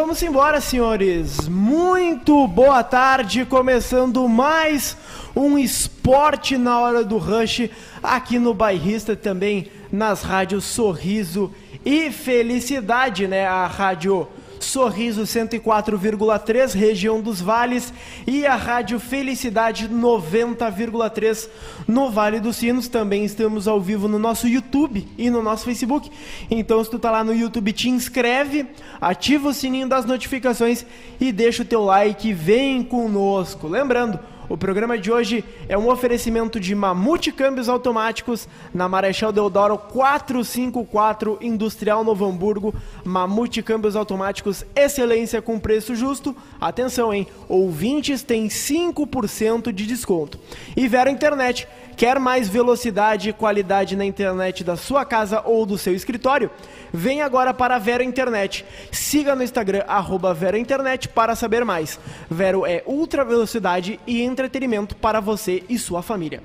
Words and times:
vamos 0.00 0.22
embora, 0.22 0.62
senhores. 0.62 1.46
Muito 1.46 2.48
boa 2.48 2.82
tarde, 2.82 3.44
começando 3.44 4.26
mais 4.26 4.96
um 5.36 5.58
esporte 5.58 6.56
na 6.56 6.80
hora 6.80 7.04
do 7.04 7.18
rush 7.18 7.68
aqui 8.02 8.38
no 8.38 8.54
Bairrista 8.54 9.14
também 9.14 9.70
nas 9.92 10.22
rádios 10.22 10.64
Sorriso 10.64 11.52
e 11.84 12.10
Felicidade, 12.10 13.28
né? 13.28 13.46
A 13.46 13.66
rádio 13.66 14.26
Sorriso 14.60 15.22
104,3, 15.22 16.72
região 16.72 17.20
dos 17.20 17.40
Vales, 17.40 17.92
e 18.26 18.46
a 18.46 18.54
Rádio 18.54 19.00
Felicidade 19.00 19.88
90,3 19.88 21.48
no 21.88 22.10
Vale 22.10 22.38
dos 22.38 22.56
Sinos. 22.56 22.86
Também 22.86 23.24
estamos 23.24 23.66
ao 23.66 23.80
vivo 23.80 24.06
no 24.06 24.18
nosso 24.18 24.46
YouTube 24.46 25.08
e 25.18 25.30
no 25.30 25.42
nosso 25.42 25.64
Facebook. 25.64 26.10
Então, 26.50 26.84
se 26.84 26.90
tu 26.90 26.98
tá 26.98 27.10
lá 27.10 27.24
no 27.24 27.34
YouTube, 27.34 27.72
te 27.72 27.88
inscreve, 27.88 28.66
ativa 29.00 29.48
o 29.48 29.54
sininho 29.54 29.88
das 29.88 30.04
notificações 30.04 30.84
e 31.20 31.32
deixa 31.32 31.62
o 31.62 31.66
teu 31.66 31.82
like, 31.82 32.32
vem 32.32 32.82
conosco. 32.82 33.66
Lembrando, 33.66 34.20
o 34.50 34.56
programa 34.56 34.98
de 34.98 35.12
hoje 35.12 35.44
é 35.68 35.78
um 35.78 35.88
oferecimento 35.88 36.58
de 36.58 36.74
Mamute 36.74 37.30
Câmbios 37.30 37.68
Automáticos 37.68 38.48
na 38.74 38.88
Marechal 38.88 39.30
Deodoro 39.30 39.78
454 39.78 41.38
Industrial 41.40 42.02
Novo 42.02 42.24
Hamburgo. 42.24 42.74
Mamute 43.04 43.62
Câmbios 43.62 43.94
Automáticos, 43.94 44.64
excelência 44.74 45.40
com 45.40 45.56
preço 45.56 45.94
justo. 45.94 46.34
Atenção, 46.60 47.14
hein? 47.14 47.28
Ouvintes 47.48 48.24
têm 48.24 48.48
5% 48.48 49.70
de 49.70 49.86
desconto. 49.86 50.36
E 50.76 50.88
Vera 50.88 51.12
Internet 51.12 51.68
Quer 52.00 52.18
mais 52.18 52.48
velocidade 52.48 53.28
e 53.28 53.32
qualidade 53.34 53.94
na 53.94 54.06
internet 54.06 54.64
da 54.64 54.74
sua 54.74 55.04
casa 55.04 55.42
ou 55.44 55.66
do 55.66 55.76
seu 55.76 55.94
escritório? 55.94 56.50
Vem 56.92 57.22
agora 57.22 57.54
para 57.54 57.76
a 57.76 57.78
Vera 57.78 58.02
Internet. 58.02 58.64
Siga 58.90 59.34
no 59.34 59.42
Instagram, 59.42 59.84
arroba 59.86 60.34
Vera 60.34 60.58
Internet, 60.58 61.08
para 61.08 61.34
saber 61.34 61.64
mais. 61.64 61.98
Vero 62.30 62.66
é 62.66 62.82
ultra 62.86 63.24
velocidade 63.24 64.00
e 64.06 64.22
entretenimento 64.22 64.96
para 64.96 65.20
você 65.20 65.62
e 65.68 65.78
sua 65.78 66.02
família. 66.02 66.42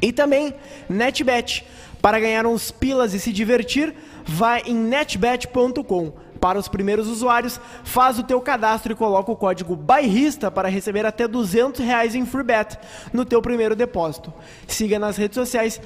E 0.00 0.12
também 0.12 0.54
NetBet. 0.88 1.64
Para 2.00 2.20
ganhar 2.20 2.46
uns 2.46 2.70
pilas 2.70 3.12
e 3.12 3.18
se 3.18 3.32
divertir, 3.32 3.92
vai 4.24 4.62
em 4.64 4.74
netbet.com 4.74 6.12
para 6.40 6.58
os 6.58 6.68
primeiros 6.68 7.08
usuários, 7.08 7.60
faz 7.84 8.18
o 8.18 8.22
teu 8.22 8.40
cadastro 8.40 8.92
e 8.92 8.96
coloca 8.96 9.30
o 9.30 9.36
código 9.36 9.74
bairrista 9.74 10.50
para 10.50 10.68
receber 10.68 11.04
até 11.04 11.26
200 11.26 11.84
reais 11.84 12.14
em 12.14 12.24
free 12.24 12.44
bet 12.44 12.78
no 13.12 13.24
teu 13.24 13.42
primeiro 13.42 13.74
depósito. 13.74 14.32
Siga 14.66 14.98
nas 14.98 15.16
redes 15.16 15.34
sociais, 15.34 15.80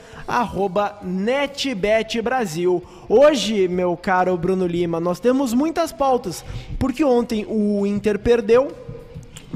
NetBetBrasil. 1.03 2.83
Hoje, 3.09 3.69
meu 3.69 3.97
caro 3.97 4.37
Bruno 4.37 4.67
Lima, 4.67 5.01
nós 5.01 5.21
temos 5.21 5.53
muitas 5.53 5.93
pautas, 5.93 6.45
porque 6.79 7.05
ontem 7.05 7.47
o 7.49 7.87
Inter 7.87 8.19
perdeu 8.19 8.73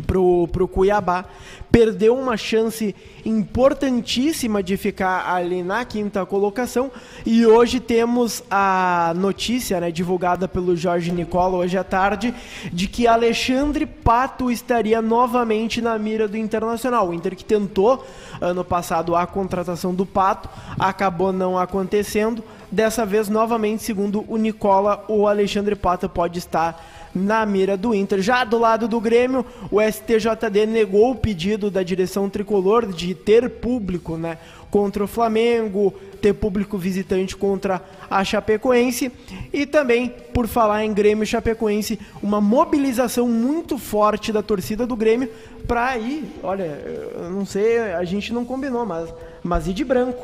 pro, 0.07 0.49
pro 0.49 0.69
Cuiabá 0.69 1.25
perdeu 1.71 2.17
uma 2.17 2.39
chance 2.39 2.97
importantíssima 3.23 4.63
de 4.63 4.79
ficar 4.79 5.31
ali 5.31 5.63
na 5.63 5.85
quinta 5.85 6.25
colocação. 6.25 6.91
E 7.27 7.45
hoje 7.45 7.81
temos 7.81 8.43
a 8.51 9.13
notícia, 9.15 9.79
né, 9.79 9.91
divulgada 9.91 10.49
pelo 10.49 10.75
Jorge 10.75 11.13
Nicola 11.13 11.59
hoje 11.59 11.77
à 11.77 11.85
tarde, 11.85 12.35
de 12.73 12.87
que 12.87 13.07
Alexandre 13.07 13.85
Pato 13.85 14.51
estaria 14.51 15.03
novamente 15.03 15.83
na 15.83 15.99
mira 15.99 16.27
do 16.27 16.39
Internacional. 16.39 17.11
O 17.11 17.15
Inter 17.15 17.37
que 17.37 17.45
tentou 17.45 18.03
ano 18.41 18.65
passado 18.65 19.15
a 19.15 19.27
contratação 19.27 19.95
do 19.95 20.07
Pato, 20.07 20.49
acabou 20.79 21.33
não 21.33 21.59
acontecendo. 21.59 22.43
Dessa 22.71 23.07
vez, 23.07 23.29
novamente, 23.29 23.83
segundo 23.83 24.25
o 24.29 24.37
Nicola, 24.37 25.05
o 25.09 25.27
Alexandre 25.29 25.77
Pato 25.77 26.09
pode 26.09 26.39
estar 26.39 26.85
na 27.17 27.47
mira 27.47 27.77
do 27.77 27.95
Inter. 27.95 28.21
Já 28.21 28.45
do 28.45 28.59
lado 28.59 28.87
do 28.87 29.01
Grêmio, 29.01 29.45
o 29.71 29.81
STJD 29.81 30.67
negou 30.67 31.13
o 31.13 31.17
pedido 31.17 31.71
da 31.71 31.83
direção 31.83 32.29
tricolor 32.29 32.87
de 32.93 33.15
ter 33.15 33.49
público, 33.49 34.17
né, 34.17 34.39
contra 34.71 35.03
o 35.03 35.07
Flamengo, 35.07 35.95
ter 36.21 36.35
público 36.35 36.77
visitante 36.77 37.35
contra 37.35 37.83
a 38.11 38.23
Chapecoense 38.23 39.11
e 39.53 39.65
também, 39.65 40.13
por 40.35 40.47
falar 40.47 40.85
em 40.85 40.93
Grêmio 40.93 41.25
e 41.25 41.27
Chapecoense, 41.27 41.99
uma 42.23 42.41
mobilização 42.41 43.27
muito 43.29 43.79
forte 43.79 44.33
da 44.33 44.43
torcida 44.43 44.87
do 44.87 44.95
Grêmio 44.95 45.31
para 45.67 45.97
ir, 45.97 46.25
olha, 46.43 46.65
eu 46.65 47.31
não 47.31 47.47
sei, 47.47 47.79
a 47.79 48.05
gente 48.05 48.33
não 48.33 48.45
combinou, 48.45 48.85
mas 48.85 49.09
mas 49.47 49.67
ir 49.67 49.73
de 49.73 49.85
branco. 49.85 50.23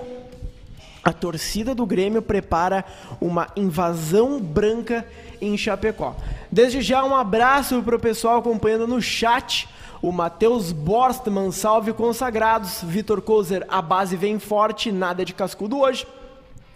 A 1.03 1.13
torcida 1.13 1.75
do 1.75 1.85
Grêmio 1.87 2.23
prepara 2.23 2.85
uma 3.21 3.49
invasão 3.57 4.41
branca 4.41 5.05
em 5.41 5.57
Chapecó. 5.57 6.15
Desde 6.53 6.83
já 6.83 7.03
um 7.03 7.17
abraço 7.17 7.83
para 7.83 7.97
o 7.97 7.99
pessoal 7.99 8.39
acompanhando 8.39 8.87
no 8.87 9.01
chat. 9.01 9.67
O 10.03 10.13
Matheus 10.13 10.71
Borstman, 10.71 11.51
salve 11.51 11.95
consagrados. 11.95 12.83
Vitor 12.83 13.23
Kozer, 13.23 13.65
a 13.69 13.81
base 13.81 14.17
vem 14.17 14.39
forte, 14.39 14.93
nada 14.93 15.25
de 15.25 15.33
cascudo 15.33 15.79
hoje. 15.79 16.07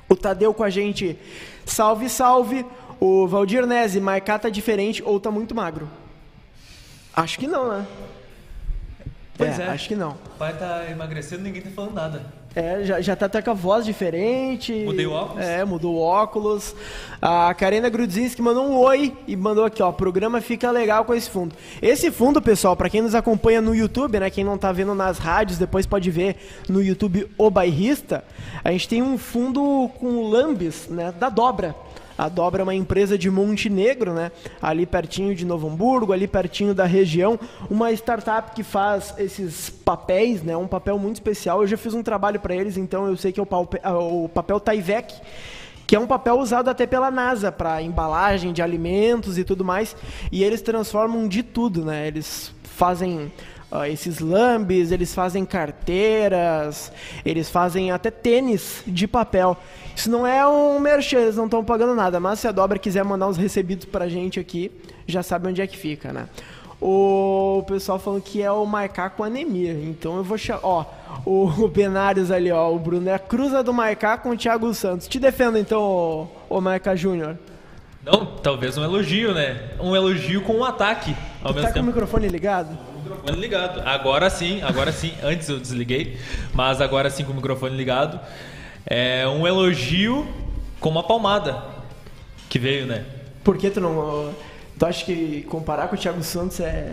O 0.09 0.16
Tadeu 0.16 0.54
com 0.54 0.64
a 0.64 0.70
gente, 0.70 1.19
salve, 1.66 2.09
salve. 2.09 2.64
O 2.98 3.28
Valdir 3.28 3.66
Nese, 3.66 4.00
marcar 4.00 4.38
tá 4.38 4.48
diferente 4.48 5.03
ou 5.04 5.20
tá 5.20 5.31
muito 5.31 5.54
magro? 5.54 5.87
Acho 7.12 7.38
que 7.38 7.47
não, 7.47 7.69
né? 7.69 7.87
Pois 9.37 9.58
é, 9.58 9.64
é. 9.64 9.69
acho 9.69 9.88
que 9.88 9.97
não. 9.97 10.12
O 10.12 10.38
pai 10.38 10.56
tá 10.56 10.91
emagrecendo, 10.91 11.43
ninguém 11.43 11.60
tá 11.60 11.69
falando 11.69 11.93
nada. 11.93 12.25
É, 12.56 12.83
já, 12.84 13.03
já 13.03 13.15
tá 13.15 13.27
até 13.27 13.43
com 13.43 13.50
a 13.50 13.55
voz 13.55 13.84
diferente. 13.84 14.72
Mudei 14.72 15.06
o 15.06 15.12
óculos? 15.12 15.44
É, 15.44 15.62
mudou 15.62 15.97
o 15.97 16.00
óculos. 16.00 16.75
A 17.21 17.53
Karina 17.53 17.91
Grudzinski 17.91 18.41
mandou 18.41 18.67
um 18.67 18.78
oi 18.78 19.12
e 19.28 19.37
mandou 19.37 19.62
aqui, 19.62 19.83
ó, 19.83 19.93
programa 19.93 20.41
fica 20.41 20.71
legal 20.71 21.05
com 21.05 21.12
esse 21.12 21.28
fundo. 21.28 21.55
Esse 21.83 22.11
fundo, 22.11 22.41
pessoal, 22.41 22.75
para 22.75 22.89
quem 22.89 23.03
nos 23.03 23.15
acompanha 23.15 23.61
no 23.61 23.75
YouTube, 23.75 24.19
né, 24.19 24.31
quem 24.31 24.43
não 24.43 24.56
tá 24.56 24.72
vendo 24.72 24.94
nas 24.94 25.19
rádios, 25.19 25.59
depois 25.59 25.84
pode 25.84 26.11
ver 26.11 26.37
no 26.67 26.83
YouTube 26.83 27.31
O 27.37 27.50
Bairrista, 27.50 28.25
a 28.65 28.73
gente 28.73 28.88
tem 28.88 29.03
um 29.03 29.19
fundo 29.19 29.91
com 30.00 30.27
lambes, 30.31 30.88
né, 30.88 31.12
da 31.21 31.28
dobra. 31.28 31.75
A 32.16 32.28
Dobra 32.28 32.62
é 32.62 32.65
uma 32.65 32.75
empresa 32.75 33.19
de 33.19 33.31
Montenegro, 33.31 34.12
né? 34.12 34.32
Ali 34.60 34.87
pertinho 34.87 35.34
de 35.34 35.44
Novo 35.44 35.69
Hamburgo, 35.69 36.12
ali 36.12 36.27
pertinho 36.27 36.75
da 36.75 36.84
região. 36.84 37.38
Uma 37.71 37.93
startup 37.93 38.53
que 38.53 38.62
faz 38.62 39.15
esses 39.19 39.71
papéis, 39.71 40.43
né? 40.43 40.56
Um 40.56 40.66
papel 40.66 40.99
muito 40.99 41.16
especial. 41.16 41.60
Eu 41.60 41.66
já 41.66 41.76
fiz 41.76 41.94
um 41.94 42.03
trabalho 42.03 42.41
para 42.41 42.55
eles, 42.55 42.76
então 42.76 43.06
eu 43.06 43.16
sei 43.16 43.32
que 43.32 43.41
é 43.41 43.43
o 43.43 43.47
papel, 43.47 43.81
o 43.84 44.28
papel 44.28 44.60
Tyvek 44.60 45.15
que 45.87 45.94
é 45.94 46.00
um 46.00 46.06
papel 46.06 46.37
usado 46.41 46.69
até 46.69 46.84
pela 46.84 47.12
NASA 47.12 47.53
para 47.53 47.81
embalagem 47.81 48.53
de 48.53 48.60
alimentos 48.60 49.38
e 49.38 49.44
tudo 49.44 49.65
mais. 49.65 49.94
E 50.32 50.43
eles 50.43 50.60
transformam 50.60 51.28
de 51.28 51.44
tudo, 51.44 51.84
né? 51.84 52.09
Eles 52.09 52.53
fazem 52.65 53.32
uh, 53.71 53.84
esses 53.84 54.21
lambes, 54.21 54.91
eles 54.91 55.15
fazem 55.15 55.44
carteiras, 55.44 56.93
eles 57.25 57.49
fazem 57.49 57.91
até 57.91 58.10
tênis 58.10 58.82
de 58.87 59.06
papel. 59.06 59.56
Isso 59.94 60.10
não 60.10 60.27
é 60.27 60.47
um 60.47 60.78
merchan, 60.78 61.21
eles 61.21 61.37
não 61.37 61.47
estão 61.47 61.65
pagando 61.65 61.94
nada, 61.94 62.21
mas 62.21 62.41
se 62.41 62.49
a 62.49 62.53
Dobra 62.53 62.78
quiser 62.78 63.05
mandar 63.05 63.28
uns 63.28 63.37
recebidos 63.37 63.87
pra 63.87 64.09
gente 64.09 64.38
aqui, 64.38 64.71
já 65.06 65.22
sabe 65.22 65.49
onde 65.49 65.62
é 65.62 65.66
que 65.66 65.76
fica, 65.76 66.12
né? 66.12 66.28
O 66.81 67.65
pessoal 67.66 67.99
falando 67.99 68.21
que 68.21 68.43
é 68.43 68.50
o 68.50 68.66
macaco 68.66 69.25
anemia. 69.25 69.72
Então 69.72 70.19
eu 70.19 70.22
vou 70.22 70.37
chamar. 70.37 70.60
Ó, 70.62 70.84
o 71.25 71.69
Benários 71.69 72.31
ali, 72.31 72.53
ó. 72.53 72.71
O 72.71 72.79
Bruno 72.79 73.08
é 73.08 73.14
a 73.14 73.19
cruza 73.19 73.62
do 73.62 73.73
Maicá 73.73 74.19
com 74.19 74.31
o 74.31 74.37
Thiago 74.37 74.73
Santos. 74.75 75.08
Te 75.08 75.19
defenda 75.19 75.58
então, 75.58 75.81
ô, 75.81 76.29
ô 76.50 76.61
Maicá 76.61 76.94
Júnior. 76.94 77.38
Não, 78.05 78.26
talvez 78.26 78.76
um 78.76 78.85
elogio, 78.85 79.35
né? 79.35 79.70
Um 79.81 79.96
elogio 79.96 80.43
com 80.43 80.58
um 80.58 80.64
ataque 80.64 81.17
ao 81.43 81.52
tu 81.52 81.55
mesmo 81.55 81.69
tá 81.69 81.75
tempo. 81.75 81.79
com 81.79 81.81
o 81.81 81.87
microfone 81.87 82.29
ligado? 82.29 82.79
Microfone 83.06 83.41
ligado. 83.41 83.81
Agora 83.85 84.31
sim, 84.31 84.62
agora 84.62 84.93
sim. 84.93 85.12
Antes 85.23 85.49
eu 85.49 85.58
desliguei, 85.58 86.19
mas 86.53 86.81
agora 86.81 87.11
sim 87.11 87.25
com 87.25 87.32
o 87.32 87.37
microfone 87.37 87.76
ligado. 87.76 88.20
É 88.87 89.26
um 89.26 89.47
elogio 89.47 90.26
com 90.81 90.88
uma 90.88 91.03
palmada 91.03 91.62
que 92.49 92.58
veio, 92.58 92.87
né? 92.87 93.05
Por 93.43 93.56
que 93.56 93.70
tu 93.70 93.81
não. 93.81 94.35
Tu 94.79 94.87
acha 94.87 95.05
que 95.05 95.43
comparar 95.49 95.88
com 95.88 95.97
o 95.97 95.99
Thiago 95.99 96.23
Santos 96.23 96.61
é, 96.61 96.93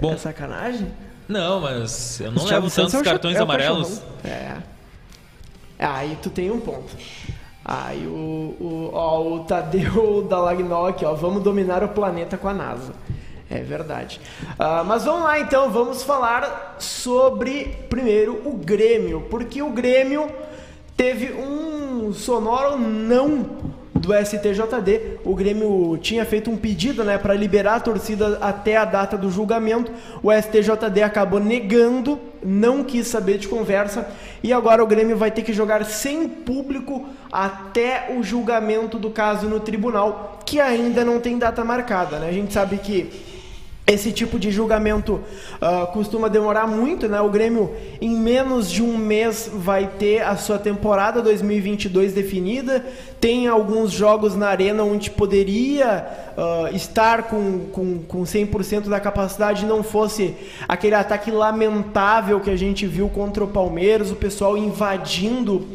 Bom, 0.00 0.12
é 0.12 0.16
sacanagem? 0.16 0.88
Não, 1.28 1.60
mas 1.60 2.20
eu 2.20 2.32
não 2.32 2.44
levo 2.44 2.70
tantos 2.70 2.94
é 2.94 3.02
cartões 3.02 3.36
é 3.36 3.40
amarelos. 3.40 4.02
É. 4.24 4.56
Aí 5.78 6.16
tu 6.22 6.30
tem 6.30 6.50
um 6.50 6.60
ponto. 6.60 6.96
Aí 7.64 8.06
o, 8.06 8.56
o, 8.60 8.90
ó, 8.92 9.22
o 9.22 9.40
Tadeu 9.44 10.26
da 10.28 10.38
Lagnol 10.38 10.86
aqui, 10.86 11.04
ó. 11.04 11.14
Vamos 11.14 11.42
dominar 11.42 11.82
o 11.84 11.88
planeta 11.88 12.36
com 12.36 12.48
a 12.48 12.54
NASA. 12.54 12.92
É 13.52 13.60
verdade. 13.60 14.18
Uh, 14.52 14.82
mas 14.86 15.04
vamos 15.04 15.24
lá 15.24 15.38
então, 15.38 15.70
vamos 15.70 16.02
falar 16.02 16.76
sobre 16.78 17.76
primeiro 17.90 18.40
o 18.46 18.52
Grêmio, 18.52 19.26
porque 19.28 19.60
o 19.60 19.68
Grêmio 19.68 20.30
teve 20.96 21.34
um 21.34 22.14
sonoro 22.14 22.78
não 22.78 23.46
do 23.94 24.12
STJD. 24.12 25.18
O 25.24 25.34
Grêmio 25.34 25.98
tinha 25.98 26.24
feito 26.24 26.50
um 26.50 26.56
pedido 26.56 27.04
né, 27.04 27.18
para 27.18 27.34
liberar 27.34 27.76
a 27.76 27.80
torcida 27.80 28.38
até 28.40 28.76
a 28.76 28.84
data 28.84 29.16
do 29.18 29.30
julgamento. 29.30 29.92
O 30.22 30.32
STJD 30.32 31.02
acabou 31.02 31.38
negando, 31.38 32.18
não 32.42 32.82
quis 32.82 33.06
saber 33.06 33.38
de 33.38 33.48
conversa 33.48 34.08
e 34.42 34.52
agora 34.52 34.82
o 34.82 34.86
Grêmio 34.86 35.16
vai 35.16 35.30
ter 35.30 35.42
que 35.42 35.52
jogar 35.52 35.84
sem 35.84 36.28
público 36.28 37.06
até 37.30 38.14
o 38.16 38.22
julgamento 38.22 38.98
do 38.98 39.10
caso 39.10 39.46
no 39.46 39.60
tribunal, 39.60 40.40
que 40.44 40.58
ainda 40.58 41.04
não 41.04 41.20
tem 41.20 41.38
data 41.38 41.64
marcada. 41.64 42.18
Né? 42.18 42.28
A 42.28 42.32
gente 42.32 42.52
sabe 42.52 42.78
que 42.78 43.31
esse 43.86 44.12
tipo 44.12 44.38
de 44.38 44.50
julgamento 44.50 45.14
uh, 45.14 45.92
costuma 45.92 46.28
demorar 46.28 46.66
muito, 46.66 47.08
né? 47.08 47.20
O 47.20 47.28
Grêmio, 47.28 47.74
em 48.00 48.10
menos 48.10 48.70
de 48.70 48.82
um 48.82 48.96
mês, 48.96 49.50
vai 49.52 49.86
ter 49.86 50.22
a 50.22 50.36
sua 50.36 50.58
temporada 50.58 51.20
2022 51.20 52.12
definida. 52.12 52.84
Tem 53.22 53.46
alguns 53.46 53.92
jogos 53.92 54.34
na 54.34 54.48
arena 54.48 54.82
onde 54.82 55.08
poderia 55.08 56.04
uh, 56.36 56.74
estar 56.74 57.22
com, 57.28 57.66
com, 57.70 58.02
com 58.02 58.22
100% 58.24 58.88
da 58.88 58.98
capacidade, 58.98 59.64
não 59.64 59.80
fosse 59.84 60.34
aquele 60.66 60.96
ataque 60.96 61.30
lamentável 61.30 62.40
que 62.40 62.50
a 62.50 62.56
gente 62.56 62.84
viu 62.84 63.08
contra 63.08 63.44
o 63.44 63.46
Palmeiras, 63.46 64.10
o 64.10 64.16
pessoal 64.16 64.58
invadindo 64.58 65.68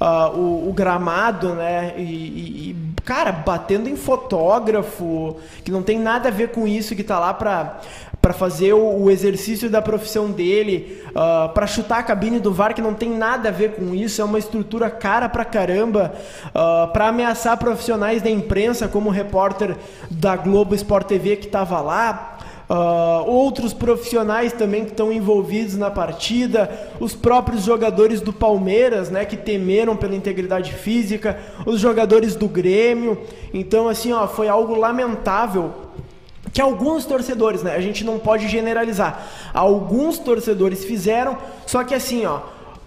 uh, 0.00 0.34
o, 0.34 0.70
o, 0.70 0.72
gramado, 0.72 1.50
né? 1.50 1.92
E, 1.98 2.70
e, 2.70 2.76
cara, 3.04 3.32
batendo 3.32 3.86
em 3.86 3.96
fotógrafo, 3.96 5.36
que 5.62 5.70
não 5.70 5.82
tem 5.82 5.98
nada 5.98 6.30
a 6.30 6.32
ver 6.32 6.52
com 6.52 6.66
isso, 6.66 6.96
que 6.96 7.04
tá 7.04 7.18
lá 7.18 7.34
pra, 7.34 7.80
para 8.24 8.32
fazer 8.32 8.72
o, 8.72 9.02
o, 9.02 9.10
exercício 9.10 9.68
da 9.68 9.82
profissão 9.82 10.30
dele, 10.30 10.98
uh, 11.08 11.10
ah, 11.14 11.50
para 11.52 11.66
chutar 11.66 11.98
a 11.98 12.02
cabine 12.02 12.40
do 12.40 12.54
VAR, 12.54 12.72
que 12.72 12.80
não 12.80 12.94
tem 12.94 13.10
nada 13.10 13.50
a 13.50 13.52
ver 13.52 13.72
com 13.72 13.94
isso, 13.94 14.22
é 14.22 14.24
uma 14.24 14.38
estrutura 14.38 14.88
cara 14.88 15.28
pra 15.28 15.44
caramba, 15.44 16.10
uh, 16.46 16.50
ah, 16.54 16.90
para 16.90 17.08
ameaçar 17.08 17.58
profissionais 17.58 18.22
da 18.22 18.30
imprensa, 18.30 18.88
como 18.88 19.10
o 19.10 19.12
repórter 19.12 19.76
da 20.10 20.36
Globo 20.36 20.74
Sport 20.74 21.06
TV 21.06 21.36
que 21.36 21.44
estava 21.44 21.82
lá. 21.82 22.38
Uh, 22.66 23.28
outros 23.28 23.74
profissionais 23.74 24.54
também 24.54 24.86
que 24.86 24.92
estão 24.92 25.12
envolvidos 25.12 25.76
na 25.76 25.90
partida, 25.90 26.70
os 26.98 27.14
próprios 27.14 27.62
jogadores 27.62 28.22
do 28.22 28.32
Palmeiras, 28.32 29.10
né, 29.10 29.26
que 29.26 29.36
temeram 29.36 29.94
pela 29.94 30.14
integridade 30.14 30.72
física, 30.72 31.38
os 31.66 31.78
jogadores 31.78 32.34
do 32.34 32.48
Grêmio. 32.48 33.18
Então, 33.52 33.86
assim, 33.86 34.14
ó, 34.14 34.26
foi 34.26 34.48
algo 34.48 34.74
lamentável 34.74 35.84
que 36.54 36.60
alguns 36.60 37.04
torcedores, 37.04 37.64
né, 37.64 37.74
a 37.74 37.80
gente 37.80 38.04
não 38.04 38.18
pode 38.18 38.48
generalizar, 38.48 39.26
alguns 39.52 40.18
torcedores 40.18 40.84
fizeram, 40.84 41.36
só 41.66 41.82
que 41.82 41.92
assim, 41.92 42.24
ó, 42.24 42.40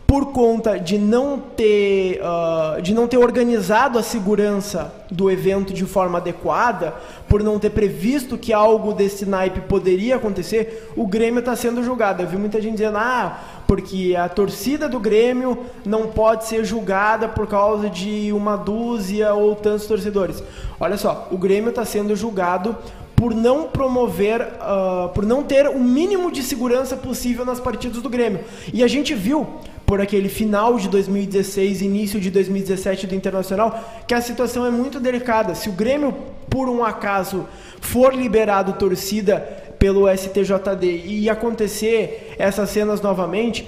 por 0.08 0.31
conta 0.31 0.80
de 0.80 0.98
não 0.98 1.38
ter 1.38 2.22
uh, 2.22 2.81
de 2.81 2.94
não 2.94 3.10
ter 3.10 3.18
organizado 3.18 4.00
a 4.00 4.04
segurança 4.04 4.94
do 5.12 5.30
evento 5.30 5.74
de 5.74 5.84
forma 5.84 6.18
adequada, 6.18 6.96
por 7.28 7.44
não 7.44 7.60
ter 7.60 7.72
previsto 7.72 8.38
que 8.38 8.54
algo 8.54 8.94
desse 8.94 9.25
naipe 9.25 9.60
poderia 9.60 10.16
acontecer, 10.16 10.90
o 10.96 11.06
Grêmio 11.06 11.40
está 11.40 11.54
sendo 11.58 11.84
julgado. 11.84 12.24
Eu 12.24 12.28
vi 12.28 12.38
muita 12.38 12.62
gente 12.62 12.78
dizendo, 12.78 12.98
ah, 12.98 13.38
porque 13.68 14.16
a 14.18 14.30
torcida 14.30 14.88
do 14.88 14.98
Grêmio 14.98 15.66
não 15.86 16.08
pode 16.08 16.46
ser 16.46 16.64
julgada 16.64 17.28
por 17.28 17.46
causa 17.46 17.90
de 17.90 18.31
uma 18.31 18.56
dúzia 18.56 19.34
ou 19.34 19.56
tantos 19.56 19.88
torcedores. 19.88 20.42
Olha 20.80 20.96
só, 20.96 21.28
o 21.30 21.38
Grêmio 21.38 21.72
está 21.72 21.84
sendo 21.84 22.16
julgado 22.16 22.78
por 23.18 23.34
não 23.34 23.68
promover, 23.68 24.42
uh, 24.42 25.10
por 25.10 25.25
não 25.25 25.42
ter 25.42 25.68
o 25.68 25.80
mínimo 25.80 26.31
de 26.31 26.44
segurança 26.44 26.96
possível 26.96 27.44
nas 27.44 27.60
partidas 27.60 28.00
do 28.00 28.08
Grêmio. 28.08 28.42
E 28.72 28.84
a 28.84 28.88
gente 28.88 29.16
viu 29.16 29.48
por 29.88 30.00
aquele 30.00 30.30
final 30.30 30.78
de 30.78 30.88
2016, 30.88 31.81
início 31.81 32.19
de 32.19 32.30
2017 32.30 33.08
do 33.08 33.16
Internacional, 33.16 34.04
que 34.08 34.14
a 34.14 34.22
situação 34.22 34.68
é 34.68 34.69
muito 34.69 35.00
delicada. 35.00 35.56
Se 35.56 35.68
o 35.68 35.72
Grêmio, 35.72 36.16
por 36.48 36.69
um 36.69 36.86
acaso, 36.86 37.48
for 37.81 38.14
liberado 38.14 38.74
torcida 38.74 39.38
pelo 39.80 40.08
STJD 40.16 41.04
e 41.08 41.28
acontecer 41.28 42.36
essas 42.38 42.69
cenas 42.69 43.02
novamente, 43.02 43.68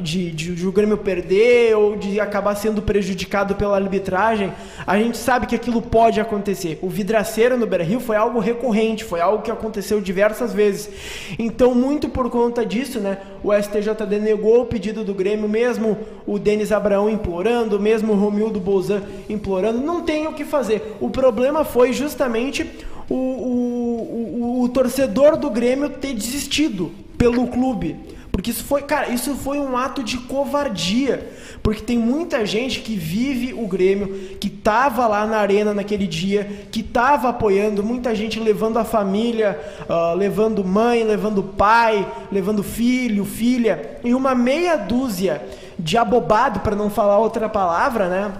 de, 0.00 0.32
de, 0.32 0.54
de, 0.56 0.66
o 0.66 0.72
Grêmio 0.72 0.96
perder 0.96 1.76
ou 1.76 1.96
de 1.96 2.18
acabar 2.18 2.54
sendo 2.56 2.82
prejudicado 2.82 3.54
pela 3.54 3.76
arbitragem, 3.76 4.52
a 4.84 4.98
gente 4.98 5.16
sabe 5.16 5.46
que 5.46 5.54
aquilo 5.54 5.80
pode 5.80 6.20
acontecer. 6.20 6.78
O 6.82 6.88
vidraceiro 6.88 7.56
no 7.56 7.66
Beira-Rio 7.66 8.00
foi 8.00 8.16
algo 8.16 8.40
recorrente, 8.40 9.04
foi 9.04 9.20
algo 9.20 9.42
que 9.42 9.50
aconteceu 9.50 10.00
diversas 10.00 10.52
vezes. 10.52 10.90
Então, 11.38 11.74
muito 11.74 12.08
por 12.08 12.28
conta 12.28 12.66
disso, 12.66 12.98
né, 12.98 13.18
o 13.42 13.52
STJD 13.52 14.18
negou 14.18 14.62
o 14.62 14.66
pedido 14.66 15.04
do 15.04 15.14
Grêmio, 15.14 15.48
mesmo 15.48 15.96
o 16.26 16.38
Denis 16.38 16.72
Abraão 16.72 17.08
implorando, 17.08 17.78
mesmo 17.78 18.12
o 18.12 18.16
Romildo 18.16 18.58
Bolzan 18.58 19.02
implorando, 19.28 19.78
não 19.78 20.02
tem 20.02 20.26
o 20.26 20.32
que 20.32 20.44
fazer. 20.44 20.96
O 21.00 21.08
problema 21.08 21.64
foi 21.64 21.92
justamente 21.92 22.68
o, 23.08 23.14
o, 23.14 24.60
o, 24.60 24.62
o 24.62 24.68
torcedor 24.68 25.36
do 25.36 25.50
Grêmio 25.50 25.88
ter 25.88 26.14
desistido 26.14 26.90
pelo 27.16 27.46
clube. 27.46 27.96
Porque 28.32 28.50
isso 28.50 28.64
foi, 28.64 28.82
cara, 28.82 29.08
isso 29.08 29.34
foi 29.34 29.58
um 29.58 29.76
ato 29.76 30.02
de 30.02 30.16
covardia. 30.18 31.30
Porque 31.62 31.82
tem 31.82 31.98
muita 31.98 32.46
gente 32.46 32.80
que 32.80 32.96
vive 32.96 33.52
o 33.52 33.66
Grêmio, 33.66 34.36
que 34.40 34.48
tava 34.48 35.06
lá 35.06 35.26
na 35.26 35.38
arena 35.38 35.74
naquele 35.74 36.06
dia, 36.06 36.66
que 36.70 36.82
tava 36.82 37.28
apoiando, 37.28 37.82
muita 37.82 38.14
gente 38.14 38.38
levando 38.38 38.78
a 38.78 38.84
família, 38.84 39.58
uh, 39.88 40.14
levando 40.14 40.64
mãe, 40.64 41.02
levando 41.02 41.42
pai, 41.42 42.06
levando 42.30 42.62
filho, 42.62 43.24
filha, 43.24 43.98
e 44.04 44.14
uma 44.14 44.34
meia 44.34 44.76
dúzia 44.76 45.42
de 45.78 45.96
abobado, 45.96 46.60
para 46.60 46.76
não 46.76 46.88
falar 46.88 47.18
outra 47.18 47.48
palavra, 47.48 48.08
né? 48.08 48.32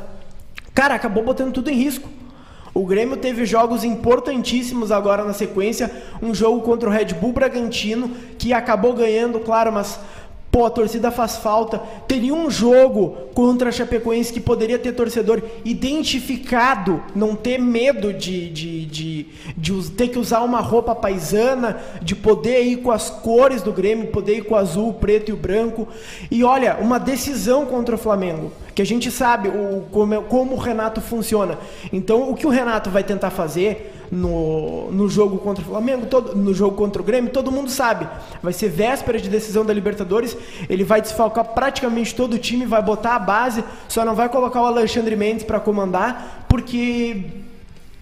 Cara, 0.74 0.94
acabou 0.94 1.24
botando 1.24 1.52
tudo 1.52 1.70
em 1.70 1.74
risco. 1.74 2.08
O 2.72 2.86
Grêmio 2.86 3.16
teve 3.16 3.44
jogos 3.44 3.84
importantíssimos 3.84 4.92
agora 4.92 5.24
na 5.24 5.32
sequência. 5.32 5.90
Um 6.22 6.34
jogo 6.34 6.60
contra 6.60 6.88
o 6.88 6.92
Red 6.92 7.14
Bull 7.14 7.32
Bragantino, 7.32 8.10
que 8.38 8.52
acabou 8.52 8.92
ganhando, 8.92 9.40
claro, 9.40 9.72
mas 9.72 9.98
Pô, 10.50 10.66
a 10.66 10.70
torcida 10.70 11.12
faz 11.12 11.36
falta. 11.36 11.78
Teria 12.08 12.34
um 12.34 12.50
jogo 12.50 13.16
contra 13.34 13.68
a 13.68 13.72
Chapecoense 13.72 14.32
que 14.32 14.40
poderia 14.40 14.80
ter 14.80 14.92
torcedor 14.92 15.40
identificado, 15.64 17.00
não 17.14 17.36
ter 17.36 17.56
medo 17.56 18.12
de, 18.12 18.50
de, 18.50 18.84
de, 18.84 19.26
de, 19.56 19.90
ter 19.92 20.08
que 20.08 20.18
usar 20.18 20.40
uma 20.40 20.60
roupa 20.60 20.92
paisana, 20.92 21.78
de 22.02 22.16
poder 22.16 22.62
ir 22.62 22.78
com 22.78 22.90
as 22.90 23.08
cores 23.08 23.62
do 23.62 23.72
Grêmio, 23.72 24.08
poder 24.08 24.38
ir 24.38 24.44
com 24.44 24.54
o 24.54 24.58
azul, 24.58 24.88
o 24.88 24.94
preto 24.94 25.28
e 25.28 25.32
o 25.32 25.36
branco. 25.36 25.86
E 26.28 26.42
olha, 26.42 26.78
uma 26.80 26.98
decisão 26.98 27.64
contra 27.64 27.94
o 27.94 27.98
Flamengo, 27.98 28.50
que 28.74 28.82
a 28.82 28.86
gente 28.86 29.10
sabe 29.10 29.48
o, 29.48 29.86
como, 29.90 30.22
como 30.22 30.54
o 30.54 30.58
Renato 30.58 31.00
funciona. 31.00 31.58
Então, 31.92 32.30
o 32.30 32.34
que 32.34 32.46
o 32.46 32.50
Renato 32.50 32.90
vai 32.90 33.02
tentar 33.02 33.30
fazer 33.30 34.00
no, 34.10 34.90
no 34.90 35.08
jogo 35.08 35.38
contra 35.38 35.62
o 35.62 35.66
Flamengo, 35.66 36.06
todo, 36.06 36.34
no 36.34 36.52
jogo 36.52 36.76
contra 36.76 37.00
o 37.00 37.04
Grêmio, 37.04 37.30
todo 37.30 37.52
mundo 37.52 37.70
sabe. 37.70 38.08
Vai 38.42 38.52
ser 38.52 38.68
véspera 38.68 39.18
de 39.18 39.28
decisão 39.28 39.64
da 39.64 39.72
Libertadores, 39.72 40.36
ele 40.68 40.84
vai 40.84 41.00
desfalcar 41.00 41.44
praticamente 41.44 42.14
todo 42.14 42.34
o 42.34 42.38
time, 42.38 42.66
vai 42.66 42.82
botar 42.82 43.14
a 43.14 43.18
base, 43.18 43.64
só 43.88 44.04
não 44.04 44.14
vai 44.14 44.28
colocar 44.28 44.60
o 44.60 44.66
Alexandre 44.66 45.14
Mendes 45.14 45.44
para 45.44 45.60
comandar, 45.60 46.46
porque 46.48 47.24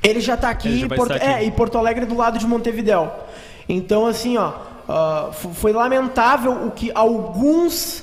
ele 0.02 0.21
já 0.21 0.35
está 0.35 0.49
aqui, 0.49 0.81
já 0.81 0.88
Porto, 0.88 1.12
aqui. 1.12 1.25
É, 1.25 1.45
e 1.45 1.50
Porto 1.50 1.76
Alegre 1.76 2.07
do 2.07 2.16
lado 2.16 2.38
de 2.38 2.47
Montevidéu. 2.47 3.12
Então, 3.69 4.07
assim, 4.07 4.38
ó, 4.38 4.52
uh, 4.88 5.33
foi 5.33 5.73
lamentável 5.73 6.66
o 6.66 6.71
que 6.71 6.90
alguns, 6.95 8.02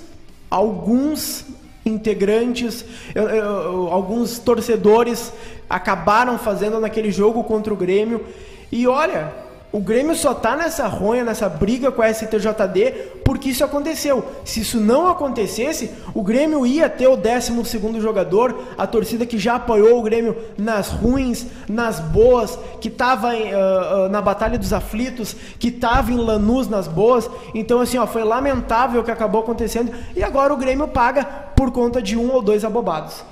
alguns 0.50 1.46
integrantes, 1.86 2.84
eu, 3.14 3.30
eu, 3.30 3.88
alguns 3.92 4.40
torcedores 4.40 5.32
acabaram 5.70 6.38
fazendo 6.38 6.80
naquele 6.80 7.12
jogo 7.12 7.44
contra 7.44 7.74
o 7.74 7.78
Grêmio. 7.78 8.26
E 8.72 8.88
olha, 8.88 9.32
o 9.76 9.80
Grêmio 9.82 10.16
só 10.16 10.34
tá 10.34 10.56
nessa 10.56 10.88
ronha, 10.88 11.26
nessa 11.26 11.50
briga 11.50 11.92
com 11.92 12.02
a 12.02 12.08
STJD, 12.08 12.92
porque 13.26 13.50
isso 13.50 13.62
aconteceu. 13.62 14.24
Se 14.46 14.62
isso 14.62 14.80
não 14.80 15.10
acontecesse, 15.10 15.92
o 16.14 16.24
Grêmio 16.24 16.66
ia 16.66 16.90
ter 16.90 17.10
o 17.10 17.18
12 17.18 18.00
jogador, 18.00 18.58
a 18.78 18.88
torcida 18.88 19.26
que 19.26 19.38
já 19.38 19.56
apoiou 19.56 20.00
o 20.00 20.02
Grêmio 20.02 20.34
nas 20.58 20.88
ruins, 20.88 21.46
nas 21.68 22.00
boas, 22.00 22.58
que 22.80 22.88
estava 22.88 23.34
uh, 23.34 24.06
uh, 24.06 24.10
na 24.10 24.22
Batalha 24.22 24.58
dos 24.58 24.72
Aflitos, 24.72 25.36
que 25.60 25.68
estava 25.68 26.10
em 26.10 26.18
Lanús 26.18 26.70
nas 26.70 26.88
boas. 26.88 27.30
Então, 27.54 27.82
assim, 27.82 27.98
ó, 27.98 28.08
foi 28.08 28.24
lamentável 28.24 29.02
o 29.02 29.04
que 29.04 29.12
acabou 29.12 29.42
acontecendo. 29.42 29.92
E 30.16 30.24
agora 30.24 30.54
o 30.54 30.58
Grêmio 30.58 30.88
paga 30.88 31.45
por 31.56 31.72
conta 31.72 32.02
de 32.02 32.18
um 32.18 32.32
ou 32.32 32.42
dois 32.42 32.64
abobados. 32.66 33.24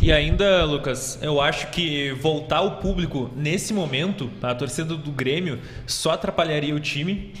E 0.00 0.12
ainda, 0.12 0.64
Lucas, 0.64 1.18
eu 1.20 1.40
acho 1.40 1.68
que 1.68 2.12
voltar 2.12 2.62
o 2.62 2.76
público 2.76 3.30
nesse 3.36 3.74
momento, 3.74 4.30
a 4.42 4.54
torcida 4.54 4.94
do 4.94 5.10
Grêmio, 5.10 5.58
só 5.86 6.12
atrapalharia 6.12 6.74
o 6.74 6.80
time, 6.80 7.34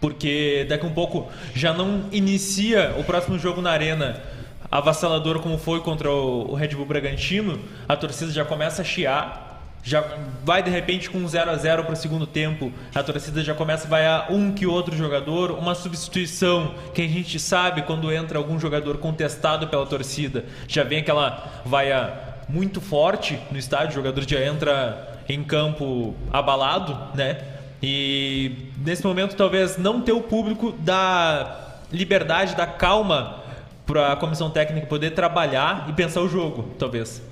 porque 0.00 0.66
daqui 0.68 0.84
a 0.84 0.88
um 0.88 0.92
pouco 0.92 1.28
já 1.54 1.72
não 1.72 2.04
inicia 2.12 2.94
o 2.98 3.02
próximo 3.02 3.38
jogo 3.38 3.60
na 3.60 3.70
Arena 3.70 4.22
avassalador 4.70 5.40
como 5.40 5.58
foi 5.58 5.80
contra 5.80 6.10
o 6.10 6.54
Red 6.54 6.68
Bull 6.68 6.86
Bragantino, 6.86 7.60
a 7.88 7.96
torcida 7.96 8.32
já 8.32 8.44
começa 8.44 8.82
a 8.82 8.84
chiar 8.84 9.45
já 9.86 10.04
vai 10.44 10.64
de 10.64 10.68
repente 10.68 11.08
com 11.08 11.24
0 11.26 11.48
a 11.48 11.56
0 11.56 11.84
para 11.84 11.92
o 11.92 11.96
segundo 11.96 12.26
tempo, 12.26 12.72
a 12.92 13.04
torcida 13.04 13.40
já 13.44 13.54
começa 13.54 13.86
a 13.86 13.90
vaiar 13.90 14.32
um 14.32 14.52
que 14.52 14.66
outro 14.66 14.96
jogador, 14.96 15.52
uma 15.52 15.76
substituição 15.76 16.74
que 16.92 17.02
a 17.02 17.06
gente 17.06 17.38
sabe 17.38 17.82
quando 17.82 18.12
entra 18.12 18.36
algum 18.36 18.58
jogador 18.58 18.98
contestado 18.98 19.68
pela 19.68 19.86
torcida, 19.86 20.44
já 20.66 20.82
vem 20.82 20.98
aquela 20.98 21.62
vaia 21.64 22.12
muito 22.48 22.80
forte 22.80 23.38
no 23.48 23.56
estádio, 23.56 23.90
o 23.90 23.94
jogador 23.94 24.28
já 24.28 24.44
entra 24.44 25.20
em 25.28 25.44
campo 25.44 26.16
abalado, 26.32 27.16
né? 27.16 27.38
E 27.80 28.72
nesse 28.84 29.04
momento 29.04 29.36
talvez 29.36 29.78
não 29.78 30.00
ter 30.00 30.12
o 30.12 30.20
público 30.20 30.72
da 30.72 31.76
liberdade, 31.92 32.56
da 32.56 32.66
calma 32.66 33.44
para 33.86 34.12
a 34.12 34.16
comissão 34.16 34.50
técnica 34.50 34.88
poder 34.88 35.10
trabalhar 35.10 35.86
e 35.88 35.92
pensar 35.92 36.22
o 36.22 36.28
jogo, 36.28 36.74
talvez. 36.76 37.22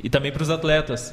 E 0.00 0.08
também 0.08 0.30
para 0.30 0.44
os 0.44 0.50
atletas. 0.50 1.12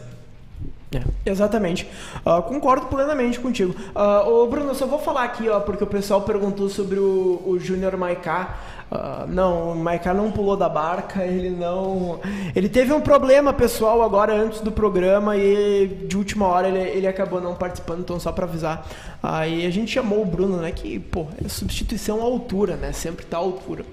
É, 0.96 1.30
exatamente. 1.30 1.88
Uh, 2.26 2.42
concordo 2.44 2.88
plenamente 2.88 3.40
contigo. 3.40 3.76
Uh, 3.96 4.30
ô 4.30 4.48
Bruno, 4.48 4.70
eu 4.70 4.76
só 4.76 4.86
vou 4.86 5.00
falar 5.00 5.24
aqui, 5.24 5.50
ó, 5.50 5.60
porque 5.60 5.84
o 5.84 5.88
pessoal 5.88 6.22
perguntou 6.22 6.70
sobre 6.70 7.00
o, 7.00 7.42
o 7.46 7.60
Júnior 7.60 7.98
Maiká. 7.98 8.58
Uh, 8.90 9.28
não, 9.28 9.72
o 9.72 9.76
Maiká 9.76 10.14
não 10.14 10.32
pulou 10.32 10.56
da 10.56 10.70
barca, 10.70 11.24
ele 11.26 11.50
não. 11.50 12.20
Ele 12.56 12.70
teve 12.70 12.94
um 12.94 13.02
problema 13.02 13.52
pessoal 13.52 14.02
agora 14.02 14.34
antes 14.34 14.62
do 14.62 14.72
programa 14.72 15.36
e 15.36 15.88
de 15.88 16.18
última 16.18 16.48
hora 16.48 16.68
ele, 16.68 16.80
ele 16.80 17.08
acabou 17.08 17.42
não 17.42 17.56
participando, 17.56 18.02
então 18.02 18.20
só 18.20 18.32
para 18.32 18.46
avisar. 18.46 18.88
Aí 19.22 19.66
a 19.66 19.70
gente 19.70 19.92
chamou 19.92 20.22
o 20.22 20.26
Bruno, 20.26 20.58
né? 20.58 20.72
Que, 20.72 21.00
pô, 21.00 21.28
é 21.44 21.48
substituição 21.50 22.22
à 22.22 22.24
altura, 22.24 22.76
né? 22.76 22.92
Sempre 22.94 23.26
tá 23.26 23.38
à 23.38 23.40
altura. 23.40 23.84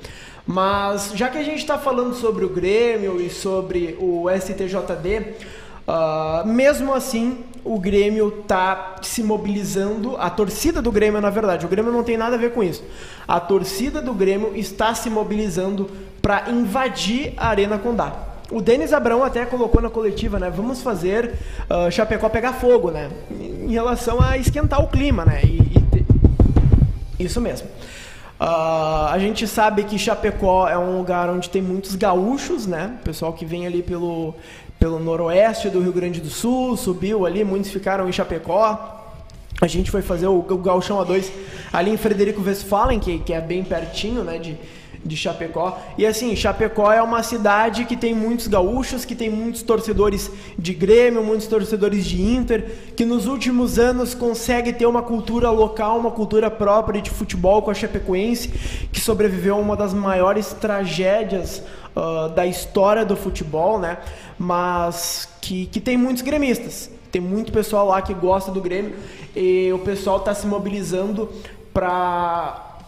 Mas 0.47 1.13
já 1.15 1.29
que 1.29 1.39
a 1.39 1.43
gente 1.43 1.59
está 1.59 1.79
falando 1.79 2.15
sobre 2.15 2.45
o 2.45 2.49
Grêmio 2.49 3.21
e 3.21 3.31
sobre 3.31 3.97
o 4.01 4.27
STJD. 4.29 5.62
Uh, 5.87 6.47
mesmo 6.47 6.95
assim, 6.95 7.39
o 7.65 7.79
Grêmio 7.79 8.41
está 8.41 8.97
se 9.03 9.23
mobilizando, 9.23 10.17
a 10.17 10.31
torcida 10.31 10.81
do 10.81 10.93
Grêmio, 10.93 11.21
na 11.21 11.31
verdade, 11.31 11.67
o 11.67 11.69
Grêmio 11.69 11.93
não 11.93 12.05
tem 12.05 12.17
nada 12.17 12.37
a 12.37 12.39
ver 12.39 12.53
com 12.53 12.63
isso. 12.63 12.85
A 13.27 13.41
torcida 13.41 14.01
do 14.01 14.15
Grêmio 14.15 14.57
está 14.57 14.95
se 14.95 15.11
mobilizando 15.11 15.91
para 16.21 16.51
invadir 16.51 17.35
a 17.37 17.49
Arena 17.49 17.79
Condá. 17.79 18.13
O 18.51 18.61
Denis 18.61 18.93
Abrão 18.93 19.25
até 19.25 19.47
colocou 19.47 19.81
na 19.81 19.89
coletiva, 19.89 20.39
né? 20.39 20.53
Vamos 20.55 20.83
fazer 20.83 21.35
uh, 21.71 21.91
Chapecó 21.91 22.29
pegar 22.29 22.53
fogo, 22.53 22.91
né? 22.91 23.11
Em 23.31 23.73
relação 23.73 24.21
a 24.21 24.37
esquentar 24.37 24.83
o 24.83 24.89
clima, 24.89 25.25
né? 25.25 25.41
E, 25.43 25.59
e 27.19 27.25
isso 27.25 27.41
mesmo. 27.41 27.67
Uh, 28.39 29.07
a 29.09 29.17
gente 29.19 29.47
sabe 29.47 29.85
que 29.85 29.99
Chapecó 29.99 30.69
é 30.69 30.77
um 30.77 30.99
lugar 30.99 31.31
onde 31.31 31.49
tem 31.49 31.63
muitos 31.63 31.95
gaúchos, 31.95 32.67
né? 32.67 32.99
Pessoal 33.05 33.33
que 33.33 33.47
vem 33.47 33.67
ali 33.67 33.83
pelo, 33.83 34.35
pelo 34.83 34.99
noroeste 34.99 35.71
do 35.71 35.79
Rio 35.79 35.93
Grande 35.93 36.21
do 36.21 36.29
Sul, 36.29 36.77
subiu 36.77 37.25
ali, 37.25 37.45
muitos 37.45 37.71
ficaram 37.71 38.09
em 38.09 38.13
Chapecó. 38.13 39.01
A 39.61 39.69
gente 39.69 39.93
foi 39.93 40.03
fazer 40.03 40.27
o, 40.27 40.41
o 40.41 40.57
Gauchão 40.59 40.99
A2 40.99 41.31
ali 41.73 41.93
em 41.93 41.97
Frederico 41.97 42.43
Westphalen, 42.43 42.99
que, 42.99 43.21
que 43.21 43.33
é 43.33 43.41
bem 43.41 43.63
pertinho, 43.63 44.25
né, 44.25 44.39
de, 44.39 44.59
de 45.05 45.17
Chapecó. 45.17 45.79
E 45.97 46.05
assim, 46.05 46.35
Chapecó 46.35 46.93
é 46.93 47.01
uma 47.01 47.23
cidade 47.23 47.85
que 47.85 47.97
tem 47.97 48.13
muitos 48.13 48.49
gaúchos, 48.49 49.05
que 49.05 49.15
tem 49.15 49.31
muitos 49.31 49.63
torcedores 49.63 50.29
de 50.59 50.75
Grêmio, 50.75 51.23
muitos 51.23 51.47
torcedores 51.47 52.05
de 52.05 52.21
Inter, 52.21 52.69
que 52.97 53.05
nos 53.05 53.29
últimos 53.29 53.79
anos 53.79 54.15
consegue 54.15 54.73
ter 54.73 54.87
uma 54.87 55.03
cultura 55.03 55.49
local, 55.49 55.97
uma 55.97 56.11
cultura 56.11 56.51
própria 56.51 57.01
de 57.01 57.09
futebol 57.09 57.63
com 57.63 57.71
a 57.71 57.75
Chapecoense, 57.75 58.49
que 58.91 59.01
sobreviveu 59.01 59.55
a 59.55 59.59
uma 59.59 59.77
das 59.77 59.95
maiores 59.95 60.53
tragédias 60.53 61.63
uh, 61.97 62.29
da 62.31 62.47
história 62.47 63.05
do 63.05 63.17
futebol, 63.17 63.79
né? 63.79 63.99
Mas 64.39 65.29
que, 65.41 65.67
que 65.67 65.81
tem 65.81 65.97
muitos 65.97 66.23
gremistas. 66.23 66.91
Tem 67.11 67.21
muito 67.21 67.53
pessoal 67.53 67.89
lá 67.89 68.01
que 68.01 68.15
gosta 68.15 68.51
do 68.51 68.61
Grêmio 68.61 68.95
e 69.37 69.71
o 69.73 69.79
pessoal 69.79 70.19
está 70.19 70.35
se 70.35 70.47
mobilizando 70.47 71.31
para 71.73 72.79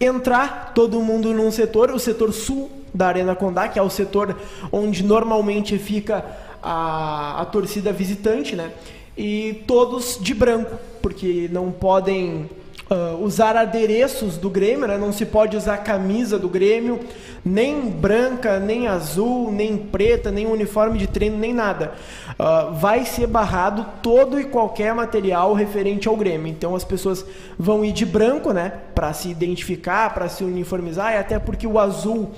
entrar 0.00 0.72
todo 0.74 1.00
mundo 1.00 1.32
num 1.32 1.50
setor, 1.50 1.90
o 1.90 1.98
setor 1.98 2.32
sul 2.32 2.70
da 2.92 3.08
Arena 3.08 3.34
Condá, 3.34 3.68
que 3.68 3.78
é 3.78 3.82
o 3.82 3.90
setor 3.90 4.36
onde 4.70 5.02
normalmente 5.02 5.76
fica 5.78 6.24
a, 6.62 7.40
a 7.42 7.44
torcida 7.46 7.92
visitante, 7.92 8.54
né? 8.54 8.72
E 9.16 9.62
todos 9.66 10.18
de 10.20 10.34
branco, 10.34 10.76
porque 11.02 11.48
não 11.52 11.70
podem 11.70 12.48
uh, 12.90 13.22
usar 13.22 13.56
adereços 13.56 14.36
do 14.36 14.50
Grêmio, 14.50 14.86
né? 14.86 14.98
não 14.98 15.12
se 15.12 15.26
pode 15.26 15.56
usar 15.56 15.78
camisa 15.78 16.38
do 16.38 16.48
Grêmio, 16.48 17.00
nem 17.44 17.88
branca, 17.88 18.58
nem 18.58 18.88
azul, 18.88 19.52
nem 19.52 19.76
preta, 19.76 20.30
nem 20.30 20.46
uniforme 20.46 20.98
de 20.98 21.06
treino, 21.06 21.36
nem 21.36 21.52
nada. 21.52 21.92
Uh, 22.38 22.74
vai 22.74 23.04
ser 23.04 23.26
barrado 23.26 23.86
todo 24.02 24.40
e 24.40 24.44
qualquer 24.44 24.94
material 24.94 25.52
referente 25.52 26.08
ao 26.08 26.16
Grêmio. 26.16 26.48
Então 26.48 26.74
as 26.74 26.84
pessoas 26.84 27.24
vão 27.58 27.84
ir 27.84 27.92
de 27.92 28.06
branco, 28.06 28.52
né, 28.52 28.72
para 28.94 29.12
se 29.12 29.28
identificar, 29.28 30.12
para 30.14 30.28
se 30.28 30.44
uniformizar, 30.44 31.12
e 31.12 31.16
até 31.16 31.38
porque 31.38 31.66
o 31.66 31.78
azul 31.78 32.30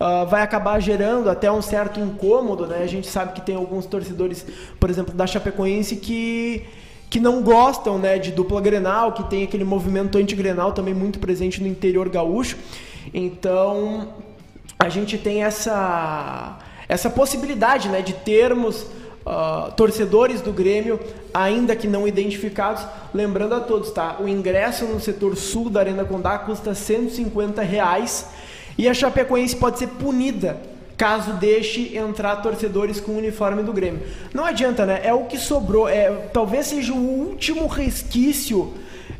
Uh, 0.00 0.24
vai 0.28 0.40
acabar 0.40 0.80
gerando 0.80 1.28
até 1.28 1.52
um 1.52 1.60
certo 1.60 2.00
incômodo, 2.00 2.66
né? 2.66 2.78
A 2.82 2.86
gente 2.86 3.06
sabe 3.06 3.34
que 3.34 3.42
tem 3.42 3.54
alguns 3.54 3.84
torcedores, 3.84 4.46
por 4.80 4.88
exemplo, 4.88 5.12
da 5.12 5.26
Chapecoense 5.26 5.96
que 5.96 6.64
que 7.10 7.18
não 7.18 7.42
gostam 7.42 7.98
né, 7.98 8.18
de 8.18 8.30
dupla 8.30 8.60
Grenal, 8.60 9.12
que 9.12 9.24
tem 9.24 9.42
aquele 9.42 9.64
movimento 9.64 10.16
anti-Grenal 10.16 10.72
também 10.72 10.94
muito 10.94 11.18
presente 11.18 11.60
no 11.60 11.66
interior 11.66 12.08
gaúcho. 12.08 12.56
Então, 13.12 14.14
a 14.78 14.88
gente 14.88 15.18
tem 15.18 15.42
essa, 15.42 16.56
essa 16.88 17.10
possibilidade 17.10 17.88
né, 17.88 18.00
de 18.00 18.12
termos 18.12 18.82
uh, 19.26 19.72
torcedores 19.76 20.40
do 20.40 20.52
Grêmio, 20.52 21.00
ainda 21.34 21.74
que 21.74 21.88
não 21.88 22.06
identificados. 22.06 22.86
Lembrando 23.12 23.56
a 23.56 23.60
todos, 23.60 23.90
tá? 23.90 24.18
O 24.20 24.28
ingresso 24.28 24.84
no 24.84 25.00
setor 25.00 25.36
sul 25.36 25.68
da 25.68 25.80
Arena 25.80 26.04
Condá 26.04 26.38
custa 26.38 26.74
150 26.74 27.60
reais 27.62 28.28
e 28.78 28.88
a 28.88 28.94
Chapecoense 28.94 29.56
pode 29.56 29.80
ser 29.80 29.88
punida 29.88 30.58
caso 31.00 31.32
deixe 31.32 31.96
entrar 31.96 32.36
torcedores 32.36 33.00
com 33.00 33.12
o 33.12 33.16
uniforme 33.16 33.62
do 33.62 33.72
Grêmio. 33.72 34.02
Não 34.34 34.44
adianta, 34.44 34.84
né? 34.84 35.00
É 35.02 35.14
o 35.14 35.24
que 35.24 35.38
sobrou. 35.38 35.88
É, 35.88 36.10
talvez 36.30 36.66
seja 36.66 36.92
o 36.92 36.98
último 36.98 37.66
resquício 37.66 38.74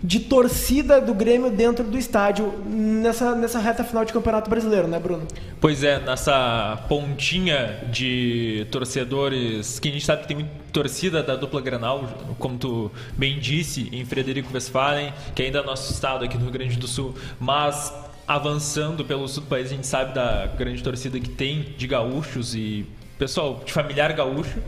de 0.04 0.20
torcida 0.20 1.00
do 1.00 1.14
Grêmio 1.14 1.50
dentro 1.50 1.82
do 1.82 1.96
estádio 1.96 2.52
nessa, 2.66 3.34
nessa 3.34 3.58
reta 3.58 3.82
final 3.82 4.04
de 4.04 4.12
Campeonato 4.12 4.50
Brasileiro, 4.50 4.88
né, 4.88 4.98
Bruno? 4.98 5.26
Pois 5.58 5.82
é, 5.82 5.98
nessa 5.98 6.84
pontinha 6.86 7.80
de 7.90 8.66
torcedores, 8.70 9.78
que 9.78 9.88
a 9.88 9.92
gente 9.92 10.04
sabe 10.04 10.20
que 10.22 10.28
tem 10.28 10.36
muita 10.36 10.50
torcida 10.70 11.22
da 11.22 11.34
dupla 11.34 11.62
Granal, 11.62 12.04
como 12.38 12.58
tu 12.58 12.92
bem 13.16 13.38
disse, 13.38 13.88
em 13.90 14.04
Frederico 14.04 14.52
Westphalen, 14.52 15.14
que 15.34 15.42
ainda 15.42 15.60
é 15.60 15.62
nosso 15.62 15.90
estado 15.94 16.26
aqui 16.26 16.36
no 16.36 16.42
Rio 16.42 16.52
Grande 16.52 16.76
do 16.76 16.86
Sul, 16.86 17.14
mas 17.38 17.90
avançando 18.26 19.04
pelo 19.04 19.26
sul 19.26 19.42
do 19.42 19.48
país, 19.48 19.66
a 19.66 19.74
gente 19.74 19.86
sabe 19.86 20.14
da 20.14 20.46
grande 20.46 20.82
torcida 20.82 21.18
que 21.18 21.28
tem 21.28 21.74
de 21.76 21.86
gaúchos 21.86 22.54
e 22.54 22.86
pessoal 23.18 23.60
de 23.64 23.72
familiar 23.72 24.12
gaúcho 24.12 24.58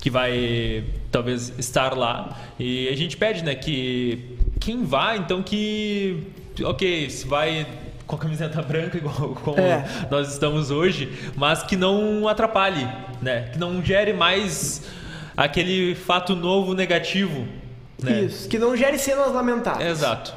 que 0.00 0.10
vai 0.10 0.84
talvez 1.10 1.52
estar 1.58 1.96
lá. 1.96 2.36
E 2.58 2.88
a 2.88 2.96
gente 2.96 3.16
pede, 3.16 3.42
né, 3.42 3.54
que 3.54 4.38
quem 4.60 4.84
vá, 4.84 5.16
então 5.16 5.42
que 5.42 6.32
OK, 6.64 7.10
se 7.10 7.26
vai 7.26 7.66
com 8.06 8.16
a 8.16 8.18
camiseta 8.18 8.62
branca 8.62 8.96
igual 8.98 9.36
como 9.44 9.60
é. 9.60 9.84
nós 10.10 10.32
estamos 10.32 10.70
hoje, 10.70 11.12
mas 11.36 11.62
que 11.62 11.76
não 11.76 12.26
atrapalhe, 12.26 12.88
né? 13.20 13.50
Que 13.52 13.58
não 13.58 13.84
gere 13.84 14.12
mais 14.12 14.82
aquele 15.36 15.94
fato 15.94 16.34
novo 16.34 16.74
negativo, 16.74 17.46
né? 18.02 18.22
Isso, 18.22 18.48
que 18.48 18.58
não 18.58 18.76
gere 18.76 18.98
cenas 18.98 19.32
lamentáveis. 19.32 19.90
Exato. 19.90 20.34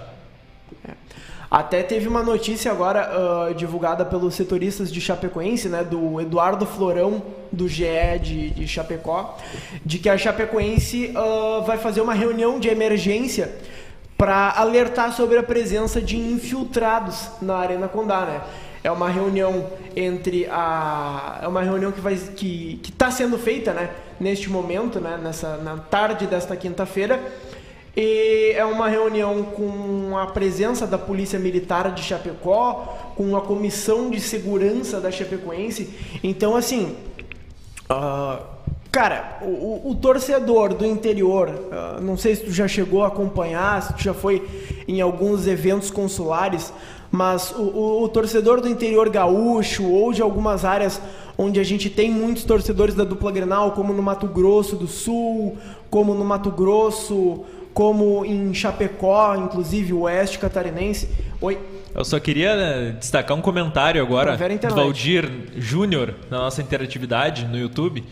Até 1.51 1.84
teve 1.84 2.08
uma 2.08 2.24
notícia 2.24 2.72
agora 2.72 3.12
uh, 3.12 3.53
divulgada 3.53 4.05
pelos 4.05 4.36
setoristas 4.36 4.89
de 4.89 5.01
Chapecoense, 5.01 5.67
né, 5.67 5.84
do 5.84 6.22
Eduardo 6.22 6.65
Florão, 6.65 7.22
do 7.51 7.67
GE 7.67 7.84
de, 8.24 8.51
de 8.51 8.65
Chapecó, 8.65 9.38
de 9.86 10.00
que 10.00 10.08
a 10.08 10.17
Chapecoense 10.17 11.13
uh, 11.13 11.62
vai 11.63 11.77
fazer 11.77 12.00
uma 12.00 12.13
reunião 12.13 12.58
de 12.58 12.70
emergência 12.70 13.53
para 14.17 14.51
alertar 14.51 15.12
sobre 15.12 15.38
a 15.38 15.43
presença 15.43 16.00
de 16.00 16.15
infiltrados 16.15 17.27
na 17.41 17.58
Arena 17.58 17.89
Condá, 17.89 18.22
né? 18.22 18.41
É 18.81 18.89
uma 18.89 19.10
reunião 19.10 19.67
entre 19.93 20.48
a 20.50 21.39
é 21.43 21.48
uma 21.48 21.62
reunião 21.62 21.91
que 21.91 22.00
vai 22.00 22.15
que 22.15 22.79
que 22.81 22.91
está 22.91 23.12
sendo 23.12 23.38
feita, 23.38 23.74
né, 23.74 23.91
neste 24.20 24.50
momento, 24.50 25.00
né, 25.00 25.20
nessa 25.22 25.58
na 25.58 25.77
tarde 25.77 26.25
desta 26.25 26.55
quinta-feira 26.55 27.20
e 27.95 28.53
é 28.55 28.63
uma 28.63 28.88
reunião 28.88 29.43
com 29.43 30.17
a 30.17 30.27
presença 30.27 30.88
da 30.88 30.98
Polícia 30.98 31.38
Militar 31.38 31.93
de 31.93 32.01
Chapecó, 32.01 33.13
com 33.15 33.36
a 33.36 33.41
Comissão 33.41 34.10
de 34.10 34.19
Segurança 34.21 35.01
da 35.01 35.12
Chapecoense. 35.12 35.89
Então, 36.24 36.55
assim, 36.55 36.95
uh, 37.89 38.41
cara, 38.89 39.39
o, 39.41 39.91
o, 39.91 39.95
torcedor 39.95 40.74
do 40.74 40.86
interior, 40.86 41.50
uh, 41.50 42.01
não 42.01 42.15
sei 42.15 42.36
se 42.36 42.45
tu 42.45 42.51
já 42.51 42.67
chegou 42.67 43.03
a 43.03 43.07
acompanhar, 43.07 43.81
se 43.81 43.93
tu 43.93 44.01
já 44.01 44.13
foi 44.13 44.48
em 44.88 45.01
alguns 45.01 45.45
eventos 45.45 45.91
consulares, 45.91 46.74
mas 47.12 47.51
o, 47.51 47.62
o, 47.62 48.03
o 48.03 48.07
torcedor 48.07 48.62
do 48.62 48.69
interior 48.69 49.10
gaúcho 49.10 49.86
ou 49.86 50.13
de 50.13 50.21
algumas 50.21 50.63
áreas 50.63 51.01
onde 51.38 51.60
a 51.60 51.63
gente 51.63 51.89
tem 51.89 52.10
muitos 52.10 52.45
torcedores 52.45 52.95
da 52.95 53.03
dupla 53.03 53.31
Grenal, 53.33 53.71
como 53.71 53.91
no 53.91 54.01
Mato 54.01 54.27
Grosso 54.27 54.77
do 54.77 54.88
Sul, 54.88 55.57
como 55.89 56.13
no 56.13 56.24
Mato 56.24 56.51
Grosso 56.51 57.43
como 57.74 58.25
em 58.25 58.54
Chapecó, 58.54 59.36
inclusive 59.36 59.94
o 59.94 60.01
oeste 60.01 60.40
catarinense. 60.40 61.10
Oi. 61.40 61.58
Eu 61.94 62.06
só 62.06 62.20
queria 62.20 62.56
né, 62.56 62.96
destacar 62.98 63.36
um 63.36 63.42
comentário 63.42 64.01
agora 64.01 64.38
do 64.38 64.75
Valdir 64.75 65.30
Júnior 65.58 66.16
na 66.30 66.38
nossa 66.40 66.62
interatividade 66.62 67.46
no 67.46 67.58
YouTube. 67.58 68.04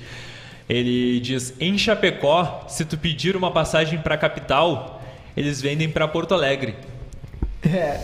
Ele 0.68 1.20
diz: 1.20 1.54
"Em 1.60 1.78
Chapecó, 1.78 2.66
se 2.68 2.84
tu 2.84 2.98
pedir 2.98 3.36
uma 3.36 3.52
passagem 3.52 4.00
para 4.00 4.16
a 4.16 4.18
capital, 4.18 5.02
eles 5.36 5.62
vendem 5.62 5.90
para 5.90 6.08
Porto 6.08 6.34
Alegre." 6.34 6.76
É, 7.70 8.00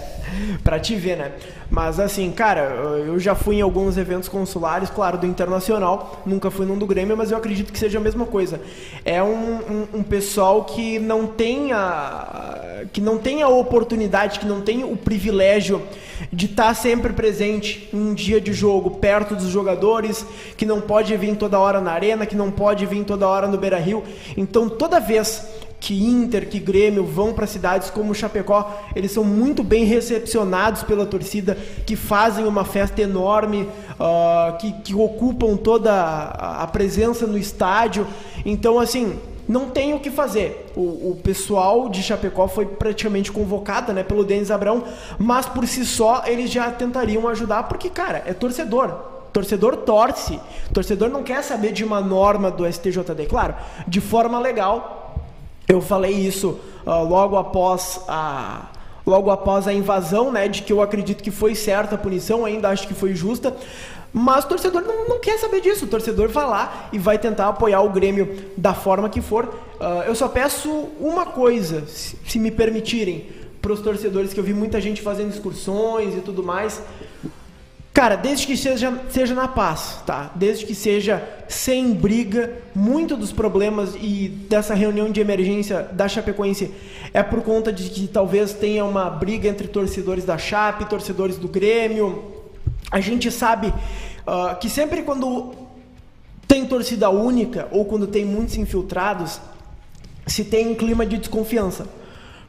pra 0.64 0.80
te 0.80 0.96
ver, 0.96 1.18
né? 1.18 1.32
Mas 1.70 2.00
assim, 2.00 2.32
cara, 2.32 2.62
eu 3.06 3.18
já 3.20 3.34
fui 3.36 3.58
em 3.58 3.62
alguns 3.62 3.98
eventos 3.98 4.28
consulares, 4.28 4.90
claro, 4.90 5.18
do 5.18 5.26
Internacional, 5.26 6.22
nunca 6.26 6.52
fui 6.52 6.66
num 6.66 6.78
do 6.78 6.86
Grêmio, 6.86 7.16
mas 7.16 7.32
eu 7.32 7.38
acredito 7.38 7.72
que 7.72 7.80
seja 7.80 7.98
a 7.98 8.02
mesma 8.02 8.26
coisa. 8.26 8.60
É 9.04 9.24
um, 9.24 9.28
um, 9.56 9.88
um 9.96 10.04
pessoal 10.04 10.66
que 10.66 11.00
não 11.00 11.26
tem 11.26 11.72
a, 11.72 12.84
que 12.92 13.00
não 13.00 13.18
tem 13.18 13.42
a 13.42 13.48
oportunidade, 13.48 14.40
que 14.40 14.46
não 14.46 14.62
tem 14.62 14.84
o 14.84 14.96
privilégio 14.98 15.82
de 16.32 16.46
estar 16.46 16.74
sempre 16.74 17.14
presente 17.14 17.90
um 17.94 18.14
dia 18.14 18.40
de 18.40 18.54
jogo, 18.54 18.92
perto 18.92 19.36
dos 19.36 19.48
jogadores, 19.48 20.26
que 20.58 20.66
não 20.66 20.82
pode 20.82 21.16
vir 21.18 21.36
toda 21.36 21.60
hora 21.60 21.82
na 21.82 21.92
arena, 21.92 22.26
que 22.26 22.36
não 22.36 22.52
pode 22.52 22.86
vir 22.86 23.04
toda 23.04 23.28
hora 23.28 23.48
no 23.48 23.58
Beira 23.58 23.78
Rio. 23.78 24.04
Então, 24.36 24.70
toda 24.70 25.00
vez 25.00 25.46
que 25.86 26.04
Inter, 26.04 26.50
que 26.50 26.58
Grêmio 26.58 27.06
vão 27.06 27.32
para 27.32 27.46
cidades 27.46 27.92
como 27.92 28.16
Chapecó, 28.16 28.76
eles 28.96 29.12
são 29.12 29.24
muito 29.24 29.64
bem 29.64 29.86
recepcionados 29.86 30.82
pela 30.82 31.06
torcida, 31.06 31.56
que 31.86 31.96
fazem 31.96 32.48
uma 32.48 32.66
festa 32.66 33.04
enorme, 33.04 33.70
uh, 34.00 34.58
que, 34.58 34.72
que, 34.82 34.96
ocupam 34.96 35.56
toda 35.56 35.94
a, 35.94 36.66
presença 36.66 37.28
no 37.28 37.38
estádio. 37.38 38.08
Então, 38.44 38.80
assim, 38.80 39.20
não 39.48 39.70
tem 39.70 39.94
o 39.94 40.00
que 40.00 40.10
fazer. 40.10 40.74
O, 40.76 41.12
o 41.12 41.20
pessoal 41.24 41.88
de 41.88 42.02
Chapecó 42.02 42.48
foi 42.48 42.66
praticamente 42.66 43.32
convocado 43.32 43.94
né, 43.94 44.02
pelo 44.02 44.24
Denis 44.24 44.50
Abrão, 44.50 44.86
mas 45.20 45.46
por 45.46 45.68
si 45.68 45.86
só 45.86 46.24
eles 46.26 46.50
já 46.50 46.72
tentariam 46.72 47.28
ajudar, 47.28 47.68
porque, 47.68 47.92
cara, 47.92 48.24
é 48.26 48.34
torcedor. 48.34 48.92
Torcedor 49.32 49.78
torce. 49.78 50.40
Torcedor 50.74 51.10
não 51.10 51.22
quer 51.22 51.44
saber 51.44 51.74
de 51.74 51.84
uma 51.84 52.02
norma 52.02 52.50
do 52.50 52.66
STJD. 52.66 53.28
Claro, 53.28 53.54
de 53.88 54.02
forma 54.02 54.40
legal, 54.40 55.05
eu 55.68 55.82
falei 55.82 56.14
isso 56.14 56.60
uh, 56.86 57.04
logo 57.04 57.36
após 57.38 58.02
a 58.08 58.68
logo 59.06 59.30
após 59.30 59.68
a 59.68 59.74
invasão, 59.74 60.32
né, 60.32 60.48
de 60.48 60.64
que 60.64 60.74
eu 60.74 60.82
acredito 60.82 61.22
que 61.22 61.30
foi 61.30 61.54
certa 61.54 61.94
a 61.94 61.98
punição, 61.98 62.44
ainda 62.44 62.70
acho 62.70 62.88
que 62.88 62.94
foi 62.96 63.14
justa. 63.14 63.56
Mas 64.12 64.46
o 64.46 64.48
torcedor 64.48 64.82
não, 64.82 65.08
não, 65.08 65.20
quer 65.20 65.38
saber 65.38 65.62
disso. 65.62 65.86
O 65.86 65.88
torcedor 65.88 66.30
vai 66.30 66.48
lá 66.48 66.90
e 66.92 66.98
vai 66.98 67.20
tentar 67.20 67.50
apoiar 67.50 67.82
o 67.82 67.90
Grêmio 67.90 68.36
da 68.58 68.74
forma 68.74 69.10
que 69.10 69.22
for. 69.22 69.46
Uh, 69.46 70.08
eu 70.08 70.16
só 70.16 70.28
peço 70.28 70.70
uma 71.00 71.26
coisa, 71.26 71.86
se, 71.86 72.18
se 72.26 72.40
me 72.40 72.50
permitirem, 72.50 73.28
para 73.62 73.74
os 73.74 73.82
torcedores, 73.82 74.34
que 74.34 74.40
eu 74.40 74.44
vi 74.44 74.54
muita 74.54 74.80
gente 74.80 75.02
fazendo 75.02 75.32
excursões 75.32 76.16
e 76.16 76.22
tudo 76.22 76.42
mais. 76.42 76.82
Cara, 77.96 78.18
desde 78.18 78.46
que 78.46 78.58
seja, 78.58 79.02
seja 79.10 79.34
na 79.34 79.48
paz, 79.48 80.02
tá? 80.06 80.30
Desde 80.36 80.66
que 80.66 80.76
seja 80.76 81.24
sem 81.48 81.94
briga, 81.94 82.52
muito 82.76 83.16
dos 83.16 83.32
problemas 83.32 83.96
e 83.96 84.28
dessa 84.50 84.74
reunião 84.74 85.10
de 85.10 85.22
emergência 85.22 85.84
da 85.94 86.06
Chapecoense 86.06 86.74
é 87.14 87.24
por 87.24 87.42
conta 87.42 87.72
de 87.72 87.90
que 87.90 88.06
talvez 88.06 88.52
tenha 88.52 88.84
uma 88.84 89.10
briga 89.10 89.48
entre 89.48 89.70
torcedores 89.70 90.26
da 90.26 90.38
Chape, 90.38 90.90
torcedores 90.90 91.38
do 91.38 91.48
Grêmio. 91.48 92.34
A 92.92 93.00
gente 93.00 93.32
sabe 93.32 93.68
uh, 93.68 94.60
que 94.60 94.70
sempre 94.70 95.02
quando 95.02 95.54
tem 96.50 96.66
torcida 96.66 97.10
única 97.10 97.70
ou 97.72 97.86
quando 97.86 98.08
tem 98.08 98.26
muitos 98.26 98.58
infiltrados, 98.58 99.40
se 100.28 100.44
tem 100.44 100.68
um 100.68 100.76
clima 100.76 101.06
de 101.06 101.18
desconfiança. 101.18 101.88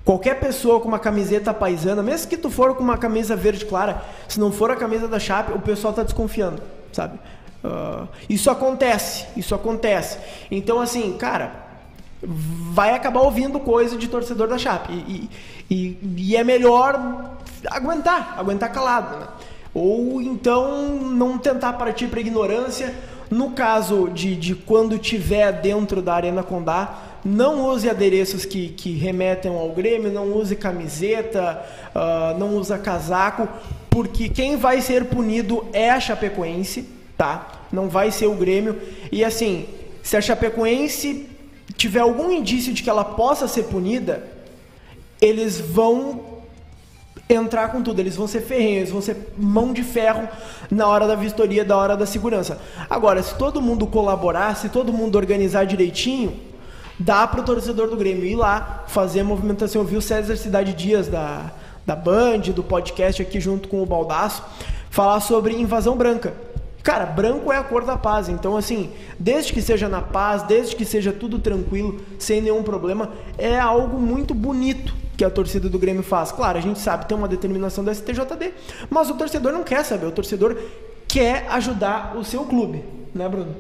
Qualquer 0.07 0.39
pessoa 0.39 0.79
com 0.79 0.87
uma 0.87 1.01
camiseta 1.01 1.53
paisana, 1.53 2.01
mesmo 2.01 2.29
que 2.29 2.37
tu 2.37 2.49
for 2.49 2.77
com 2.77 2.85
uma 2.85 2.97
camisa 2.97 3.35
verde 3.35 3.67
clara, 3.67 4.05
se 4.29 4.39
não 4.39 4.53
for 4.53 4.71
a 4.71 4.77
camisa 4.77 5.09
da 5.09 5.19
Chape, 5.19 5.51
o 5.51 5.59
pessoal 5.59 5.91
está 5.91 6.05
desconfiando, 6.05 6.63
sabe? 6.93 7.19
Uh, 7.65 8.07
isso 8.31 8.49
acontece, 8.49 9.27
isso 9.37 9.53
acontece. 9.53 10.17
Então, 10.49 10.81
assim, 10.81 11.14
cara, 11.14 11.66
vai 12.23 12.95
acabar 12.95 13.23
ouvindo 13.23 13.59
coisa 13.59 13.97
de 13.97 14.07
torcedor 14.07 14.47
da 14.47 14.57
Chape. 14.57 14.92
E, 14.92 15.29
e, 15.69 15.99
e 16.16 16.37
é 16.37 16.45
melhor 16.45 17.35
aguentar, 17.69 18.37
aguentar 18.38 18.71
calado, 18.71 19.16
né? 19.16 19.27
Ou 19.75 20.23
então 20.23 21.01
não 21.01 21.37
tentar 21.37 21.73
partir 21.73 22.07
para 22.07 22.21
ignorância. 22.21 22.95
No 23.29 23.51
caso 23.51 24.09
de, 24.11 24.37
de 24.37 24.55
quando 24.55 24.97
tiver 24.99 25.51
dentro 25.51 26.01
da 26.01 26.14
Arena 26.14 26.45
Condá, 26.45 26.95
não 27.27 27.69
use 27.69 27.91
adereços 27.91 28.45
que, 28.45 28.69
que 28.69 28.93
remetem 28.93 29.51
ao 29.51 29.71
Grêmio, 29.71 30.12
não 30.12 30.33
use 30.33 30.55
camiseta, 30.55 31.61
uh, 31.93 32.39
não 32.39 32.55
use 32.57 32.77
casaco, 32.79 33.49
porque 33.91 34.29
quem 34.29 34.57
vai 34.57 34.81
ser 34.81 35.07
punido 35.07 35.67
é 35.73 35.91
a 35.91 35.99
Chapecoense, 35.99 36.89
tá? 37.19 37.67
Não 37.73 37.89
vai 37.89 38.12
ser 38.12 38.27
o 38.27 38.35
Grêmio. 38.35 38.81
E 39.11 39.25
assim, 39.25 39.67
se 40.05 40.17
a 40.17 40.21
Chapecoense 40.21 41.27
tiver 41.77 41.99
algum 41.99 42.31
indício 42.31 42.73
de 42.73 42.85
que 42.85 42.89
ela 42.89 43.05
possa 43.05 43.49
ser 43.49 43.65
punida, 43.65 44.25
eles 45.21 45.59
vão 45.59 46.37
entrar 47.29 47.73
com 47.73 47.83
tudo, 47.83 47.99
eles 47.99 48.15
vão 48.15 48.29
ser 48.29 48.43
ferrenhos, 48.43 48.91
vão 48.91 49.01
ser 49.01 49.33
mão 49.37 49.73
de 49.73 49.83
ferro 49.83 50.29
na 50.71 50.87
hora 50.87 51.09
da 51.09 51.17
vistoria, 51.17 51.65
da 51.65 51.77
hora 51.77 51.97
da 51.97 52.07
segurança. 52.07 52.61
Agora, 52.89 53.21
se 53.21 53.35
todo 53.37 53.61
mundo 53.61 53.85
colaborar, 53.85 54.55
se 54.55 54.69
todo 54.69 54.93
mundo 54.93 55.17
organizar 55.17 55.67
direitinho, 55.67 56.45
dá 56.98 57.26
para 57.26 57.40
o 57.40 57.44
torcedor 57.44 57.88
do 57.88 57.96
Grêmio 57.96 58.24
ir 58.24 58.37
lá 58.37 58.85
fazer 58.88 59.20
a 59.20 59.24
movimentação. 59.24 59.82
Eu 59.82 59.87
vi 59.87 59.96
o 59.96 60.02
César 60.02 60.37
Cidade 60.37 60.72
Dias 60.72 61.09
da, 61.09 61.50
da 61.85 61.94
Band, 61.96 62.40
do 62.54 62.62
podcast 62.62 63.20
aqui 63.22 63.40
junto 63.40 63.68
com 63.68 63.82
o 63.82 63.87
Baldaço, 63.87 64.42
falar 64.90 65.20
sobre 65.20 65.54
invasão 65.54 65.96
branca. 65.96 66.35
Cara, 66.82 67.04
branco 67.04 67.52
é 67.52 67.56
a 67.56 67.64
cor 67.64 67.85
da 67.85 67.96
paz. 67.96 68.28
Então, 68.28 68.56
assim, 68.56 68.90
desde 69.18 69.52
que 69.52 69.61
seja 69.61 69.88
na 69.88 70.00
paz, 70.00 70.44
desde 70.44 70.76
que 70.76 70.85
seja 70.85 71.12
tudo 71.12 71.38
tranquilo, 71.38 72.00
sem 72.16 72.40
nenhum 72.40 72.62
problema, 72.62 73.11
é 73.37 73.59
algo 73.59 73.98
muito 73.98 74.32
bonito 74.32 74.94
que 75.16 75.24
a 75.24 75.30
torcida 75.30 75.68
do 75.68 75.78
Grêmio 75.78 76.04
faz. 76.04 76.30
Claro, 76.30 76.59
a 76.59 76.61
gente 76.61 76.78
sabe, 76.78 77.06
tem 77.06 77.16
uma 77.16 77.26
determinação 77.26 77.82
da 77.82 77.92
STJD, 77.92 78.52
mas 78.88 79.11
o 79.11 79.14
torcedor 79.14 79.52
não 79.52 79.64
quer 79.64 79.85
saber. 79.85 80.06
O 80.06 80.12
torcedor 80.12 80.56
quer 81.09 81.46
ajudar 81.50 82.16
o 82.16 82.24
seu 82.24 82.44
clube, 82.44 82.85
né, 83.16 83.29
Bruno? 83.29 83.55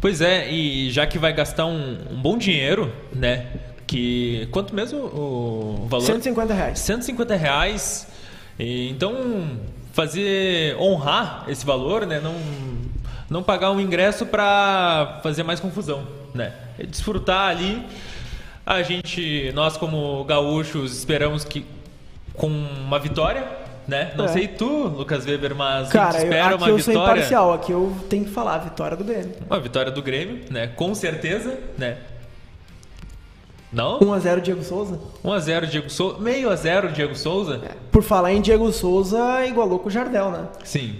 Pois 0.00 0.20
é, 0.20 0.50
e 0.50 0.90
já 0.90 1.06
que 1.06 1.18
vai 1.18 1.32
gastar 1.32 1.66
um, 1.66 1.98
um 2.10 2.20
bom 2.20 2.36
dinheiro, 2.36 2.92
né? 3.12 3.46
Que. 3.86 4.48
Quanto 4.50 4.74
mesmo 4.74 4.98
o 4.98 5.86
valor? 5.88 6.04
150 6.04 6.54
reais. 6.54 6.78
150 6.80 7.36
reais. 7.36 8.08
E, 8.58 8.90
então, 8.90 9.58
fazer. 9.92 10.76
honrar 10.78 11.44
esse 11.48 11.64
valor, 11.64 12.06
né? 12.06 12.20
Não, 12.20 12.34
não 13.30 13.42
pagar 13.42 13.70
um 13.70 13.80
ingresso 13.80 14.26
para 14.26 15.20
fazer 15.22 15.42
mais 15.42 15.60
confusão, 15.60 16.06
né? 16.34 16.52
Desfrutar 16.88 17.50
ali. 17.50 17.84
A 18.64 18.82
gente, 18.82 19.50
nós 19.54 19.76
como 19.76 20.24
gaúchos, 20.24 20.96
esperamos 20.96 21.44
que 21.44 21.64
com 22.34 22.48
uma 22.48 22.98
vitória, 22.98 23.46
né? 23.86 24.12
Não 24.16 24.26
é. 24.26 24.28
sei 24.28 24.48
tu, 24.48 24.88
Lucas 24.88 25.24
Weber, 25.26 25.54
mas 25.54 25.88
Cara, 25.88 26.16
espera 26.18 26.52
eu, 26.52 26.56
aqui 26.56 26.64
uma 26.64 26.68
eu 26.68 26.76
vitória. 26.76 26.82
sou 26.94 27.02
imparcial, 27.02 27.52
aqui 27.52 27.72
eu 27.72 27.96
tenho 28.08 28.24
que 28.24 28.30
falar 28.30 28.54
a 28.54 28.58
vitória 28.58 28.96
do 28.96 29.04
Grêmio. 29.04 29.34
Uma 29.48 29.60
vitória 29.60 29.90
do 29.92 30.02
Grêmio, 30.02 30.40
né? 30.50 30.68
Com 30.68 30.94
certeza, 30.94 31.58
né? 31.76 31.98
Não? 33.72 34.00
1x0 34.00 34.40
Diego 34.40 34.62
Souza? 34.62 35.00
1x0 35.24 35.66
Diego 35.66 35.90
Souza. 35.90 36.18
Meio 36.18 36.50
a 36.50 36.56
0 36.56 36.92
Diego 36.92 37.16
Souza. 37.16 37.60
É. 37.64 37.74
Por 37.90 38.02
falar 38.02 38.32
em 38.32 38.40
Diego 38.42 38.70
Souza, 38.70 39.46
igualou 39.46 39.78
com 39.78 39.88
o 39.88 39.90
Jardel, 39.90 40.30
né? 40.30 40.46
Sim. 40.62 40.96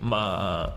Uma 0.00 0.74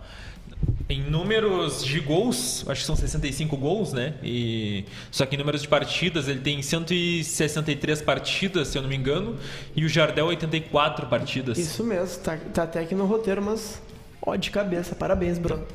em 0.89 1.01
números 1.01 1.83
de 1.83 1.99
gols, 1.99 2.63
acho 2.67 2.81
que 2.81 2.87
são 2.87 2.95
65 2.95 3.57
gols, 3.57 3.91
né? 3.91 4.13
E 4.23 4.85
só 5.11 5.25
que 5.25 5.35
em 5.35 5.37
números 5.37 5.61
de 5.61 5.67
partidas, 5.67 6.29
ele 6.29 6.39
tem 6.39 6.61
163 6.61 8.01
partidas, 8.01 8.69
se 8.69 8.77
eu 8.77 8.81
não 8.81 8.89
me 8.89 8.95
engano, 8.95 9.37
e 9.75 9.83
o 9.83 9.89
Jardel 9.89 10.27
84 10.27 11.07
partidas. 11.07 11.57
Isso 11.57 11.83
mesmo, 11.83 12.17
tá, 12.23 12.37
tá 12.53 12.63
até 12.63 12.79
aqui 12.79 12.95
no 12.95 13.05
roteiro, 13.05 13.41
mas 13.41 13.81
ó 14.21 14.35
de 14.35 14.49
cabeça, 14.49 14.95
parabéns, 14.95 15.37
Bruno. 15.37 15.65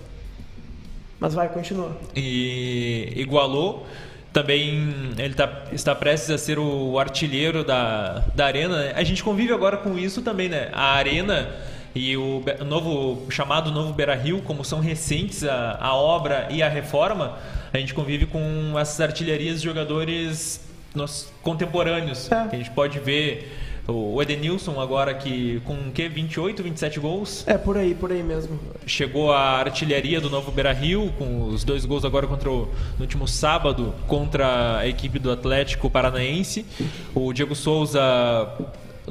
Mas 1.21 1.35
vai, 1.35 1.49
continua. 1.49 1.97
E 2.17 3.13
igualou. 3.15 3.87
Também 4.33 5.13
ele 5.19 5.35
tá, 5.35 5.67
está 5.73 5.95
prestes 5.95 6.31
a 6.31 6.39
ser 6.39 6.59
o 6.59 6.99
artilheiro 6.99 7.63
da, 7.63 8.25
da 8.35 8.47
arena. 8.47 8.79
Né? 8.79 8.93
A 8.97 9.05
gente 9.05 9.23
convive 9.23 9.53
agora 9.53 9.77
com 9.77 9.99
isso 9.99 10.23
também, 10.23 10.49
né? 10.49 10.71
A 10.73 10.95
arena 10.95 11.55
e 11.95 12.17
o 12.17 12.43
novo 12.65 13.31
chamado 13.31 13.71
Novo 13.71 13.93
Beira 13.93 14.15
Rio, 14.15 14.41
como 14.43 14.65
são 14.65 14.81
recentes 14.81 15.45
a, 15.45 15.79
a 15.81 15.95
obra 15.95 16.49
e 16.51 16.63
a 16.63 16.69
reforma, 16.69 17.39
a 17.73 17.79
gente 17.79 17.93
convive 17.93 18.27
com 18.27 18.79
essas 18.79 19.01
artilharias 19.01 19.61
de 19.61 19.65
jogadores 19.65 20.61
nos, 20.95 21.33
contemporâneos. 21.43 22.31
É. 22.31 22.49
Que 22.49 22.57
a 22.57 22.59
gente 22.59 22.71
pode 22.71 22.99
ver 22.99 23.51
o 23.87 24.23
Edenilson 24.23 24.81
agora 24.81 25.13
que 25.13 25.61
com 25.65 25.75
o 25.75 25.93
quê? 25.93 26.09
28, 26.09 26.63
27 26.63 27.01
gols? 27.01 27.45
É, 27.47 27.59
por 27.59 27.77
aí, 27.77 27.95
por 27.95 28.13
aí 28.13 28.23
mesmo. 28.23 28.59
Chegou 28.87 29.33
a 29.33 29.59
artilharia 29.59 30.21
do 30.21 30.31
Novo 30.31 30.53
Beira-Rio 30.53 31.13
com 31.19 31.49
os 31.49 31.65
dois 31.65 31.85
gols 31.85 32.05
agora 32.05 32.27
contra 32.27 32.51
o, 32.51 32.69
no 32.97 33.01
último 33.01 33.27
sábado 33.27 33.93
contra 34.07 34.79
a 34.79 34.87
equipe 34.87 35.19
do 35.19 35.33
Atlético 35.33 35.91
Paranaense. 35.91 36.65
O 37.15 37.33
Diego 37.33 37.55
Souza 37.55 38.01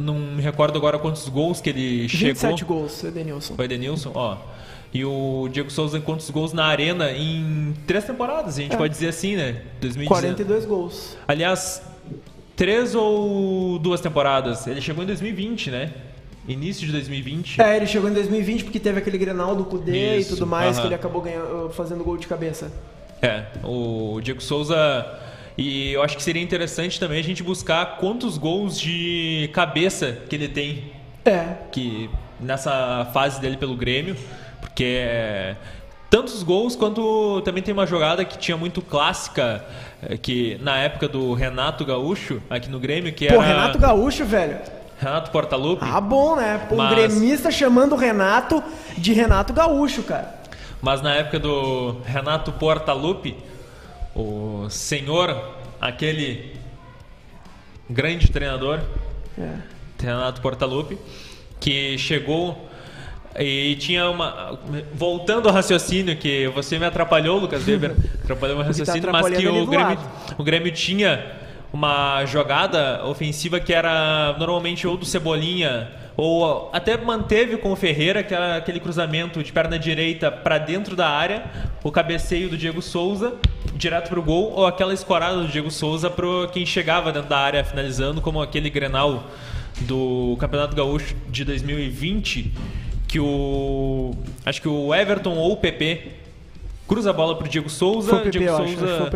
não 0.01 0.15
me 0.19 0.41
recordo 0.41 0.77
agora 0.77 0.97
quantos 0.99 1.27
gols 1.29 1.61
que 1.61 1.69
ele 1.69 2.07
27 2.07 2.59
chegou. 2.59 2.79
gols, 2.79 3.03
Edenilson. 3.03 3.55
Foi 3.55 3.65
Edenilson, 3.65 4.11
ó. 4.13 4.37
E 4.93 5.05
o 5.05 5.47
Diego 5.51 5.69
Souza 5.71 5.99
quantos 6.01 6.29
gols 6.29 6.51
na 6.51 6.65
arena 6.65 7.11
em 7.11 7.73
três 7.87 8.03
temporadas, 8.03 8.57
a 8.57 8.61
gente 8.61 8.73
É. 8.73 8.77
pode 8.77 8.93
dizer 8.93 9.07
assim, 9.07 9.35
né? 9.37 9.61
2019. 9.79 10.07
42 10.09 10.65
gols. 10.65 11.15
Aliás, 11.27 11.81
três 12.57 12.93
ou 12.93 13.79
duas 13.79 14.01
temporadas. 14.01 14.67
Ele 14.67 14.81
chegou 14.81 15.03
em 15.03 15.07
2020, 15.07 15.71
né? 15.71 15.91
Início 16.47 16.85
de 16.85 16.91
2020. 16.91 17.61
É, 17.61 17.77
ele 17.77 17.85
chegou 17.87 18.09
em 18.09 18.13
2020 18.13 18.63
porque 18.65 18.79
teve 18.79 18.97
aquele 18.99 19.17
Grenal 19.17 19.55
do 19.55 19.63
Cudê 19.63 20.17
Isso, 20.17 20.31
e 20.31 20.33
tudo 20.35 20.47
mais, 20.47 20.73
aham. 20.75 20.81
que 20.81 20.87
ele 20.87 20.95
acabou 20.95 21.21
ganhando, 21.21 21.69
fazendo 21.69 22.03
gol 22.03 22.17
de 22.17 22.27
cabeça. 22.27 22.71
É, 23.21 23.43
o 23.63 24.19
Diego 24.21 24.41
Souza. 24.41 24.75
E 25.63 25.93
eu 25.93 26.01
acho 26.01 26.17
que 26.17 26.23
seria 26.23 26.41
interessante 26.41 26.99
também 26.99 27.19
a 27.19 27.23
gente 27.23 27.43
buscar 27.43 27.97
quantos 27.97 28.35
gols 28.37 28.79
de 28.79 29.47
cabeça 29.53 30.17
que 30.27 30.35
ele 30.35 30.47
tem 30.47 30.91
É, 31.23 31.43
que 31.71 32.09
nessa 32.39 33.07
fase 33.13 33.39
dele 33.39 33.57
pelo 33.57 33.75
Grêmio, 33.75 34.15
porque 34.59 34.83
é, 35.07 35.55
tantos 36.09 36.41
gols 36.41 36.75
quanto 36.75 37.41
também 37.45 37.61
tem 37.61 37.71
uma 37.75 37.85
jogada 37.85 38.25
que 38.25 38.39
tinha 38.39 38.57
muito 38.57 38.81
clássica 38.81 39.63
é, 40.01 40.17
que 40.17 40.57
na 40.61 40.77
época 40.79 41.07
do 41.07 41.33
Renato 41.35 41.85
Gaúcho 41.85 42.41
aqui 42.49 42.67
no 42.67 42.79
Grêmio 42.79 43.13
que 43.13 43.27
pô, 43.27 43.35
era 43.35 43.43
Renato 43.43 43.77
Gaúcho, 43.77 44.25
velho. 44.25 44.57
Renato 44.99 45.29
Portaluppi, 45.29 45.83
Ah, 45.87 46.01
bom, 46.01 46.35
né? 46.35 46.59
Pô, 46.69 46.73
um 46.75 46.77
Mas- 46.79 46.95
gremista 46.95 47.51
chamando 47.51 47.93
o 47.93 47.97
Renato 47.97 48.63
de 48.97 49.13
Renato 49.13 49.53
Gaúcho, 49.53 50.01
cara. 50.03 50.41
mas 50.81 51.01
na 51.03 51.13
época 51.13 51.37
do 51.39 51.97
Renato 52.03 52.51
Portaluppi, 52.51 53.35
o 54.15 54.67
senhor, 54.69 55.35
aquele 55.79 56.55
grande 57.89 58.29
treinador, 58.29 58.79
É. 59.37 59.55
Renato 60.01 60.41
Portaluppi, 60.41 60.97
que 61.59 61.97
chegou 61.97 62.69
e 63.39 63.75
tinha 63.75 64.09
uma. 64.09 64.59
Voltando 64.93 65.47
ao 65.47 65.53
raciocínio, 65.53 66.17
que 66.17 66.47
você 66.49 66.77
me 66.77 66.85
atrapalhou, 66.85 67.39
Lucas 67.39 67.65
Weber, 67.65 67.95
atrapalhou 68.23 68.57
meu 68.57 68.65
tá 68.65 68.69
raciocínio, 68.69 69.11
mas 69.11 69.29
que 69.29 69.47
o 69.47 69.65
Grêmio, 69.67 69.99
o 70.37 70.43
Grêmio 70.43 70.71
tinha 70.71 71.23
uma 71.71 72.25
jogada 72.25 73.05
ofensiva 73.05 73.59
que 73.59 73.73
era 73.73 74.35
normalmente 74.37 74.85
ou 74.85 74.97
do 74.97 75.05
Cebolinha, 75.05 75.89
ou 76.17 76.69
até 76.73 76.97
manteve 76.97 77.57
com 77.57 77.71
o 77.71 77.75
Ferreira, 77.75 78.23
que 78.23 78.33
era 78.33 78.57
aquele 78.57 78.79
cruzamento 78.79 79.41
de 79.41 79.51
perna 79.51 79.79
direita 79.79 80.31
para 80.31 80.57
dentro 80.57 80.95
da 80.95 81.09
área, 81.09 81.45
o 81.83 81.91
cabeceio 81.91 82.49
do 82.49 82.57
Diego 82.57 82.81
Souza 82.81 83.33
direto 83.73 84.09
pro 84.09 84.21
gol, 84.21 84.51
ou 84.51 84.67
aquela 84.67 84.93
escorada 84.93 85.37
do 85.37 85.47
Diego 85.47 85.71
Souza 85.71 86.09
para 86.09 86.47
quem 86.51 86.65
chegava 86.65 87.11
dentro 87.11 87.29
da 87.29 87.39
área 87.39 87.63
finalizando, 87.63 88.21
como 88.21 88.41
aquele 88.41 88.69
Grenal 88.69 89.23
do 89.81 90.37
Campeonato 90.39 90.75
Gaúcho 90.75 91.15
de 91.29 91.43
2020, 91.43 92.53
que 93.07 93.19
o 93.19 94.11
acho 94.45 94.61
que 94.61 94.67
o 94.67 94.93
Everton 94.93 95.33
ou 95.35 95.53
o 95.53 95.57
PP 95.57 96.11
cruza 96.87 97.09
a 97.09 97.13
bola 97.13 97.35
pro 97.35 97.47
Diego 97.47 97.69
Souza, 97.69 98.17
PP, 98.17 98.29
Diego 98.29 98.53
acho. 98.53 98.63
acho 98.63 98.77
Souza 98.77 99.09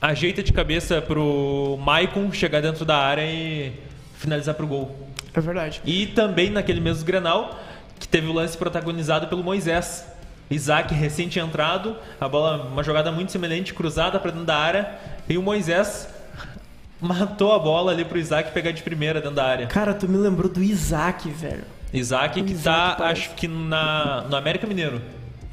ajeita 0.00 0.42
de 0.42 0.52
cabeça 0.52 1.02
pro 1.02 1.78
Maicon 1.84 2.32
chegar 2.32 2.62
dentro 2.62 2.84
da 2.84 2.96
área 2.96 3.24
e 3.24 3.72
finalizar 4.14 4.54
pro 4.54 4.66
gol. 4.66 4.96
É 5.34 5.40
verdade. 5.40 5.80
E 5.84 6.06
também 6.06 6.50
naquele 6.50 6.80
mesmo 6.80 7.04
Grenal, 7.04 7.58
que 7.98 8.08
teve 8.08 8.26
o 8.26 8.32
lance 8.32 8.56
protagonizado 8.56 9.26
pelo 9.28 9.42
Moisés. 9.42 10.04
Isaac 10.50 10.92
recente 10.92 11.38
entrado, 11.38 11.96
a 12.20 12.28
bola, 12.28 12.64
uma 12.64 12.82
jogada 12.82 13.12
muito 13.12 13.30
semelhante, 13.30 13.72
cruzada 13.72 14.18
para 14.18 14.32
dentro 14.32 14.46
da 14.46 14.56
área, 14.56 14.98
e 15.28 15.38
o 15.38 15.42
Moisés 15.42 16.08
matou 17.00 17.54
a 17.54 17.58
bola 17.58 17.92
ali 17.92 18.04
pro 18.04 18.18
Isaac 18.18 18.50
pegar 18.52 18.72
de 18.72 18.82
primeira 18.82 19.20
dentro 19.20 19.36
da 19.36 19.44
área. 19.44 19.66
Cara, 19.68 19.94
tu 19.94 20.08
me 20.08 20.16
lembrou 20.16 20.50
do 20.50 20.60
Isaac, 20.60 21.30
velho. 21.30 21.62
Isaac 21.92 22.40
O 22.40 22.44
que 22.44 22.52
Isaac 22.52 22.90
tá, 22.90 22.96
parece. 22.96 23.26
acho 23.26 23.34
que 23.36 23.46
na, 23.46 24.24
no 24.28 24.36
América 24.36 24.66
Mineiro. 24.66 25.00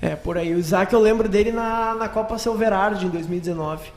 É, 0.01 0.15
por 0.15 0.37
aí. 0.37 0.53
O 0.53 0.59
Isaac 0.59 0.91
eu 0.93 0.99
lembro 0.99 1.27
dele 1.27 1.51
na, 1.51 1.93
na 1.95 2.07
Copa 2.09 2.37
Silverard 2.37 3.03
em 3.05 3.09
2019. 3.09 3.89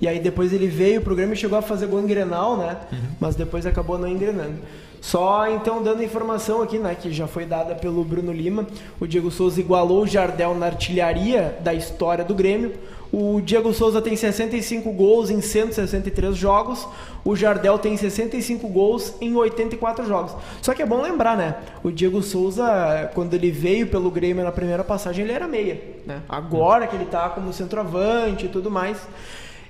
E 0.00 0.08
aí 0.08 0.18
depois 0.18 0.52
ele 0.52 0.66
veio 0.66 1.00
pro 1.00 1.14
Grêmio 1.14 1.34
e 1.34 1.36
chegou 1.36 1.56
a 1.56 1.62
fazer 1.62 1.86
gol 1.86 2.00
em 2.00 2.06
Grenal, 2.06 2.56
né? 2.56 2.76
Mas 3.20 3.36
depois 3.36 3.64
acabou 3.64 3.96
não 3.96 4.08
engrenando. 4.08 4.58
Só 5.04 5.46
então 5.50 5.82
dando 5.82 6.02
informação 6.02 6.62
aqui, 6.62 6.78
né, 6.78 6.94
que 6.94 7.12
já 7.12 7.26
foi 7.26 7.44
dada 7.44 7.74
pelo 7.74 8.02
Bruno 8.02 8.32
Lima, 8.32 8.66
o 8.98 9.06
Diego 9.06 9.30
Souza 9.30 9.60
igualou 9.60 10.04
o 10.04 10.06
Jardel 10.06 10.54
na 10.54 10.64
artilharia 10.64 11.58
da 11.60 11.74
história 11.74 12.24
do 12.24 12.34
Grêmio. 12.34 12.72
O 13.12 13.38
Diego 13.42 13.74
Souza 13.74 14.00
tem 14.00 14.16
65 14.16 14.90
gols 14.92 15.28
em 15.28 15.42
163 15.42 16.34
jogos, 16.34 16.88
o 17.22 17.36
Jardel 17.36 17.78
tem 17.78 17.98
65 17.98 18.66
gols 18.66 19.14
em 19.20 19.36
84 19.36 20.06
jogos. 20.06 20.34
Só 20.62 20.72
que 20.72 20.80
é 20.80 20.86
bom 20.86 21.02
lembrar, 21.02 21.36
né? 21.36 21.56
O 21.82 21.92
Diego 21.92 22.22
Souza, 22.22 23.10
quando 23.14 23.34
ele 23.34 23.50
veio 23.50 23.86
pelo 23.88 24.10
Grêmio 24.10 24.42
na 24.42 24.52
primeira 24.52 24.82
passagem, 24.82 25.22
ele 25.22 25.34
era 25.34 25.46
meia, 25.46 25.82
né? 26.06 26.22
Agora 26.26 26.86
que 26.86 26.96
ele 26.96 27.04
tá 27.04 27.28
como 27.28 27.52
centroavante 27.52 28.46
e 28.46 28.48
tudo 28.48 28.70
mais. 28.70 28.96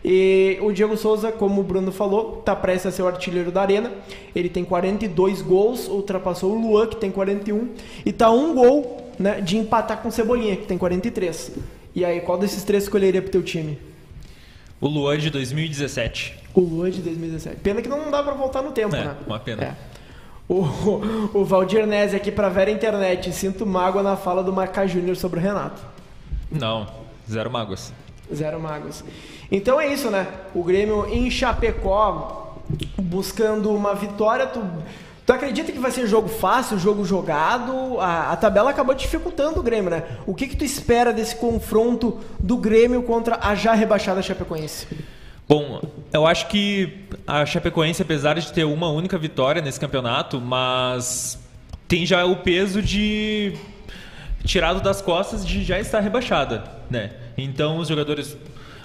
E 0.05 0.59
o 0.61 0.71
Diego 0.71 0.97
Souza, 0.99 1.33
como 1.33 1.63
o 1.63 1.65
Bruno 1.65 1.91
falou, 1.91 2.43
tá 2.45 2.55
prestes 2.55 2.87
a 2.87 2.91
ser 2.93 3.03
o 3.03 3.07
artilheiro 3.07 3.51
da 3.51 3.63
arena. 3.63 3.91
Ele 4.35 4.51
tem 4.51 4.63
42 4.65 5.41
gols, 5.41 5.89
ultrapassou 5.89 6.53
o 6.53 6.61
Luan, 6.61 6.87
que 6.87 6.97
tem 6.97 7.11
41, 7.11 7.71
e 8.05 8.13
tá 8.13 8.31
um 8.31 8.55
gol 8.55 9.11
né, 9.19 9.41
de 9.41 9.57
empatar 9.57 10.03
com 10.03 10.09
o 10.09 10.13
Cebolinha, 10.13 10.57
que 10.57 10.67
tem 10.67 10.77
43. 10.77 11.53
E 11.95 12.05
aí, 12.05 12.21
qual 12.21 12.37
desses 12.37 12.63
três 12.65 12.83
escolheria 12.83 13.23
pro 13.23 13.31
teu 13.31 13.43
time? 13.43 13.79
O 14.79 14.89
Luan 14.89 15.17
de 15.17 15.31
2017. 15.31 16.37
O 16.55 16.61
Luan 16.61 16.91
de 16.91 17.01
2017. 17.01 17.61
Pena 17.63 17.81
que 17.81 17.89
não 17.89 18.11
dá 18.11 18.23
pra 18.23 18.35
voltar 18.35 18.61
no 18.63 18.73
tempo, 18.73 18.95
É, 18.95 19.05
né? 19.05 19.17
uma 19.27 19.39
pena. 19.41 19.63
É. 19.65 19.75
O, 20.47 20.61
o 21.33 21.45
Valdir 21.47 21.87
Nese 21.87 22.15
aqui 22.15 22.31
pra 22.31 22.51
Vera 22.51 22.71
Internet. 22.71 23.33
Sinto 23.33 23.65
mágoa 23.65 24.03
na 24.03 24.15
fala 24.17 24.43
do 24.43 24.53
Marca 24.53 24.87
Júnior 24.87 25.17
sobre 25.17 25.41
o 25.41 25.43
Renato. 25.43 25.81
Não, 26.51 26.87
zero 27.31 27.51
mágoas. 27.51 27.91
Zero 28.35 28.61
magos. 28.61 29.03
Então 29.51 29.81
é 29.81 29.93
isso, 29.93 30.11
né? 30.11 30.27
O 30.55 30.63
Grêmio 30.63 31.07
em 31.09 31.31
Chapecó 31.31 32.45
buscando 32.99 33.71
uma 33.71 33.95
vitória. 33.95 34.47
Tu, 34.47 34.61
tu 35.25 35.33
acredita 35.33 35.73
que 35.73 35.79
vai 35.79 35.91
ser 35.91 36.07
jogo 36.07 36.29
fácil, 36.29 36.79
jogo 36.79 37.05
jogado? 37.05 38.01
A, 38.01 38.33
a 38.33 38.37
tabela 38.37 38.71
acabou 38.71 38.95
dificultando 38.95 39.61
o 39.61 39.63
Grêmio, 39.63 39.91
né? 39.91 40.03
O 40.27 40.35
que, 40.35 40.47
que 40.47 40.57
tu 40.57 40.65
espera 40.65 41.13
desse 41.13 41.37
confronto 41.37 42.21
do 42.39 42.57
Grêmio 42.57 43.03
contra 43.03 43.39
a 43.41 43.55
já 43.55 43.75
rebaixada 43.75 44.23
Chapecoense? 44.23 44.87
Bom, 45.47 45.83
eu 46.13 46.27
acho 46.27 46.49
que 46.49 47.05
a 47.27 47.45
Chapecoense, 47.45 48.01
apesar 48.01 48.35
de 48.35 48.53
ter 48.53 48.65
uma 48.65 48.89
única 48.89 49.19
vitória 49.19 49.61
nesse 49.61 49.79
campeonato, 49.79 50.41
mas 50.41 51.39
tem 51.87 52.07
já 52.07 52.25
o 52.25 52.37
peso 52.37 52.81
de 52.81 53.55
tirado 54.43 54.81
das 54.81 55.03
costas 55.03 55.47
de 55.47 55.63
já 55.63 55.79
estar 55.79 56.01
rebaixada, 56.01 56.65
né? 56.91 57.13
Então 57.37 57.79
os 57.79 57.89
jogadores 57.89 58.37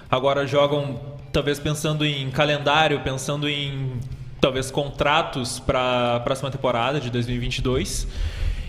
agora 0.09 0.45
jogam 0.47 0.99
talvez 1.31 1.59
pensando 1.59 2.05
em 2.05 2.29
calendário, 2.31 2.99
pensando 3.01 3.47
em 3.47 3.99
talvez 4.41 4.71
contratos 4.71 5.59
para 5.59 6.15
a 6.15 6.19
próxima 6.19 6.49
temporada 6.49 6.99
de 6.99 7.09
2022 7.09 8.07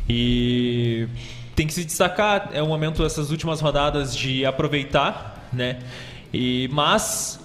e 0.09 1.09
tem 1.55 1.67
que 1.67 1.73
se 1.73 1.85
destacar 1.85 2.51
é 2.53 2.63
o 2.63 2.67
momento 2.67 3.05
essas 3.05 3.31
últimas 3.31 3.61
rodadas 3.61 4.17
de 4.17 4.45
aproveitar, 4.45 5.49
né? 5.53 5.79
E 6.33 6.69
mas 6.73 7.41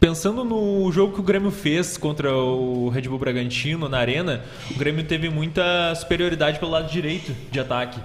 Pensando 0.00 0.44
no 0.44 0.92
jogo 0.92 1.14
que 1.14 1.20
o 1.20 1.24
Grêmio 1.24 1.50
fez 1.50 1.96
contra 1.96 2.32
o 2.32 2.88
Red 2.88 3.02
Bull 3.02 3.18
Bragantino 3.18 3.88
na 3.88 3.98
Arena, 3.98 4.44
o 4.70 4.78
Grêmio 4.78 5.02
teve 5.02 5.28
muita 5.28 5.92
superioridade 5.96 6.60
pelo 6.60 6.70
lado 6.70 6.88
direito 6.88 7.34
de 7.50 7.58
ataque, 7.58 7.98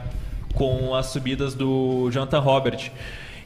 com 0.56 0.96
as 0.96 1.08
subidas 1.08 1.54
do 1.54 2.10
Jonathan 2.10 2.40
Robert. 2.40 2.92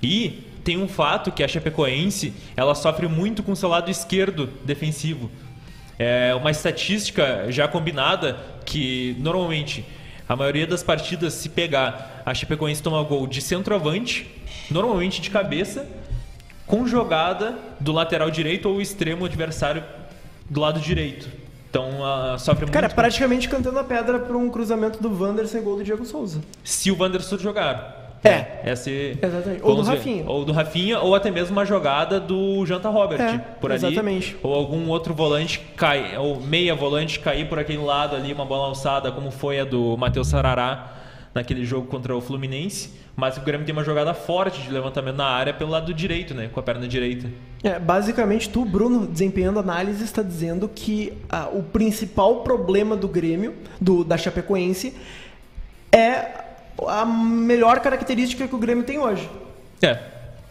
E 0.01 0.46
tem 0.67 0.77
um 0.77 0.87
fato 0.89 1.31
que 1.31 1.41
a 1.41 1.47
Chapecoense 1.47 2.33
ela 2.53 2.75
sofre 2.75 3.07
muito 3.07 3.41
com 3.41 3.55
seu 3.55 3.69
lado 3.69 3.89
esquerdo 3.89 4.47
defensivo. 4.65 5.31
É 5.97 6.35
uma 6.35 6.51
estatística 6.51 7.49
já 7.49 7.69
combinada 7.69 8.37
que 8.65 9.15
normalmente 9.17 9.85
a 10.27 10.35
maioria 10.35 10.67
das 10.67 10.83
partidas, 10.83 11.35
se 11.35 11.47
pegar, 11.47 12.21
a 12.25 12.33
Chapecoense 12.33 12.83
toma 12.83 13.01
gol 13.03 13.25
de 13.27 13.39
centroavante, 13.39 14.29
normalmente 14.69 15.21
de 15.21 15.29
cabeça, 15.29 15.87
com 16.65 16.85
jogada 16.85 17.57
do 17.79 17.93
lateral 17.93 18.29
direito 18.29 18.67
ou 18.67 18.81
extremo 18.81 19.23
adversário 19.23 19.81
do 20.49 20.59
lado 20.59 20.81
direito. 20.81 21.29
Então 21.69 22.03
ah, 22.03 22.37
sofre 22.37 22.65
muito. 22.65 22.73
Cara, 22.73 22.89
praticamente 22.89 23.47
cantando 23.47 23.79
a 23.79 23.85
pedra 23.85 24.19
para 24.19 24.35
um 24.35 24.49
cruzamento 24.49 25.01
do 25.01 25.17
Wanderson 25.17 25.59
e 25.59 25.61
gol 25.61 25.77
do 25.77 25.83
Diego 25.85 26.03
Souza. 26.03 26.41
Se 26.61 26.91
o 26.91 26.97
Wanderson 26.99 27.37
jogar. 27.37 28.06
É. 28.23 28.29
É- 28.63 28.71
Exatamente. 28.71 29.61
Ou 29.63 29.75
do 29.75 29.83
vamos 29.83 29.87
ver. 29.89 29.95
Rafinha. 29.97 30.23
Ou 30.29 30.45
do 30.45 30.51
Rafinha, 30.51 30.99
ou 30.99 31.15
até 31.15 31.31
mesmo 31.31 31.53
uma 31.53 31.65
jogada 31.65 32.19
do 32.19 32.65
Janta 32.65 32.89
Robert 32.89 33.21
É, 33.21 33.37
por 33.37 33.71
ali. 33.71 33.79
exatamente. 33.85 34.35
Ou 34.43 34.53
algum 34.53 34.89
outro 34.89 35.13
volante 35.13 35.59
cai, 35.75 36.17
ou 36.17 36.39
meia 36.41 36.75
volante 36.75 37.19
cair 37.19 37.47
por 37.47 37.59
aquele 37.59 37.81
lado 37.83 38.15
ali, 38.15 38.33
uma 38.33 38.45
bola 38.45 38.67
alçada, 38.67 39.11
como 39.11 39.31
foi 39.31 39.59
a 39.59 39.65
do 39.65 39.95
Matheus 39.97 40.27
Sarará 40.27 40.93
naquele 41.33 41.63
jogo 41.63 41.87
contra 41.87 42.15
o 42.15 42.19
Fluminense, 42.21 42.91
mas 43.15 43.37
o 43.37 43.41
Grêmio 43.41 43.65
tem 43.65 43.73
uma 43.73 43.83
jogada 43.83 44.13
forte 44.13 44.59
de 44.61 44.71
levantamento 44.71 45.15
na 45.17 45.25
área 45.27 45.53
pelo 45.53 45.69
lado 45.69 45.93
direito, 45.93 46.33
né? 46.33 46.49
Com 46.51 46.59
a 46.59 46.63
perna 46.63 46.87
direita. 46.87 47.29
É, 47.63 47.77
basicamente, 47.77 48.49
tu, 48.49 48.65
Bruno, 48.65 49.05
desempenhando 49.05 49.59
análise, 49.59 50.03
está 50.03 50.23
dizendo 50.23 50.67
que 50.67 51.13
ah, 51.29 51.47
o 51.53 51.61
principal 51.61 52.37
problema 52.37 52.95
do 52.95 53.07
Grêmio, 53.07 53.53
do, 53.79 54.03
da 54.03 54.17
Chapecoense, 54.17 54.95
é 55.91 56.46
a 56.85 57.05
melhor 57.05 57.79
característica 57.79 58.47
que 58.47 58.55
o 58.55 58.57
Grêmio 58.57 58.83
tem 58.83 58.99
hoje. 58.99 59.29
É, 59.81 59.97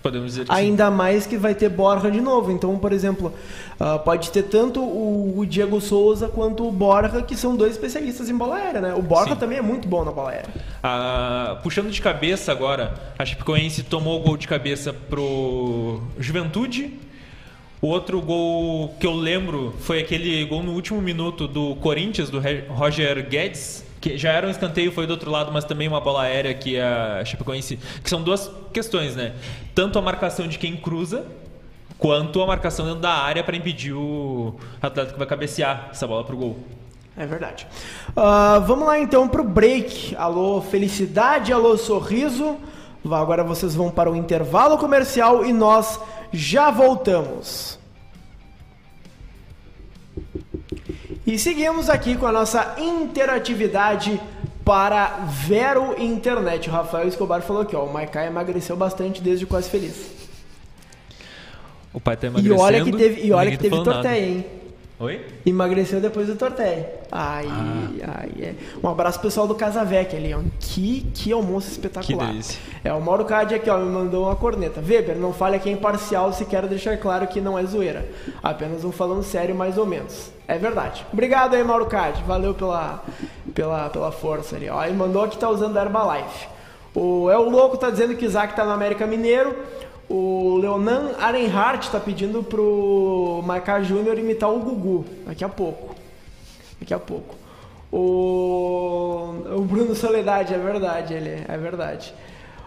podemos 0.06 0.32
dizer 0.32 0.46
que 0.46 0.52
Ainda 0.52 0.90
mais 0.90 1.26
que 1.26 1.36
vai 1.36 1.54
ter 1.54 1.68
Borja 1.68 2.10
de 2.10 2.20
novo. 2.20 2.52
Então, 2.52 2.78
por 2.78 2.92
exemplo, 2.92 3.34
uh, 3.80 3.98
pode 4.00 4.30
ter 4.30 4.44
tanto 4.44 4.80
o, 4.80 5.38
o, 5.38 5.46
Diego 5.46 5.80
Souza 5.80 6.28
quanto 6.28 6.66
o 6.66 6.72
Borja, 6.72 7.22
que 7.22 7.36
são 7.36 7.56
dois 7.56 7.72
especialistas 7.72 8.30
em 8.30 8.36
bola 8.36 8.56
aérea, 8.56 8.80
né? 8.80 8.94
O 8.94 9.02
Borja 9.02 9.34
sim. 9.34 9.40
também 9.40 9.58
é 9.58 9.62
muito 9.62 9.88
bom 9.88 10.04
na 10.04 10.12
bola 10.12 10.30
aérea. 10.30 10.48
Ah, 10.82 11.58
puxando 11.62 11.90
de 11.90 12.00
cabeça 12.00 12.52
agora, 12.52 12.94
a 13.18 13.24
Chapecoense 13.24 13.82
tomou 13.82 14.20
o 14.20 14.22
gol 14.22 14.36
de 14.36 14.46
cabeça 14.46 14.92
pro 14.92 16.00
Juventude. 16.18 16.92
O 17.82 17.88
outro 17.88 18.20
gol 18.22 18.94
que 18.98 19.06
eu 19.06 19.12
lembro 19.12 19.74
foi 19.80 20.00
aquele 20.00 20.44
gol 20.46 20.62
no 20.62 20.72
último 20.72 21.00
minuto 21.00 21.46
do 21.46 21.76
Corinthians, 21.76 22.30
do 22.30 22.40
Roger 22.68 23.28
Guedes, 23.28 23.84
que 24.00 24.16
já 24.16 24.32
era 24.32 24.46
um 24.46 24.50
escanteio, 24.50 24.92
foi 24.92 25.06
do 25.06 25.10
outro 25.10 25.30
lado, 25.30 25.50
mas 25.52 25.64
também 25.64 25.88
uma 25.88 26.00
bola 26.00 26.22
aérea 26.22 26.54
que 26.54 26.78
a 26.78 27.24
Chapecoense... 27.24 27.78
Que 28.02 28.08
são 28.08 28.22
duas 28.22 28.50
questões, 28.72 29.16
né? 29.16 29.34
Tanto 29.74 29.98
a 29.98 30.02
marcação 30.02 30.46
de 30.46 30.58
quem 30.58 30.76
cruza, 30.76 31.26
quanto 31.98 32.42
a 32.42 32.46
marcação 32.46 32.86
dentro 32.86 33.00
da 33.00 33.12
área 33.12 33.42
para 33.42 33.56
impedir 33.56 33.92
o 33.92 34.54
atleta 34.80 35.12
que 35.12 35.18
vai 35.18 35.26
cabecear 35.26 35.88
essa 35.90 36.06
bola 36.06 36.24
pro 36.24 36.36
gol. 36.36 36.58
É 37.16 37.26
verdade. 37.26 37.66
Uh, 38.10 38.60
vamos 38.66 38.86
lá 38.86 38.98
então 38.98 39.26
pro 39.26 39.42
break. 39.42 40.14
Alô, 40.16 40.60
felicidade, 40.60 41.52
alô, 41.52 41.76
sorriso. 41.78 42.56
Agora 43.10 43.42
vocês 43.42 43.74
vão 43.74 43.90
para 43.90 44.10
o 44.10 44.16
intervalo 44.16 44.76
comercial 44.76 45.44
e 45.44 45.52
nós 45.52 45.98
já 46.32 46.70
voltamos. 46.70 47.78
E 51.26 51.38
seguimos 51.38 51.90
aqui 51.90 52.16
com 52.16 52.26
a 52.26 52.30
nossa 52.30 52.76
interatividade 52.78 54.20
para 54.64 55.26
Vero 55.28 56.00
Internet. 56.00 56.68
O 56.68 56.72
Rafael 56.72 57.08
Escobar 57.08 57.42
falou 57.42 57.62
aqui, 57.62 57.74
ó, 57.74 57.84
o 57.84 57.92
Maikai 57.92 58.28
emagreceu 58.28 58.76
bastante 58.76 59.20
desde 59.20 59.44
quase 59.44 59.68
feliz. 59.68 60.12
O 61.92 61.98
pai 61.98 62.16
tá 62.16 62.28
emagrecendo. 62.28 62.54
E 62.54 62.62
olha 62.62 62.84
que 62.84 62.92
teve, 62.92 63.26
e 63.26 63.32
olha 63.32 63.50
que 63.50 63.58
teve 63.58 63.82
torteia, 63.82 64.24
hein? 64.24 64.46
Oi? 64.98 65.26
Emagreceu 65.44 66.00
depois 66.00 66.26
do 66.26 66.36
torteia. 66.36 66.90
Ai, 67.12 67.46
ah. 67.50 68.18
ai, 68.18 68.30
é. 68.40 68.54
Um 68.82 68.88
abraço 68.88 69.18
pro 69.18 69.28
pessoal 69.28 69.46
do 69.46 69.54
Casavec 69.54 70.16
ali, 70.16 70.32
ó. 70.32 70.40
Que, 70.58 71.06
que 71.12 71.30
almoço 71.32 71.70
espetacular. 71.70 72.26
Que 72.26 72.32
delícia. 72.32 72.58
É, 72.82 72.90
o 72.94 73.00
Mauro 73.00 73.26
Cade 73.26 73.54
aqui, 73.54 73.68
ó, 73.68 73.76
me 73.76 73.90
mandou 73.90 74.24
uma 74.24 74.34
corneta. 74.34 74.80
Weber, 74.80 75.16
não 75.16 75.34
fale 75.34 75.56
aqui 75.56 75.68
é 75.68 75.72
imparcial 75.72 76.32
se 76.32 76.46
quero 76.46 76.66
deixar 76.66 76.96
claro 76.96 77.26
que 77.26 77.42
não 77.42 77.58
é 77.58 77.64
zoeira. 77.66 78.08
Apenas 78.42 78.84
um 78.84 78.92
falando 78.92 79.22
sério, 79.22 79.54
mais 79.54 79.76
ou 79.76 79.84
menos. 79.84 80.32
É 80.48 80.56
verdade. 80.56 81.04
Obrigado 81.12 81.54
aí, 81.54 81.62
Mauro 81.62 81.86
Cade. 81.86 82.22
Valeu 82.26 82.54
pela, 82.54 83.04
pela, 83.54 83.90
pela 83.90 84.10
força 84.10 84.56
ali, 84.56 84.70
ó. 84.70 84.82
Ele 84.82 84.96
mandou 84.96 85.28
que 85.28 85.36
tá 85.36 85.50
usando 85.50 85.76
a 85.76 85.82
Herbalife. 85.82 86.48
O 86.94 87.28
É 87.28 87.36
o 87.36 87.50
Louco 87.50 87.76
tá 87.76 87.90
dizendo 87.90 88.16
que 88.16 88.24
o 88.24 88.28
Isaac 88.28 88.56
tá 88.56 88.64
no 88.64 88.72
América 88.72 89.06
Mineiro. 89.06 89.54
O 90.08 90.58
Leonan 90.58 91.14
Arenhart 91.18 91.82
está 91.82 91.98
pedindo 91.98 92.42
pro 92.42 93.42
Maicá 93.44 93.82
Júnior 93.82 94.18
imitar 94.18 94.50
o 94.50 94.60
Gugu 94.60 95.04
daqui 95.26 95.44
a 95.44 95.48
pouco. 95.48 95.96
Daqui 96.80 96.94
a 96.94 96.98
pouco. 96.98 97.34
O, 97.92 99.34
o 99.56 99.60
Bruno 99.62 99.94
Soledade, 99.94 100.54
é 100.54 100.58
verdade, 100.58 101.14
ele 101.14 101.44
é 101.48 101.56
verdade. 101.56 102.14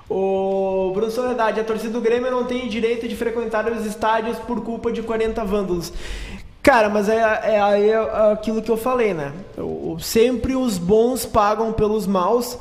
O 0.09 0.91
Bruno 0.93 1.11
Soledade, 1.11 1.59
a 1.59 1.63
torcida 1.63 1.93
do 1.93 2.01
Grêmio 2.01 2.31
não 2.31 2.43
tem 2.43 2.67
direito 2.67 3.07
de 3.07 3.15
frequentar 3.15 3.71
os 3.71 3.85
estádios 3.85 4.37
por 4.39 4.63
culpa 4.63 4.91
de 4.91 5.01
40 5.01 5.45
vândalos. 5.45 5.93
Cara, 6.61 6.89
mas 6.89 7.07
é, 7.07 7.17
é, 7.17 7.89
é 7.89 8.31
aquilo 8.33 8.61
que 8.61 8.69
eu 8.69 8.77
falei, 8.77 9.13
né? 9.13 9.31
O, 9.57 9.97
sempre 9.99 10.55
os 10.55 10.77
bons 10.77 11.25
pagam 11.25 11.71
pelos 11.71 12.05
maus. 12.05 12.57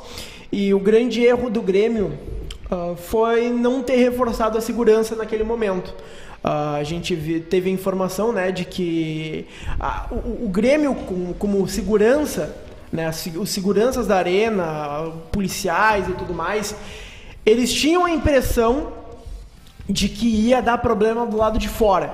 E 0.51 0.73
o 0.73 0.79
grande 0.79 1.23
erro 1.23 1.49
do 1.49 1.61
Grêmio 1.61 2.17
uh, 2.71 2.95
foi 2.95 3.49
não 3.49 3.81
ter 3.81 3.97
reforçado 3.97 4.57
a 4.57 4.61
segurança 4.61 5.15
naquele 5.15 5.43
momento. 5.43 5.89
Uh, 6.43 6.77
a 6.79 6.83
gente 6.83 7.15
teve 7.49 7.69
a 7.69 7.73
informação 7.73 8.31
né, 8.31 8.51
de 8.51 8.63
que 8.63 9.45
uh, 9.79 10.15
o, 10.15 10.45
o, 10.45 10.49
Grêmio, 10.49 10.95
como, 10.95 11.33
como 11.33 11.67
segurança, 11.67 12.55
né, 12.91 13.09
os 13.35 13.49
seguranças 13.49 14.07
da 14.07 14.17
arena, 14.17 15.11
policiais 15.31 16.07
e 16.07 16.13
tudo 16.13 16.33
mais, 16.33 16.75
eles 17.45 17.73
tinham 17.73 18.05
a 18.05 18.11
impressão 18.11 18.93
de 19.87 20.07
que 20.07 20.27
ia 20.27 20.61
dar 20.61 20.77
problema 20.77 21.25
do 21.25 21.35
lado 21.35 21.57
de 21.57 21.67
fora. 21.67 22.13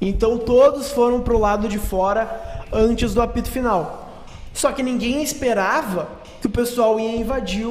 Então 0.00 0.38
todos 0.38 0.90
foram 0.90 1.20
para 1.20 1.34
o 1.34 1.38
lado 1.38 1.68
de 1.68 1.78
fora 1.78 2.64
antes 2.72 3.14
do 3.14 3.22
apito 3.22 3.50
final. 3.50 4.10
Só 4.52 4.72
que 4.72 4.82
ninguém 4.82 5.22
esperava 5.22 6.08
que 6.40 6.46
o 6.46 6.50
pessoal 6.50 6.98
ia 6.98 7.16
invadir 7.16 7.66
o, 7.66 7.70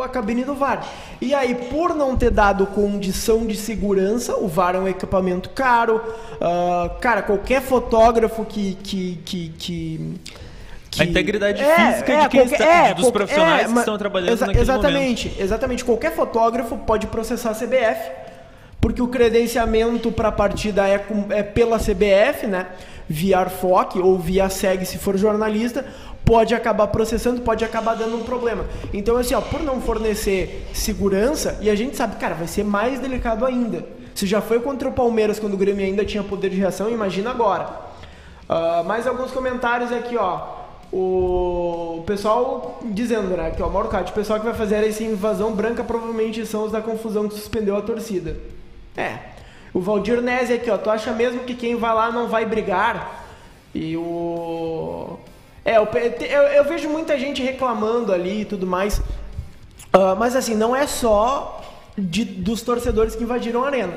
a 0.00 0.08
cabine 0.08 0.44
do 0.44 0.54
VAR. 0.54 0.86
E 1.20 1.34
aí, 1.34 1.54
por 1.54 1.94
não 1.94 2.16
ter 2.16 2.30
dado 2.30 2.66
condição 2.66 3.46
de 3.46 3.56
segurança, 3.56 4.36
o 4.36 4.46
VAR 4.46 4.76
é 4.76 4.78
um 4.78 4.88
equipamento 4.88 5.50
caro. 5.50 5.96
Uh, 5.96 7.00
cara, 7.00 7.22
qualquer 7.22 7.60
fotógrafo 7.60 8.44
que, 8.44 8.74
que, 8.76 9.18
que, 9.24 9.48
que 9.58 10.20
que... 10.92 11.02
A 11.02 11.04
integridade 11.06 11.62
é, 11.62 11.74
física 11.74 12.12
é, 12.12 12.20
de 12.20 12.28
quem 12.28 12.40
qualquer, 12.40 12.60
está, 12.60 12.86
é, 12.88 12.94
dos 12.94 13.10
profissionais 13.10 13.70
é, 13.70 13.72
que 13.72 13.78
estão 13.78 13.96
trabalhando 13.96 14.32
exa 14.32 14.46
naquele 14.46 14.62
exatamente, 14.62 15.28
momento. 15.28 15.42
Exatamente. 15.42 15.84
Qualquer 15.86 16.12
fotógrafo 16.12 16.76
pode 16.76 17.06
processar 17.06 17.50
a 17.50 17.54
CBF, 17.54 18.10
porque 18.78 19.00
o 19.00 19.08
credenciamento 19.08 20.12
para 20.12 20.28
a 20.28 20.32
partida 20.32 20.86
é, 20.86 21.02
é 21.30 21.42
pela 21.42 21.78
CBF, 21.78 22.46
né? 22.46 22.66
Via 23.08 23.38
Arfoc 23.38 23.96
ou 23.96 24.18
via 24.18 24.48
SEG 24.50 24.84
se 24.84 24.98
for 24.98 25.16
jornalista 25.16 25.84
pode 26.24 26.54
acabar 26.54 26.86
processando, 26.88 27.40
pode 27.40 27.64
acabar 27.64 27.94
dando 27.94 28.16
um 28.16 28.22
problema. 28.22 28.64
Então, 28.92 29.16
assim, 29.16 29.34
ó, 29.34 29.40
por 29.40 29.62
não 29.62 29.80
fornecer 29.80 30.68
segurança, 30.72 31.58
e 31.60 31.68
a 31.68 31.74
gente 31.74 31.96
sabe, 31.96 32.16
cara, 32.16 32.34
vai 32.34 32.46
ser 32.46 32.64
mais 32.64 33.00
delicado 33.00 33.44
ainda. 33.44 33.84
Se 34.14 34.26
já 34.26 34.40
foi 34.40 34.60
contra 34.60 34.88
o 34.88 34.92
Palmeiras 34.92 35.38
quando 35.38 35.54
o 35.54 35.56
Grêmio 35.56 35.84
ainda 35.84 36.04
tinha 36.04 36.22
poder 36.22 36.50
de 36.50 36.56
reação, 36.56 36.90
imagina 36.90 37.30
agora. 37.30 37.68
Uh, 38.48 38.84
mais 38.84 39.06
alguns 39.06 39.30
comentários 39.30 39.90
aqui, 39.92 40.16
ó. 40.16 40.62
O 40.92 42.02
pessoal 42.06 42.78
dizendo, 42.84 43.34
né, 43.34 43.50
que 43.50 43.62
ó, 43.62 43.68
Mauro 43.70 43.88
Cate, 43.88 44.12
o 44.12 44.14
pessoal 44.14 44.38
que 44.38 44.44
vai 44.44 44.54
fazer 44.54 44.86
essa 44.86 45.02
invasão 45.02 45.52
branca 45.52 45.82
provavelmente 45.82 46.44
são 46.44 46.64
os 46.64 46.72
da 46.72 46.82
confusão 46.82 47.26
que 47.28 47.34
suspendeu 47.34 47.74
a 47.76 47.80
torcida. 47.80 48.36
É. 48.94 49.16
O 49.72 49.80
Valdir 49.80 50.20
Nese 50.20 50.52
aqui, 50.52 50.70
ó, 50.70 50.76
tu 50.76 50.90
acha 50.90 51.10
mesmo 51.12 51.40
que 51.40 51.54
quem 51.54 51.76
vai 51.76 51.94
lá 51.94 52.12
não 52.12 52.28
vai 52.28 52.44
brigar? 52.44 53.24
E 53.74 53.96
o 53.96 55.18
é, 55.64 55.76
eu, 55.76 55.84
eu, 55.84 56.42
eu, 56.42 56.64
vejo 56.64 56.88
muita 56.88 57.16
gente 57.18 57.42
reclamando 57.42 58.12
ali 58.12 58.40
e 58.40 58.44
tudo 58.44 58.66
mais. 58.66 58.98
Uh, 58.98 60.16
mas 60.18 60.34
assim, 60.34 60.54
não 60.54 60.74
é 60.74 60.86
só 60.86 61.62
de, 61.96 62.24
dos 62.24 62.62
torcedores 62.62 63.14
que 63.14 63.22
invadiram 63.22 63.62
a 63.62 63.66
arena. 63.66 63.94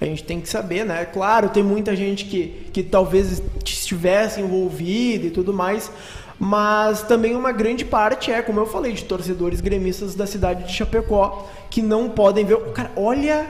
A 0.00 0.04
gente 0.04 0.24
tem 0.24 0.40
que 0.40 0.48
saber, 0.48 0.84
né? 0.84 1.04
Claro, 1.04 1.48
tem 1.48 1.62
muita 1.62 1.94
gente 1.96 2.24
que, 2.24 2.68
que 2.72 2.82
talvez 2.82 3.42
estivesse 3.64 4.40
envolvida 4.40 5.26
e 5.26 5.30
tudo 5.30 5.52
mais. 5.52 5.90
Mas 6.38 7.02
também 7.02 7.36
uma 7.36 7.52
grande 7.52 7.84
parte 7.84 8.32
é, 8.32 8.40
como 8.40 8.60
eu 8.60 8.66
falei, 8.66 8.92
de 8.92 9.04
torcedores 9.04 9.60
gremistas 9.60 10.14
da 10.14 10.26
cidade 10.26 10.64
de 10.64 10.72
Chapecó 10.72 11.48
que 11.70 11.82
não 11.82 12.08
podem 12.10 12.44
ver. 12.44 12.58
Cara, 12.72 12.90
olha 12.96 13.46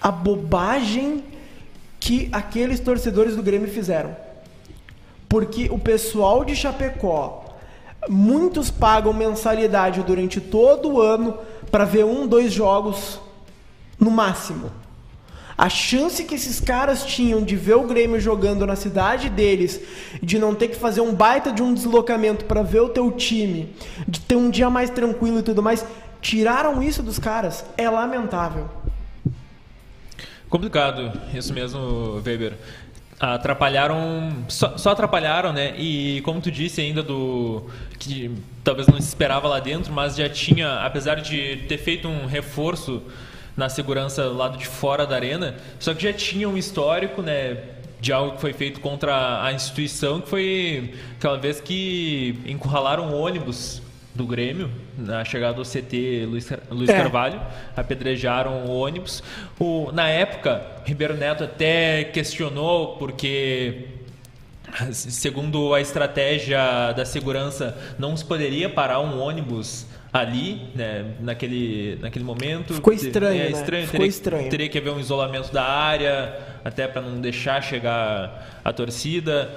a 0.00 0.10
bobagem 0.10 1.22
que 2.00 2.28
aqueles 2.32 2.80
torcedores 2.80 3.36
do 3.36 3.42
Grêmio 3.42 3.68
fizeram 3.68 4.23
porque 5.34 5.68
o 5.68 5.76
pessoal 5.76 6.44
de 6.44 6.54
Chapecó, 6.54 7.56
muitos 8.08 8.70
pagam 8.70 9.12
mensalidade 9.12 10.00
durante 10.04 10.40
todo 10.40 10.88
o 10.88 11.02
ano 11.02 11.36
para 11.72 11.84
ver 11.84 12.04
um, 12.04 12.24
dois 12.24 12.52
jogos 12.52 13.18
no 13.98 14.12
máximo. 14.12 14.70
A 15.58 15.68
chance 15.68 16.22
que 16.22 16.36
esses 16.36 16.60
caras 16.60 17.04
tinham 17.04 17.42
de 17.42 17.56
ver 17.56 17.74
o 17.74 17.82
Grêmio 17.82 18.20
jogando 18.20 18.64
na 18.64 18.76
cidade 18.76 19.28
deles, 19.28 19.80
de 20.22 20.38
não 20.38 20.54
ter 20.54 20.68
que 20.68 20.76
fazer 20.76 21.00
um 21.00 21.12
baita 21.12 21.50
de 21.50 21.64
um 21.64 21.74
deslocamento 21.74 22.44
para 22.44 22.62
ver 22.62 22.82
o 22.82 22.90
teu 22.90 23.10
time, 23.10 23.74
de 24.06 24.20
ter 24.20 24.36
um 24.36 24.48
dia 24.48 24.70
mais 24.70 24.88
tranquilo 24.88 25.40
e 25.40 25.42
tudo 25.42 25.60
mais, 25.60 25.84
tiraram 26.22 26.80
isso 26.80 27.02
dos 27.02 27.18
caras. 27.18 27.64
É 27.76 27.90
lamentável. 27.90 28.68
Complicado, 30.48 31.10
isso 31.34 31.52
mesmo, 31.52 32.22
Weber 32.24 32.56
atrapalharam 33.32 34.44
só, 34.48 34.76
só, 34.76 34.90
atrapalharam 34.90 35.52
né? 35.52 35.74
E 35.78 36.20
como 36.22 36.40
tu 36.40 36.50
disse 36.50 36.80
ainda 36.80 37.02
do 37.02 37.64
que 37.98 38.30
talvez 38.62 38.86
não 38.86 39.00
se 39.00 39.08
esperava 39.08 39.48
lá 39.48 39.60
dentro 39.60 39.92
mas 39.92 40.16
já 40.16 40.28
tinha 40.28 40.80
apesar 40.84 41.16
de 41.16 41.64
ter 41.68 41.78
feito 41.78 42.06
um 42.06 42.26
reforço 42.26 43.02
na 43.56 43.68
segurança 43.68 44.24
do 44.24 44.36
lado 44.36 44.58
de 44.58 44.66
fora 44.66 45.06
da 45.06 45.14
arena 45.14 45.56
só 45.78 45.94
que 45.94 46.02
já 46.02 46.12
tinha 46.12 46.48
um 46.48 46.56
histórico 46.56 47.22
né 47.22 47.56
de 48.00 48.12
algo 48.12 48.32
que 48.32 48.40
foi 48.40 48.52
feito 48.52 48.80
contra 48.80 49.42
a 49.42 49.52
instituição 49.52 50.20
que 50.20 50.28
foi 50.28 50.94
aquela 51.16 51.38
vez 51.38 51.60
que 51.60 52.38
encurralaram 52.44 53.14
ônibus 53.14 53.80
do 54.14 54.26
Grêmio, 54.26 54.70
na 54.96 55.24
chegada 55.24 55.54
do 55.54 55.62
CT 55.64 56.26
Luiz, 56.28 56.48
Luiz 56.70 56.88
É. 56.88 56.96
Carvalho, 56.96 57.40
apedrejaram 57.76 58.64
o 58.66 58.70
ônibus. 58.78 59.22
O, 59.58 59.90
na 59.92 60.08
época, 60.08 60.64
Ribeiro 60.84 61.14
Neto 61.14 61.42
até 61.44 62.04
questionou 62.04 62.96
porque 62.96 63.86
segundo 64.92 65.72
a 65.74 65.80
estratégia 65.80 66.92
da 66.92 67.04
segurança, 67.04 67.76
não 67.98 68.16
se 68.16 68.24
poderia 68.24 68.68
parar 68.68 69.00
um 69.00 69.20
ônibus 69.20 69.86
ali, 70.12 70.62
né, 70.74 71.04
naquele, 71.20 71.98
naquele 72.00 72.24
momento. 72.24 72.74
Ficou 72.74 72.92
estranho, 72.92 73.40
É 73.40 73.44
né? 73.46 73.50
estranho, 73.50 73.84
Ficou 73.84 73.98
teria, 73.98 74.08
estranho. 74.10 74.50
teria 74.50 74.68
que 74.68 74.78
haver 74.78 74.92
um 74.92 75.00
isolamento 75.00 75.52
da 75.52 75.64
área, 75.64 76.38
até 76.64 76.86
para 76.86 77.02
não 77.02 77.20
deixar 77.20 77.60
chegar 77.62 78.60
a 78.64 78.72
torcida. 78.72 79.50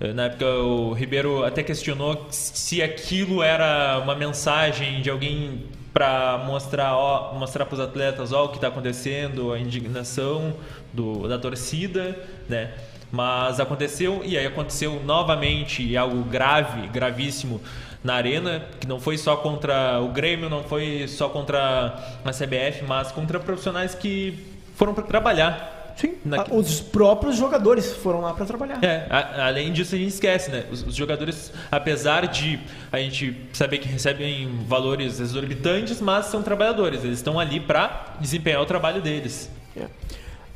Eh, 0.00 0.12
Na 0.12 0.24
época, 0.24 0.46
o 0.46 0.92
Ribeiro 0.92 1.44
até 1.44 1.62
questionou 1.62 2.26
se 2.30 2.82
aquilo 2.82 3.42
era 3.42 3.98
uma 4.02 4.14
mensagem 4.14 5.00
de 5.02 5.10
alguém 5.10 5.64
para 5.92 6.38
mostrar 6.44 6.96
ó, 6.96 7.34
mostrar 7.34 7.64
para 7.66 7.74
os 7.74 7.80
atletas 7.80 8.32
ó, 8.32 8.46
o 8.46 8.48
que 8.48 8.56
está 8.56 8.66
acontecendo, 8.68 9.52
a 9.52 9.58
indignação 9.58 10.54
do, 10.92 11.28
da 11.28 11.38
torcida, 11.38 12.18
né? 12.48 12.72
Mas 13.12 13.60
aconteceu 13.60 14.22
e 14.24 14.36
aí 14.36 14.44
aconteceu 14.44 15.00
novamente 15.04 15.96
algo 15.96 16.24
grave, 16.24 16.88
gravíssimo 16.88 17.60
na 18.02 18.14
arena, 18.14 18.66
que 18.80 18.88
não 18.88 18.98
foi 18.98 19.16
só 19.16 19.36
contra 19.36 20.00
o 20.00 20.08
Grêmio, 20.08 20.50
não 20.50 20.64
foi 20.64 21.06
só 21.06 21.28
contra 21.28 21.94
a 22.24 22.30
CBF, 22.32 22.84
mas 22.86 23.12
contra 23.12 23.38
profissionais 23.38 23.94
que 23.94 24.36
foram 24.74 24.92
para 24.92 25.04
trabalhar. 25.04 25.83
Sim. 25.96 26.14
Na- 26.24 26.44
Os 26.50 26.80
próprios 26.80 27.36
jogadores 27.36 27.92
foram 27.92 28.20
lá 28.20 28.32
para 28.34 28.44
trabalhar. 28.44 28.82
É, 28.82 29.06
a- 29.08 29.46
além 29.46 29.72
disso 29.72 29.94
a 29.94 29.98
gente 29.98 30.08
esquece, 30.10 30.50
né? 30.50 30.64
Os, 30.70 30.82
os 30.86 30.94
jogadores, 30.94 31.52
apesar 31.70 32.26
de 32.26 32.58
a 32.90 32.98
gente 32.98 33.36
saber 33.52 33.78
que 33.78 33.88
recebem 33.88 34.48
valores 34.66 35.20
exorbitantes, 35.20 36.00
mas 36.00 36.26
são 36.26 36.42
trabalhadores. 36.42 37.04
Eles 37.04 37.18
estão 37.18 37.38
ali 37.38 37.60
para 37.60 38.16
desempenhar 38.20 38.60
o 38.60 38.66
trabalho 38.66 39.00
deles. 39.00 39.48
É. 39.76 39.86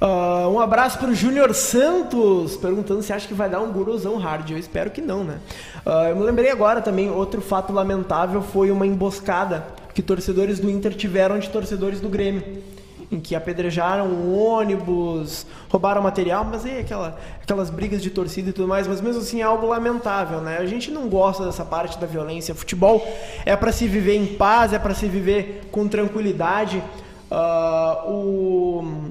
Ah, 0.01 0.49
um 0.49 0.61
abraço 0.61 0.99
pro 0.99 1.13
Júnior 1.15 1.53
Santos, 1.55 2.57
perguntando 2.57 3.03
se 3.03 3.13
acha 3.13 3.27
que 3.27 3.35
vai 3.35 3.49
dar 3.49 3.61
um 3.61 3.73
guruzão 3.73 4.17
hard. 4.17 4.51
Eu 4.51 4.59
espero 4.59 4.91
que 4.91 5.01
não, 5.01 5.25
né? 5.25 5.39
Ah, 5.85 6.07
eu 6.11 6.17
me 6.17 6.23
lembrei 6.25 6.51
agora 6.51 6.81
também, 6.81 7.11
outro 7.11 7.41
fato 7.41 7.73
lamentável 7.73 8.43
foi 8.43 8.71
uma 8.71 8.87
emboscada 8.87 9.65
que 9.95 10.03
torcedores 10.03 10.61
do 10.61 10.71
Inter 10.71 10.95
tiveram 10.95 11.39
de 11.39 11.49
torcedores 11.49 12.01
do 12.01 12.09
Grêmio. 12.09 12.63
Em 13.11 13.21
que 13.21 13.35
apedrejaram 13.35 14.07
um 14.07 14.39
ônibus, 14.39 15.47
roubaram 15.71 16.03
material, 16.03 16.45
mas 16.45 16.67
aí 16.67 16.81
aquela, 16.81 17.19
aquelas 17.43 17.71
brigas 17.71 18.03
de 18.03 18.11
torcida 18.11 18.51
e 18.51 18.53
tudo 18.53 18.69
mais, 18.69 18.87
mas 18.87 19.01
mesmo 19.01 19.23
assim 19.23 19.41
é 19.41 19.45
algo 19.45 19.67
lamentável, 19.67 20.41
né? 20.41 20.59
A 20.59 20.67
gente 20.67 20.91
não 20.91 21.09
gosta 21.09 21.47
dessa 21.47 21.65
parte 21.65 21.99
da 21.99 22.07
violência. 22.07 22.55
Futebol 22.55 23.07
é 23.47 23.57
para 23.57 23.73
se 23.73 23.89
viver 23.89 24.17
em 24.17 24.27
paz, 24.27 24.73
é 24.75 24.79
para 24.79 24.95
se 24.95 25.07
viver 25.09 25.69
com 25.73 25.89
tranquilidade. 25.89 26.83
Ah, 27.31 28.05
o 28.07 29.08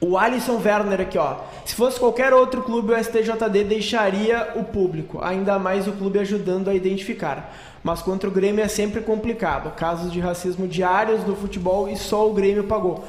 o 0.00 0.16
Alisson 0.16 0.60
Werner 0.64 1.02
aqui, 1.02 1.18
ó. 1.18 1.36
Se 1.64 1.74
fosse 1.74 2.00
qualquer 2.00 2.32
outro 2.32 2.62
clube, 2.62 2.92
o 2.92 3.04
STJD 3.04 3.64
deixaria 3.64 4.52
o 4.56 4.64
público, 4.64 5.18
ainda 5.22 5.58
mais 5.58 5.86
o 5.86 5.92
clube 5.92 6.18
ajudando 6.18 6.68
a 6.68 6.74
identificar. 6.74 7.54
Mas 7.82 8.00
contra 8.00 8.28
o 8.28 8.32
Grêmio 8.32 8.64
é 8.64 8.68
sempre 8.68 9.02
complicado. 9.02 9.74
Casos 9.74 10.10
de 10.12 10.20
racismo 10.20 10.66
diários 10.66 11.26
no 11.26 11.36
futebol 11.36 11.88
e 11.88 11.96
só 11.96 12.28
o 12.28 12.32
Grêmio 12.32 12.64
pagou. 12.64 13.04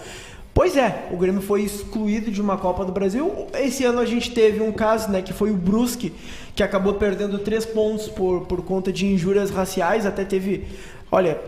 Pois 0.54 0.76
é, 0.76 1.08
o 1.12 1.18
Grêmio 1.18 1.42
foi 1.42 1.62
excluído 1.62 2.30
de 2.30 2.42
uma 2.42 2.58
Copa 2.58 2.84
do 2.84 2.92
Brasil. 2.92 3.48
Esse 3.54 3.86
ano 3.86 4.02
a 4.02 4.06
gente 4.06 4.32
teve 4.32 4.62
um 4.62 4.72
caso, 4.72 5.10
né, 5.10 5.22
que 5.22 5.32
foi 5.32 5.50
o 5.50 5.56
Brusque, 5.56 6.14
que 6.54 6.62
acabou 6.62 6.96
perdendo 6.96 7.40
três 7.40 7.66
pontos 7.66 8.10
por, 8.10 8.42
por 8.42 8.62
conta 8.64 8.92
de 8.92 9.06
injúrias 9.06 9.50
raciais. 9.50 10.06
Até 10.06 10.26
teve, 10.26 10.68
olha, 11.10 11.40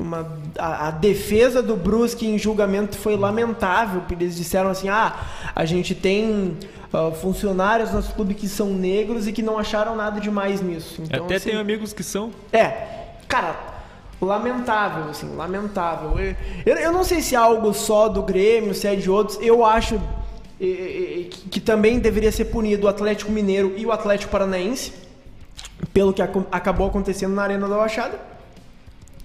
uma, 0.00 0.26
a, 0.58 0.88
a 0.88 0.90
defesa 0.90 1.62
do 1.62 1.76
Brusque 1.76 2.26
em 2.26 2.38
julgamento 2.38 2.96
foi 2.96 3.16
lamentável, 3.16 4.00
porque 4.00 4.14
eles 4.14 4.36
disseram 4.36 4.70
assim: 4.70 4.88
ah, 4.88 5.14
a 5.54 5.64
gente 5.64 5.94
tem 5.94 6.56
ah, 6.92 7.10
funcionários 7.12 7.90
no 7.90 7.96
nosso 7.96 8.14
clube 8.14 8.34
que 8.34 8.48
são 8.48 8.70
negros 8.70 9.28
e 9.28 9.32
que 9.32 9.42
não 9.42 9.58
acharam 9.58 9.94
nada 9.94 10.20
demais 10.20 10.60
nisso. 10.60 11.02
Então, 11.02 11.24
Até 11.26 11.36
assim, 11.36 11.50
tenho 11.50 11.60
amigos 11.60 11.92
que 11.92 12.02
são. 12.02 12.30
É, 12.52 12.86
cara, 13.28 13.54
lamentável, 14.20 15.10
assim, 15.10 15.34
lamentável. 15.36 16.18
Eu, 16.64 16.76
eu, 16.76 16.92
não 16.92 17.04
sei 17.04 17.20
se 17.20 17.34
é 17.34 17.38
algo 17.38 17.72
só 17.74 18.08
do 18.08 18.22
Grêmio, 18.22 18.74
se 18.74 18.86
é 18.86 18.96
de 18.96 19.10
outros. 19.10 19.38
Eu 19.40 19.64
acho 19.64 20.00
que, 20.58 21.60
também 21.60 21.98
deveria 21.98 22.30
ser 22.30 22.46
punido 22.46 22.86
o 22.86 22.88
Atlético 22.88 23.32
Mineiro 23.32 23.72
e 23.76 23.86
o 23.86 23.92
Atlético 23.92 24.30
Paranaense, 24.30 24.92
pelo 25.92 26.12
que 26.12 26.20
acon- 26.20 26.44
acabou 26.52 26.86
acontecendo 26.86 27.34
na 27.34 27.42
Arena 27.42 27.66
da 27.66 27.76
Baixada. 27.76 28.29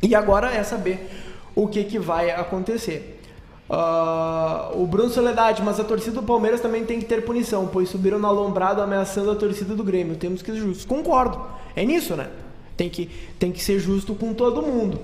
E 0.01 0.13
agora 0.13 0.53
é 0.53 0.63
saber 0.63 1.09
o 1.55 1.67
que, 1.67 1.83
que 1.83 1.97
vai 1.97 2.31
acontecer. 2.31 3.21
Ah, 3.69 4.71
o 4.75 4.85
Bruno 4.85 5.09
Soledade, 5.09 5.63
mas 5.63 5.79
a 5.79 5.83
torcida 5.83 6.21
do 6.21 6.23
Palmeiras 6.23 6.61
também 6.61 6.85
tem 6.85 6.99
que 6.99 7.05
ter 7.05 7.25
punição, 7.25 7.67
pois 7.67 7.89
subiram 7.89 8.19
na 8.19 8.29
lombrada 8.29 8.83
ameaçando 8.83 9.31
a 9.31 9.35
torcida 9.35 9.73
do 9.73 9.83
Grêmio. 9.83 10.15
Temos 10.15 10.41
que 10.41 10.51
ser 10.51 10.57
justos. 10.57 10.85
Concordo. 10.85 11.41
É 11.75 11.83
nisso, 11.83 12.15
né? 12.15 12.29
Tem 12.77 12.89
que, 12.89 13.09
tem 13.39 13.51
que 13.51 13.63
ser 13.63 13.79
justo 13.79 14.13
com 14.13 14.33
todo 14.33 14.61
mundo. 14.61 14.99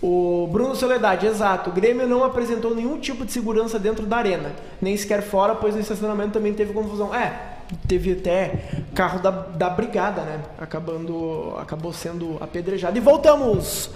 O 0.00 0.48
Bruno 0.50 0.74
Soledade, 0.74 1.26
exato. 1.26 1.70
O 1.70 1.72
Grêmio 1.72 2.06
não 2.06 2.22
apresentou 2.22 2.74
nenhum 2.74 2.98
tipo 2.98 3.24
de 3.24 3.32
segurança 3.32 3.78
dentro 3.78 4.06
da 4.06 4.16
arena, 4.16 4.52
nem 4.80 4.96
sequer 4.96 5.22
fora, 5.22 5.54
pois 5.54 5.74
no 5.74 5.80
estacionamento 5.80 6.32
também 6.32 6.54
teve 6.54 6.72
confusão. 6.72 7.14
É, 7.14 7.55
teve 7.86 8.12
até 8.12 8.84
carro 8.94 9.20
da, 9.20 9.30
da 9.30 9.70
brigada, 9.70 10.22
né? 10.22 10.40
Acabando, 10.58 11.54
acabou 11.58 11.92
sendo 11.92 12.36
apedrejado. 12.40 12.96
E 12.96 13.00
voltamos! 13.00 13.90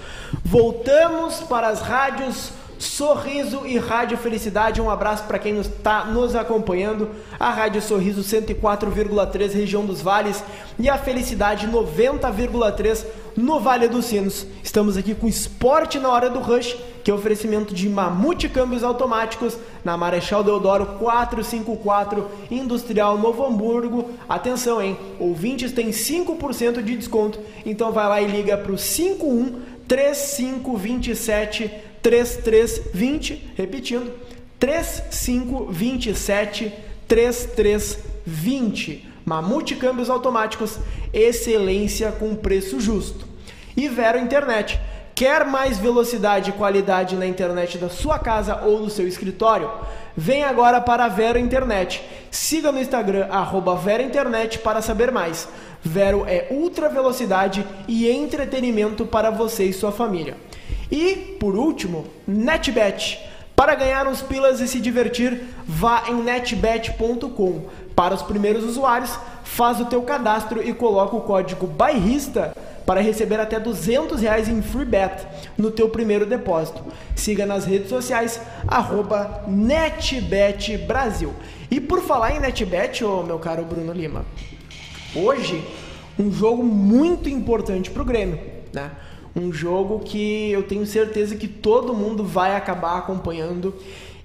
Voltamos 0.45 1.41
para 1.41 1.69
as 1.69 1.81
rádios 1.81 2.53
Sorriso 2.81 3.67
e 3.67 3.77
Rádio 3.77 4.17
Felicidade. 4.17 4.81
Um 4.81 4.89
abraço 4.89 5.25
para 5.25 5.39
quem 5.39 5.59
está 5.61 6.07
nos 6.07 6.35
acompanhando. 6.35 7.11
A 7.39 7.51
Rádio 7.51 7.83
Sorriso 7.83 8.23
104,3 8.23 9.53
região 9.53 9.85
dos 9.85 10.01
Vales 10.01 10.43
e 10.79 10.89
a 10.89 10.97
Felicidade 10.97 11.69
90,3 11.69 13.05
no 13.37 13.61
Vale 13.61 13.89
dos 13.89 14.07
Sinos. 14.07 14.47
Estamos 14.63 14.97
aqui 14.97 15.15
com 15.15 15.29
Esporte 15.29 15.99
na 15.99 16.09
Hora 16.09 16.31
do 16.31 16.39
Rush, 16.39 16.75
que 17.03 17.11
é 17.11 17.15
oferecimento 17.15 17.75
de 17.75 17.89
Mamute 17.89 18.49
Câmbios 18.49 18.85
Automáticos 18.85 19.57
na 19.85 19.97
Marechal 19.97 20.45
Deodoro 20.45 20.87
454, 20.99 22.27
Industrial 22.51 23.17
Novo 23.19 23.45
Hamburgo. 23.45 24.11
Atenção, 24.29 24.83
hein? 24.83 24.99
Ouvintes 25.19 25.73
têm 25.73 25.91
5% 25.91 26.83
de 26.83 26.97
desconto, 26.97 27.39
então 27.65 27.93
vai 27.93 28.09
lá 28.09 28.21
e 28.21 28.27
liga 28.27 28.57
para 28.57 28.73
o 28.73 28.79
51 28.79 29.71
3527 29.89 31.71
3320, 32.01 33.53
repetindo, 33.57 34.13
3527 34.59 36.73
3320. 37.09 39.10
Mamute 39.25 39.77
Câmbios 39.77 40.11
Automáticos, 40.11 40.79
excelência 41.13 42.13
com 42.13 42.35
preço 42.35 42.81
justo. 42.81 43.27
E 43.77 43.89
Vero 43.89 44.19
Internet. 44.19 44.81
Quer 45.15 45.45
mais 45.45 45.77
velocidade 45.77 46.49
e 46.49 46.53
qualidade 46.55 47.15
na 47.15 47.27
internet 47.27 47.77
da 47.77 47.91
sua 47.91 48.19
casa 48.19 48.63
ou 48.65 48.79
do 48.79 48.89
seu 48.89 49.07
escritório? 49.07 49.71
Vem 50.17 50.45
agora 50.45 50.81
para 50.81 51.05
a 51.05 51.09
Vero 51.09 51.39
Internet. 51.39 52.03
Siga 52.31 52.73
no 52.73 52.81
Instagram, 52.81 53.27
arroba 53.31 53.77
Vero 53.77 54.03
Internet 54.03 54.59
para 54.61 54.81
saber 54.81 55.13
mais. 55.13 55.47
Vero 55.83 56.25
é 56.27 56.49
ultra 56.51 56.89
velocidade 56.89 57.67
e 57.87 58.09
entretenimento 58.11 59.05
para 59.05 59.31
você 59.31 59.65
e 59.65 59.75
sua 59.75 59.93
família. 59.93 60.37
E, 60.91 61.37
por 61.39 61.55
último, 61.55 62.07
NetBet. 62.27 63.21
Para 63.55 63.75
ganhar 63.75 64.07
uns 64.07 64.23
pilas 64.23 64.59
e 64.61 64.67
se 64.67 64.81
divertir, 64.81 65.43
vá 65.67 66.05
em 66.09 66.15
netbet.com. 66.15 67.67
Para 67.95 68.15
os 68.15 68.23
primeiros 68.23 68.65
usuários, 68.65 69.19
faz 69.45 69.81
o 69.81 69.85
teu 69.87 70.03
cadastro 70.03 70.67
e 70.67 70.73
coloca 70.73 71.17
o 71.17 71.21
código 71.21 71.67
BAIRRISTA 71.67 72.55
para 72.87 73.01
receber 73.01 73.39
até 73.39 73.61
200 73.61 74.21
reais 74.21 74.49
em 74.49 74.63
free 74.63 74.85
bet 74.85 75.27
no 75.57 75.71
teu 75.71 75.89
primeiro 75.89 76.27
depósito. 76.27 76.83
Siga 77.15 77.47
nas 77.47 77.65
redes 77.65 77.89
sociais, 77.89 78.41
arroba 78.67 79.45
NetBetBrasil. 79.47 81.33
E 81.71 81.81
por 81.81 82.01
falar 82.01 82.35
em 82.35 82.41
NetBet, 82.41 83.05
ô 83.05 83.23
meu 83.23 83.39
caro 83.39 83.65
Bruno 83.65 83.93
Lima, 83.93 84.25
hoje 85.15 85.65
um 86.19 86.33
jogo 86.33 86.65
muito 86.65 87.29
importante 87.29 87.91
para 87.91 88.03
o 88.03 88.05
Grêmio, 88.05 88.41
né? 88.73 88.91
Um 89.35 89.53
jogo 89.53 90.01
que 90.01 90.51
eu 90.51 90.65
tenho 90.65 90.85
certeza 90.85 91.37
que 91.37 91.47
todo 91.47 91.95
mundo 91.95 92.25
vai 92.25 92.57
acabar 92.57 92.99
acompanhando 92.99 93.73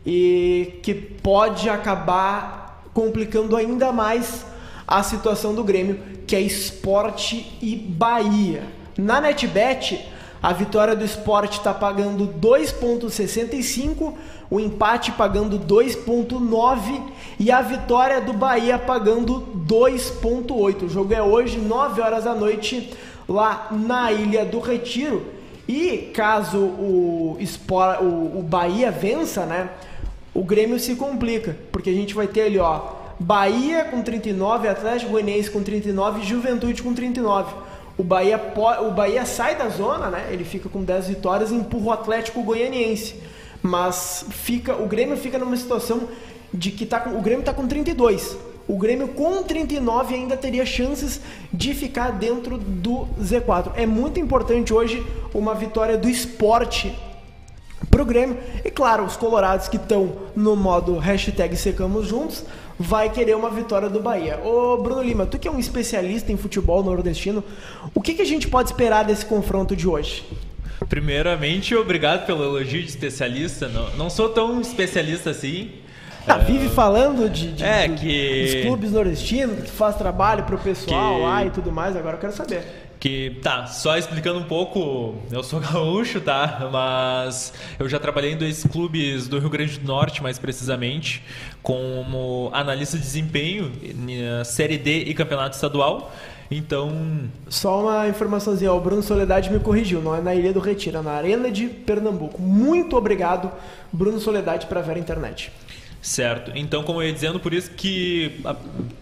e 0.04 0.80
que 0.82 0.94
pode 0.94 1.70
acabar 1.70 2.65
complicando 2.96 3.58
ainda 3.58 3.92
mais 3.92 4.46
a 4.88 5.04
situação 5.04 5.54
do 5.54 5.66
Grêmio, 5.66 6.00
que 6.26 6.34
é 6.34 6.40
Esporte 6.40 7.58
e 7.62 7.76
Bahia. 7.76 8.64
Na 8.98 9.20
NetBet, 9.20 10.08
a 10.42 10.54
vitória 10.54 10.96
do 10.96 11.04
Esporte 11.04 11.58
está 11.58 11.74
pagando 11.74 12.26
2,65, 12.40 14.14
o 14.50 14.62
empate 14.62 15.12
pagando 15.12 15.60
2,9 15.60 17.02
e 17.38 17.52
a 17.52 17.62
vitória 17.62 18.22
do 18.22 18.32
Bahia 18.32 18.80
pagando 18.80 19.46
2,8. 19.68 20.84
O 20.84 20.90
jogo 20.90 21.14
é 21.14 21.22
hoje, 21.22 21.58
9 21.58 22.00
horas 22.00 22.24
da 22.24 22.34
noite, 22.34 22.94
lá 23.28 23.68
na 23.72 24.14
Ilha 24.14 24.46
do 24.46 24.62
Retiro. 24.62 25.26
E 25.68 26.12
caso 26.14 26.60
o, 26.60 27.36
Sport, 27.42 28.00
o, 28.02 28.42
Bahia 28.42 28.90
vença, 28.90 29.46
né? 29.46 29.70
O 30.36 30.44
Grêmio 30.44 30.78
se 30.78 30.96
complica, 30.96 31.56
porque 31.72 31.90
a 31.90 31.94
gente 31.94 32.14
vai 32.14 32.28
ter 32.28 32.42
ali, 32.42 32.60
ó, 32.60 32.82
Bahia 33.18 33.86
com 33.86 34.02
39, 34.02 34.68
Atlético 34.68 35.12
Goianiense 35.12 35.50
com 35.50 35.64
39 35.64 36.22
e 36.22 36.26
Juventude 36.26 36.84
com 36.84 36.94
39. 36.94 37.56
O 37.98 38.04
Bahia, 38.04 38.38
o 38.82 38.92
Bahia 38.92 39.26
sai 39.26 39.56
da 39.56 39.70
zona, 39.70 40.10
né? 40.10 40.28
Ele 40.30 40.44
fica 40.44 40.68
com 40.68 40.84
10 40.84 41.08
vitórias 41.08 41.52
e 41.52 41.56
empurra 41.56 41.86
o 41.86 41.92
Atlético 41.94 42.44
Goianiense. 42.44 43.16
Mas 43.64 44.26
fica, 44.30 44.76
o 44.76 44.86
Grêmio 44.86 45.16
fica 45.16 45.40
numa 45.40 45.56
situação 45.56 46.10
de 46.54 46.72
que 46.72 46.86
tá, 46.86 47.06
o 47.08 47.22
Grêmio 47.22 47.40
está 47.40 47.54
com 47.54 47.66
32. 47.66 48.38
O 48.68 48.78
Grêmio 48.78 49.08
com 49.08 49.42
39 49.42 50.16
ainda 50.16 50.36
teria 50.36 50.66
chances 50.66 51.22
de 51.54 51.74
ficar 51.74 52.12
dentro 52.12 52.58
do 52.58 53.08
Z4. 53.22 53.72
É 53.76 53.86
muito 53.86 54.20
importante 54.20 54.74
hoje 54.74 55.06
uma 55.34 55.56
vitória 55.56 55.98
do 55.98 56.10
esporte 56.10 56.94
pro 57.90 58.06
Grêmio. 58.06 58.38
E 58.64 58.72
claro, 58.72 59.04
os 59.04 59.16
colorados 59.16 59.68
que 59.68 59.78
estão 59.78 60.14
no 60.36 60.56
modo 60.56 60.98
hashtag 60.98 61.56
secamos 61.56 62.08
juntos 62.08 62.44
vai 62.78 63.10
querer 63.10 63.36
uma 63.36 63.50
vitória 63.50 63.90
do 63.90 64.00
Bahia. 64.00 64.40
Ô 64.44 64.78
Bruno 64.78 65.02
Lima, 65.02 65.26
tu 65.26 65.40
que 65.40 65.48
é 65.48 65.52
um 65.52 65.60
especialista 65.60 66.32
em 66.32 66.38
futebol 66.38 66.84
nordestino, 66.84 67.44
o 67.94 68.02
que, 68.02 68.14
que 68.14 68.22
a 68.22 68.26
gente 68.26 68.48
pode 68.48 68.70
esperar 68.70 69.06
desse 69.06 69.26
confronto 69.26 69.76
de 69.76 69.88
hoje? 69.88 70.26
Primeiramente, 70.90 71.74
obrigado 71.74 72.26
pelo 72.26 72.44
elogio 72.44 72.82
de 72.82 72.90
especialista. 72.90 73.68
Não, 73.68 73.90
não 73.96 74.10
sou 74.10 74.30
tão 74.30 74.60
especialista 74.60 75.30
assim. 75.30 75.72
Ah, 76.28 76.38
vive 76.38 76.70
falando 76.70 77.30
de, 77.30 77.52
de 77.52 77.64
é, 77.64 77.88
que... 77.88 78.44
dos 78.44 78.64
clubes 78.64 78.92
nordestinos, 78.92 79.64
que 79.64 79.70
faz 79.70 79.96
trabalho 79.96 80.44
pro 80.44 80.58
pessoal 80.58 81.18
que... 81.18 81.22
lá 81.22 81.46
e 81.46 81.50
tudo 81.52 81.72
mais, 81.72 81.96
agora 81.96 82.16
eu 82.16 82.20
quero 82.20 82.34
saber. 82.34 82.85
Que, 83.06 83.38
tá, 83.40 83.68
só 83.68 83.96
explicando 84.00 84.40
um 84.40 84.46
pouco, 84.46 85.14
eu 85.32 85.44
sou 85.44 85.60
gaúcho, 85.62 86.20
tá? 86.20 86.68
Mas 86.72 87.54
eu 87.78 87.88
já 87.88 88.00
trabalhei 88.00 88.32
em 88.32 88.36
dois 88.36 88.64
clubes 88.64 89.28
do 89.28 89.38
Rio 89.38 89.48
Grande 89.48 89.78
do 89.78 89.86
Norte, 89.86 90.24
mais 90.24 90.40
precisamente, 90.40 91.24
como 91.62 92.50
analista 92.52 92.98
de 92.98 93.04
desempenho, 93.04 93.72
Série 94.44 94.80
D 94.80 95.04
e 95.04 95.14
Campeonato 95.14 95.54
Estadual. 95.54 96.12
Então. 96.50 97.30
Só 97.48 97.84
uma 97.84 98.08
informaçãozinha, 98.08 98.74
o 98.74 98.82
Bruno 98.82 99.04
Soledade 99.04 99.52
me 99.52 99.60
corrigiu, 99.60 100.02
não 100.02 100.16
é 100.16 100.22
na 100.22 100.34
Ilha 100.34 100.52
do 100.52 100.60
Retiro, 100.60 100.98
é 100.98 101.02
na 101.04 101.12
Arena 101.12 101.52
de 101.52 101.68
Pernambuco. 101.68 102.42
Muito 102.42 102.98
obrigado, 102.98 103.52
Bruno 103.94 104.20
Soledade, 104.20 104.66
para 104.66 104.82
ver 104.82 104.96
a 104.96 105.00
internet. 105.00 105.52
Certo. 106.06 106.52
Então, 106.54 106.84
como 106.84 107.02
eu 107.02 107.08
ia 107.08 107.14
dizendo, 107.14 107.40
por 107.40 107.52
isso 107.52 107.72
que 107.72 108.40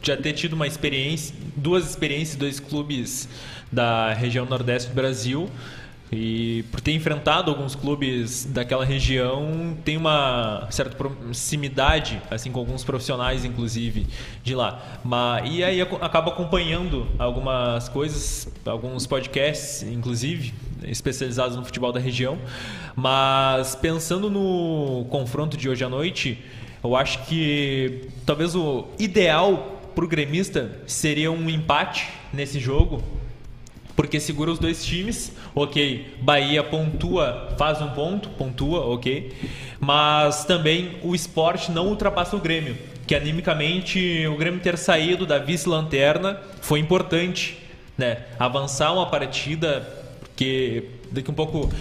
já 0.01 0.16
ter 0.16 0.32
tido 0.32 0.54
uma 0.54 0.66
experiência, 0.66 1.36
duas 1.54 1.89
experiências, 1.89 2.38
dois 2.38 2.62
clubes 2.62 3.28
da 3.70 4.14
região 4.14 4.45
nordeste 4.45 4.88
do 4.88 4.95
Brasil, 4.95 5.49
e 6.16 6.64
por 6.72 6.80
ter 6.80 6.93
enfrentado 6.93 7.49
alguns 7.49 7.76
clubes 7.76 8.45
daquela 8.45 8.86
região, 8.86 9.76
tem 9.84 9.97
uma 9.97 10.68
certa 10.70 10.95
proximidade, 10.95 12.22
assim, 12.30 12.51
com 12.51 12.59
alguns 12.59 12.84
profissionais, 12.84 13.43
inclusive, 13.43 14.05
de 14.43 14.53
lá. 14.53 14.99
Mas, 15.03 15.49
e 15.51 15.64
aí 15.64 15.82
acaba 15.82 16.32
acompanhando 16.32 17.07
algumas 17.18 17.89
coisas, 17.89 18.47
alguns 18.66 19.07
podcasts, 19.07 19.84
inclusive, 19.84 20.53
especializados 20.84 21.57
no 21.57 21.66
futebol 21.66 21.91
da 21.91 21.99
região. 21.99 22.38
Mas 22.95 23.76
pensando 23.76 24.30
no 24.30 25.05
confronto 25.09 25.57
de 25.57 25.68
hoje 25.68 25.84
à 25.84 25.89
noite, 25.89 26.43
eu 26.84 26.95
acho 26.95 27.26
que 27.26 28.09
talvez 28.26 28.55
o 28.55 28.88
ideal 28.99 29.82
para 29.95 30.05
o 30.05 30.07
gremista 30.07 30.80
seria 30.86 31.32
um 31.32 31.49
empate 31.49 32.09
nesse 32.32 32.59
jogo, 32.59 33.03
porque 33.96 34.20
segura 34.20 34.52
os 34.52 34.60
dois 34.60 34.84
times. 34.84 35.32
Ok, 35.54 36.16
Bahia 36.22 36.64
pontua, 36.64 37.54
faz 37.58 37.82
um 37.82 37.89
ponto, 37.89 38.30
pontua, 38.30 38.86
ok. 38.86 39.34
Mas 39.80 40.46
também 40.46 40.98
o 41.04 41.14
esporte 41.14 41.72
não 41.72 41.88
ultrapassa 41.88 42.36
o 42.36 42.39
Grêmio, 42.39 42.78
que 43.06 43.16
animicamente 43.16 44.26
o 44.28 44.36
Grêmio 44.36 44.60
ter 44.60 44.78
saído 44.78 45.26
da 45.26 45.38
vice-lanterna 45.38 46.39
foi 46.62 46.80
importante, 46.80 47.58
né? 47.98 48.26
Avançar 48.39 48.94
uma 48.94 49.10
partida, 49.10 49.88
porque 50.20 50.89
daqui 51.12 51.30
um 51.30 51.36
pouco 51.36 51.72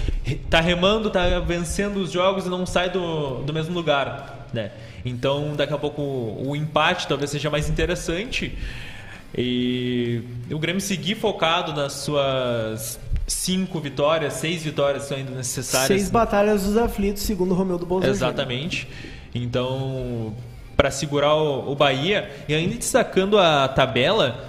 tá 0.50 0.60
remando, 0.60 1.10
tá 1.10 1.38
vencendo 1.40 1.96
os 1.98 2.12
jogos 2.12 2.46
e 2.46 2.48
não 2.48 2.66
sai 2.66 2.90
do, 2.90 3.42
do 3.42 3.52
mesmo 3.52 3.74
lugar, 3.74 4.48
né? 4.52 4.72
Então 5.04 5.56
daqui 5.56 5.72
a 5.72 5.78
pouco 5.78 6.02
o 6.02 6.54
empate 6.54 7.08
talvez 7.08 7.30
seja 7.30 7.48
mais 7.48 7.68
interessante. 7.68 8.56
E 9.36 10.22
o 10.50 10.58
Grêmio 10.58 10.80
seguir 10.80 11.14
focado 11.14 11.72
nas 11.72 11.94
suas 11.94 13.00
cinco 13.26 13.80
vitórias, 13.80 14.34
seis 14.34 14.62
vitórias 14.62 15.04
são 15.04 15.16
ainda 15.16 15.30
necessárias. 15.32 15.88
Seis 15.88 16.10
batalhas 16.10 16.64
dos 16.64 16.76
aflitos, 16.76 17.22
segundo 17.22 17.52
o 17.52 17.54
Romeu 17.54 17.78
do 17.78 18.04
Exatamente. 18.04 18.86
Então, 19.34 20.34
para 20.76 20.90
segurar 20.90 21.34
o, 21.34 21.72
o 21.72 21.74
Bahia, 21.74 22.30
e 22.48 22.54
ainda 22.54 22.76
destacando 22.76 23.38
a 23.38 23.68
tabela, 23.68 24.48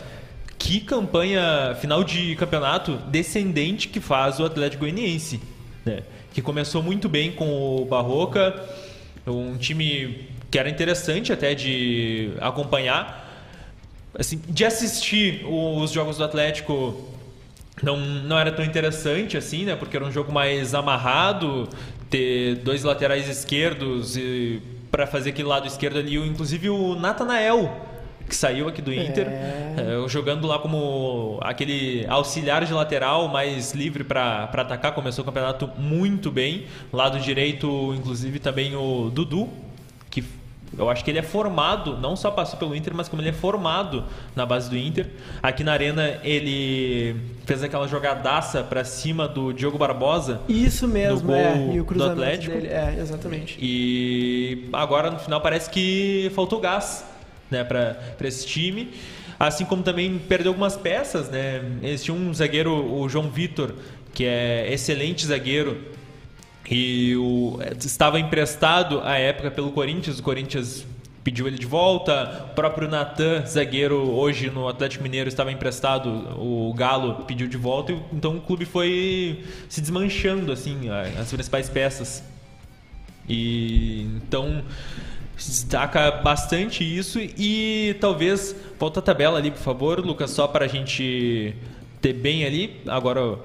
que 0.58 0.80
campanha 0.80 1.76
final 1.80 2.04
de 2.04 2.36
campeonato 2.36 2.98
descendente 3.08 3.88
que 3.88 4.00
faz 4.00 4.40
o 4.40 4.46
Atlético 4.46 4.82
Goianiense, 4.82 5.42
né? 5.86 6.04
que 6.34 6.42
começou 6.42 6.82
muito 6.82 7.08
bem 7.08 7.32
com 7.32 7.76
o 7.78 7.86
Barroca, 7.86 8.62
um 9.28 9.56
time 9.56 10.28
que 10.50 10.60
era 10.60 10.70
interessante 10.70 11.32
até 11.32 11.54
de 11.54 12.32
acompanhar, 12.40 13.23
assim, 14.18 14.42
de 14.48 14.66
assistir 14.66 15.46
os 15.46 15.92
jogos 15.92 16.18
do 16.18 16.24
Atlético 16.24 17.10
não, 17.82 17.98
não 17.98 18.38
era 18.38 18.52
tão 18.52 18.64
interessante 18.64 19.38
assim, 19.38 19.66
né? 19.66 19.76
Porque 19.76 19.98
era 19.98 20.06
um 20.06 20.12
jogo 20.12 20.32
mais 20.32 20.74
amarrado, 20.74 21.68
ter 22.10 22.56
dois 22.58 22.84
laterais 22.84 23.28
esquerdos 23.28 24.16
e 24.16 24.62
para 24.92 25.08
fazer 25.08 25.32
aquele 25.32 25.48
lado 25.48 25.66
esquerdo 25.66 25.98
ali, 25.98 26.16
inclusive 26.16 26.70
o 26.70 26.94
Natanael, 26.94 27.76
que 28.30 28.36
saiu 28.36 28.68
aqui 28.68 28.80
do 28.80 28.94
Inter, 28.94 29.28
é. 29.28 29.74
É, 29.78 30.08
jogando 30.08 30.48
lá 30.48 30.60
como 30.60 31.40
aquele 31.42 32.06
auxiliar 32.08 32.64
de 32.64 32.72
lateral 32.72 33.28
mais 33.28 33.74
livre 33.74 34.04
para 34.04 34.44
atacar, 34.44 34.94
começou 34.94 35.24
o 35.24 35.26
campeonato 35.26 35.68
muito 35.78 36.32
bem. 36.32 36.66
Lado 36.92 37.20
direito, 37.20 37.94
inclusive 37.98 38.38
também 38.38 38.76
o 38.76 39.10
Dudu, 39.10 39.50
eu 40.78 40.90
acho 40.90 41.04
que 41.04 41.12
ele 41.12 41.20
é 41.20 41.24
formado, 41.24 41.98
não 41.98 42.16
só 42.16 42.32
passou 42.32 42.58
pelo 42.58 42.76
Inter, 42.76 42.94
mas 42.96 43.08
como 43.08 43.22
ele 43.22 43.30
é 43.30 43.34
formado 43.34 44.04
na 44.36 44.46
base 44.46 44.70
do 44.70 44.78
Inter. 44.78 45.08
Aqui 45.42 45.64
na 45.64 45.74
Arena 45.74 46.20
ele 46.24 47.16
fez 47.46 47.62
aquela 47.64 47.88
jogadaça 47.88 48.64
para 48.64 48.84
cima 48.84 49.28
do 49.28 49.54
Diogo 49.54 49.78
Barbosa. 49.78 50.42
Isso 50.48 50.88
mesmo, 50.88 51.28
gol 51.28 51.36
é. 51.36 51.74
E 51.74 51.80
o 51.80 51.86
cruzamento 51.86 52.16
do 52.16 52.22
Atlético. 52.24 52.56
dele, 52.56 52.68
é, 52.68 52.98
exatamente. 53.00 53.58
E 53.62 54.70
agora 54.74 55.12
no 55.12 55.20
final 55.20 55.42
parece 55.42 55.70
que 55.70 56.32
faltou 56.36 56.60
gás, 56.60 57.06
né, 57.50 57.64
para 57.64 57.98
esse 58.22 58.46
time. 58.46 58.92
Assim 59.40 59.66
como 59.66 59.84
também 59.84 60.18
perdeu 60.18 60.52
algumas 60.52 60.78
peças, 60.78 61.30
né? 61.30 61.62
Esse 61.82 62.12
um 62.12 62.34
zagueiro, 62.34 62.72
o 62.72 63.10
João 63.10 63.30
Vitor, 63.30 63.74
que 64.14 64.26
é 64.26 64.72
excelente 64.72 65.26
zagueiro, 65.26 65.82
e 66.76 67.16
o, 67.16 67.60
estava 67.80 68.20
emprestado 68.20 69.00
à 69.02 69.16
época 69.16 69.52
pelo 69.52 69.72
Corinthians, 69.72 70.18
o 70.18 70.24
Corinthians 70.24 70.84
pediu 71.24 71.46
ele 71.46 71.60
de 71.60 71.68
volta. 71.68 72.48
O 72.50 72.56
próprio 72.56 72.90
Natan, 72.90 73.46
zagueiro, 73.46 73.96
hoje 73.96 74.50
no 74.50 74.68
Atlético 74.68 75.04
Mineiro, 75.04 75.30
estava 75.30 75.52
emprestado, 75.52 76.10
o 76.36 76.74
Galo 76.74 77.26
pediu 77.26 77.48
de 77.48 77.58
volta. 77.58 77.94
Então 78.12 78.38
o 78.38 78.42
clube 78.42 78.66
foi 78.66 79.44
se 79.70 79.82
desmanchando, 79.82 80.52
assim, 80.52 80.90
as 80.90 81.32
principais 81.32 81.70
peças. 81.70 82.24
E 83.30 84.08
então 84.16 84.64
destaca 85.38 86.10
bastante 86.24 86.84
isso 86.84 87.20
e 87.20 87.96
talvez 88.02 88.56
volta 88.80 89.00
a 89.00 89.04
tabela 89.04 89.38
ali, 89.38 89.52
por 89.52 89.62
favor, 89.62 90.00
Lucas, 90.00 90.32
só 90.32 90.48
para 90.48 90.66
a 90.66 90.68
gente 90.68 91.56
ter 92.02 92.14
bem 92.14 92.46
ali. 92.46 92.82
Agora, 92.88 93.38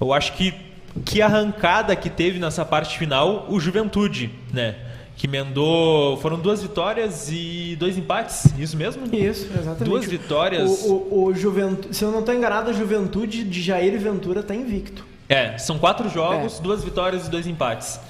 eu 0.00 0.12
acho 0.14 0.32
que 0.32 0.69
que 1.04 1.22
arrancada 1.22 1.94
que 1.94 2.10
teve 2.10 2.38
nessa 2.38 2.64
parte 2.64 2.98
final 2.98 3.46
o 3.48 3.60
Juventude, 3.60 4.30
né? 4.52 4.76
Que 5.16 5.26
emendou. 5.26 6.16
Foram 6.18 6.38
duas 6.38 6.62
vitórias 6.62 7.28
e 7.30 7.76
dois 7.78 7.98
empates, 7.98 8.46
isso 8.58 8.76
mesmo? 8.76 9.04
Isso, 9.14 9.46
exatamente. 9.46 9.84
Duas 9.84 10.06
vitórias. 10.06 10.82
O, 10.84 10.92
o, 10.92 11.24
o 11.26 11.34
Juventude, 11.34 11.94
se 11.94 12.02
eu 12.02 12.10
não 12.10 12.20
estou 12.20 12.34
enganado, 12.34 12.70
a 12.70 12.72
Juventude 12.72 13.44
de 13.44 13.62
Jair 13.62 13.98
Ventura 13.98 14.40
está 14.40 14.54
invicto. 14.54 15.04
É, 15.28 15.56
são 15.58 15.78
quatro 15.78 16.08
jogos, 16.08 16.58
é. 16.58 16.62
duas 16.62 16.82
vitórias 16.82 17.26
e 17.26 17.30
dois 17.30 17.46
empates. 17.46 18.00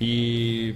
E. 0.00 0.74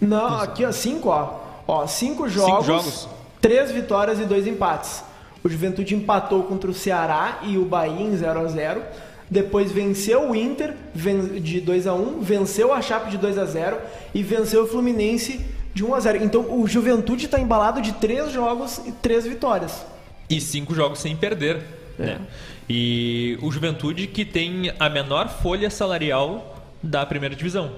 Não, 0.00 0.38
aqui 0.38 0.64
ó, 0.64 0.70
cinco, 0.70 1.08
ó. 1.08 1.40
Ó, 1.66 1.86
cinco 1.86 2.28
jogos, 2.28 2.50
cinco 2.50 2.64
jogos, 2.64 3.08
três 3.40 3.70
vitórias 3.70 4.20
e 4.20 4.24
dois 4.24 4.46
empates. 4.46 5.02
O 5.42 5.48
Juventude 5.48 5.94
empatou 5.94 6.44
contra 6.44 6.70
o 6.70 6.74
Ceará 6.74 7.40
e 7.42 7.58
o 7.58 7.64
Bahia 7.64 8.02
em 8.02 8.16
0 8.16 8.40
a 8.40 8.46
0 8.46 8.82
depois 9.32 9.72
venceu 9.72 10.30
o 10.30 10.36
Inter 10.36 10.74
de 11.40 11.58
2 11.58 11.86
a 11.86 11.94
1 11.94 12.20
venceu 12.20 12.72
a 12.72 12.82
Chape 12.82 13.10
de 13.10 13.16
2 13.16 13.38
a 13.38 13.46
0 13.46 13.78
e 14.14 14.22
venceu 14.22 14.64
o 14.64 14.66
Fluminense 14.66 15.40
de 15.72 15.82
1 15.82 15.94
a 15.94 16.00
0 16.00 16.24
Então 16.24 16.60
o 16.60 16.68
Juventude 16.68 17.24
está 17.24 17.40
embalado 17.40 17.80
de 17.80 17.92
três 17.92 18.30
jogos 18.30 18.82
e 18.86 18.92
três 18.92 19.26
vitórias. 19.26 19.86
E 20.28 20.38
cinco 20.38 20.74
jogos 20.74 20.98
sem 20.98 21.16
perder. 21.16 21.62
É. 21.98 22.04
Né? 22.04 22.20
E 22.68 23.38
o 23.40 23.50
Juventude 23.50 24.06
que 24.06 24.24
tem 24.24 24.70
a 24.78 24.90
menor 24.90 25.30
folha 25.30 25.70
salarial 25.70 26.62
da 26.82 27.06
primeira 27.06 27.34
divisão 27.34 27.70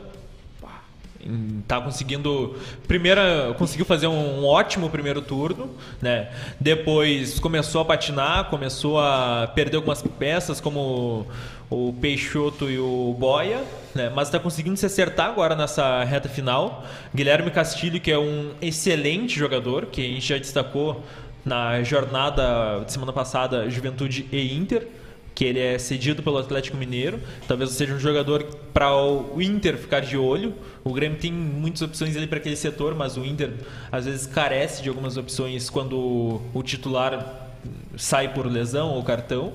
tá 1.67 1.81
conseguindo 1.81 2.57
primeira 2.87 3.55
conseguiu 3.57 3.87
fazer 3.87 4.07
um, 4.07 4.45
ótimo 4.45 4.91
primeiro 4.91 5.23
turno 5.23 5.71
né? 6.01 6.31
Depois 6.61 7.39
começou 7.39 7.81
a 7.81 7.85
patinar 7.85 8.51
começou 8.51 8.99
a 9.01 9.51
perder 9.55 9.77
algumas 9.77 10.03
peças 10.03 10.61
como 10.61 11.27
o 11.71 11.95
Peixoto 12.01 12.71
e 12.71 12.79
o 12.79 13.17
Boia 13.19 13.63
né? 13.95 14.11
Mas 14.15 14.29
está 14.29 14.39
conseguindo 14.39 14.77
se 14.77 14.87
acertar 14.87 15.29
agora 15.29 15.55
nessa 15.55 16.03
reta 16.05 16.29
final. 16.29 16.85
Guilherme 17.15 17.51
Castilho 17.51 18.01
que 18.01 18.11
é 18.11 18.19
um 18.19 18.53
excelente 18.61 19.39
jogador 19.39 19.87
que 19.87 20.01
a 20.01 20.09
gente 20.09 20.27
já 20.27 20.39
destacou 20.39 21.03
na 21.45 21.83
jornada 21.83 22.85
de 22.85 22.93
semana 22.93 23.13
passada 23.13 23.69
Juventude 23.69 24.27
e 24.33 24.55
Inter 24.55 24.89
que 25.35 25.45
ele 25.45 25.59
é 25.59 25.79
cedido 25.79 26.23
pelo 26.23 26.39
Atlético 26.39 26.77
Mineiro. 26.77 27.21
Talvez 27.49 27.71
seja 27.71 27.95
um 27.95 27.99
jogador 27.99 28.45
para 28.73 28.95
o 28.95 29.43
Inter 29.43 29.77
ficar 29.77 30.01
de 30.01 30.17
olho. 30.17 30.55
O 30.85 30.93
Grêmio 30.93 31.19
tem 31.19 31.33
muitas 31.33 31.83
opções 31.83 32.17
ali 32.17 32.27
para 32.27 32.39
aquele 32.39 32.57
setor, 32.57 32.95
mas 32.95 33.17
o 33.17 33.25
Inter 33.25 33.53
às 33.91 34.05
vezes 34.05 34.27
carece 34.27 34.83
de 34.83 34.89
algumas 34.89 35.17
opções 35.17 35.69
quando 35.69 36.41
o 36.53 36.63
titular 36.63 37.51
sai 37.97 38.33
por 38.33 38.47
lesão 38.47 38.91
ou 38.91 39.03
cartão. 39.03 39.53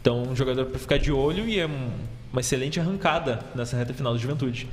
Então, 0.00 0.22
um 0.22 0.34
jogador 0.34 0.66
para 0.66 0.78
ficar 0.78 0.98
de 0.98 1.12
olho 1.12 1.48
e 1.48 1.60
é 1.60 1.66
uma 1.66 2.40
excelente 2.40 2.80
arrancada 2.80 3.40
nessa 3.54 3.76
reta 3.76 3.94
final 3.94 4.12
da 4.14 4.18
Juventude. 4.18 4.68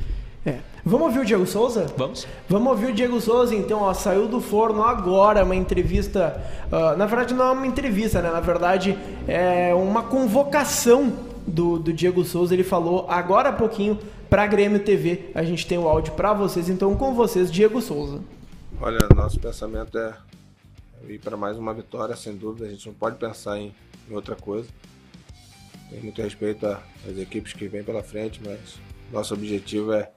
É. 0.46 0.60
Vamos 0.86 1.08
ouvir 1.08 1.20
o 1.20 1.26
Diego 1.26 1.46
Souza? 1.46 1.86
Vamos. 1.98 2.26
Vamos 2.48 2.68
ouvir 2.70 2.92
o 2.92 2.94
Diego 2.94 3.20
Souza, 3.20 3.54
então, 3.54 3.82
ó, 3.82 3.94
saiu 3.94 4.28
do 4.28 4.40
forno 4.40 4.84
agora 4.84 5.44
uma 5.44 5.56
entrevista. 5.56 6.42
Uh, 6.72 6.98
na 6.98 7.06
verdade, 7.06 7.34
não 7.34 7.46
é 7.48 7.52
uma 7.52 7.68
entrevista, 7.68 8.22
né? 8.22 8.32
Na 8.32 8.40
verdade, 8.40 8.98
é 9.28 9.74
uma 9.74 10.04
convocação 10.04 11.14
do, 11.46 11.78
do 11.78 11.92
Diego 11.92 12.24
Souza. 12.24 12.54
Ele 12.54 12.64
falou 12.64 13.06
agora 13.10 13.50
há 13.50 13.54
pouquinho 13.54 14.00
para 14.30 14.48
Grêmio 14.48 14.80
TV. 14.80 15.32
A 15.36 15.44
gente 15.44 15.68
tem 15.68 15.78
o 15.78 15.88
áudio 15.88 16.14
para 16.14 16.34
vocês, 16.34 16.70
então, 16.70 16.96
com 16.96 17.14
vocês, 17.14 17.52
Diego 17.52 17.82
Souza. 17.82 18.22
Olha, 18.82 19.00
nosso 19.14 19.40
pensamento 19.40 19.98
é 19.98 20.14
ir 21.08 21.20
para 21.20 21.36
mais 21.36 21.58
uma 21.58 21.74
vitória, 21.74 22.16
sem 22.16 22.36
dúvida. 22.36 22.66
A 22.66 22.70
gente 22.70 22.88
não 22.88 22.94
pode 22.94 23.18
pensar 23.18 23.58
em, 23.58 23.74
em 24.10 24.14
outra 24.14 24.36
coisa. 24.36 24.70
Tem 25.90 26.00
muito 26.00 26.22
respeito 26.22 26.66
às 26.66 27.18
equipes 27.18 27.52
que 27.52 27.68
vêm 27.68 27.84
pela 27.84 28.02
frente, 28.02 28.40
mas 28.46 28.80
nosso 29.12 29.34
objetivo 29.34 29.92
é 29.92 30.12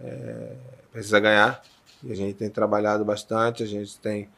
é, 0.00 0.56
precisa 0.92 1.20
ganhar. 1.20 1.62
E 2.02 2.12
a 2.12 2.14
gente 2.14 2.34
tem 2.34 2.48
trabalhado 2.48 3.04
bastante, 3.04 3.62
a 3.62 3.66
gente 3.66 3.98
tem 3.98 4.28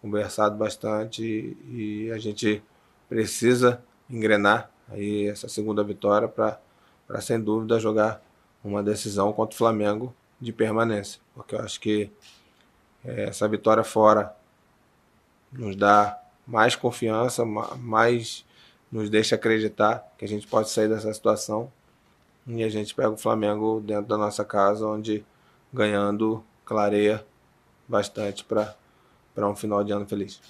conversado 0.00 0.56
bastante 0.56 1.22
e, 1.22 2.06
e 2.06 2.12
a 2.12 2.18
gente 2.18 2.62
precisa 3.08 3.82
engrenar 4.08 4.70
aí 4.88 5.28
essa 5.28 5.48
segunda 5.48 5.84
vitória 5.84 6.26
para 6.26 6.58
sem 7.20 7.40
dúvida 7.40 7.78
jogar 7.78 8.22
uma 8.64 8.82
decisão 8.82 9.32
contra 9.32 9.54
o 9.54 9.58
Flamengo 9.58 10.14
de 10.40 10.52
permanência, 10.52 11.20
porque 11.34 11.54
eu 11.54 11.60
acho 11.60 11.80
que 11.80 12.10
é, 13.04 13.24
essa 13.24 13.46
vitória 13.46 13.84
fora 13.84 14.34
nos 15.52 15.76
dá 15.76 16.18
mais 16.46 16.74
confiança, 16.74 17.44
mais 17.44 18.44
nos 18.90 19.10
deixa 19.10 19.34
acreditar 19.34 20.12
que 20.18 20.24
a 20.24 20.28
gente 20.28 20.46
pode 20.46 20.70
sair 20.70 20.88
dessa 20.88 21.12
situação 21.12 21.70
e 22.46 22.62
a 22.62 22.68
gente 22.68 22.94
pega 22.94 23.10
o 23.10 23.16
Flamengo 23.16 23.80
dentro 23.84 24.06
da 24.06 24.16
nossa 24.16 24.44
casa, 24.44 24.86
onde 24.86 25.24
ganhando 25.72 26.42
clareia 26.64 27.24
bastante 27.86 28.44
para 28.44 28.76
um 29.38 29.54
final 29.54 29.84
de 29.84 29.92
ano 29.92 30.06
feliz. 30.06 30.40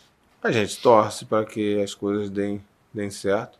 A 0.42 0.50
gente 0.50 0.80
torce 0.80 1.24
para 1.24 1.44
que 1.44 1.80
as 1.82 1.94
coisas 1.94 2.30
deem, 2.30 2.64
deem 2.92 3.10
certo, 3.10 3.58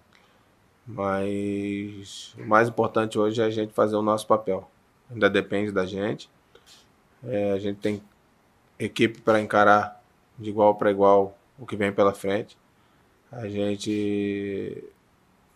mas 0.87 2.35
o 2.39 2.47
mais 2.47 2.69
importante 2.69 3.19
hoje 3.19 3.41
é 3.41 3.45
a 3.45 3.51
gente 3.51 3.73
fazer 3.73 3.97
o 3.97 4.03
nosso 4.03 4.27
papel. 4.27 4.71
Ainda 5.11 5.29
depende 5.29 5.73
da 5.73 5.85
gente. 5.85 6.31
É, 7.23 7.53
a 7.53 7.59
gente 7.59 7.79
tem 7.79 8.03
equipe 8.79 9.21
para 9.21 9.41
encarar 9.41 10.03
de 10.39 10.49
igual 10.49 10.75
para 10.75 10.91
igual 10.91 11.37
o 11.59 11.67
que 11.67 11.77
vem 11.77 11.93
pela 11.93 12.15
frente. 12.15 12.57
A 13.31 13.47
gente 13.47 14.83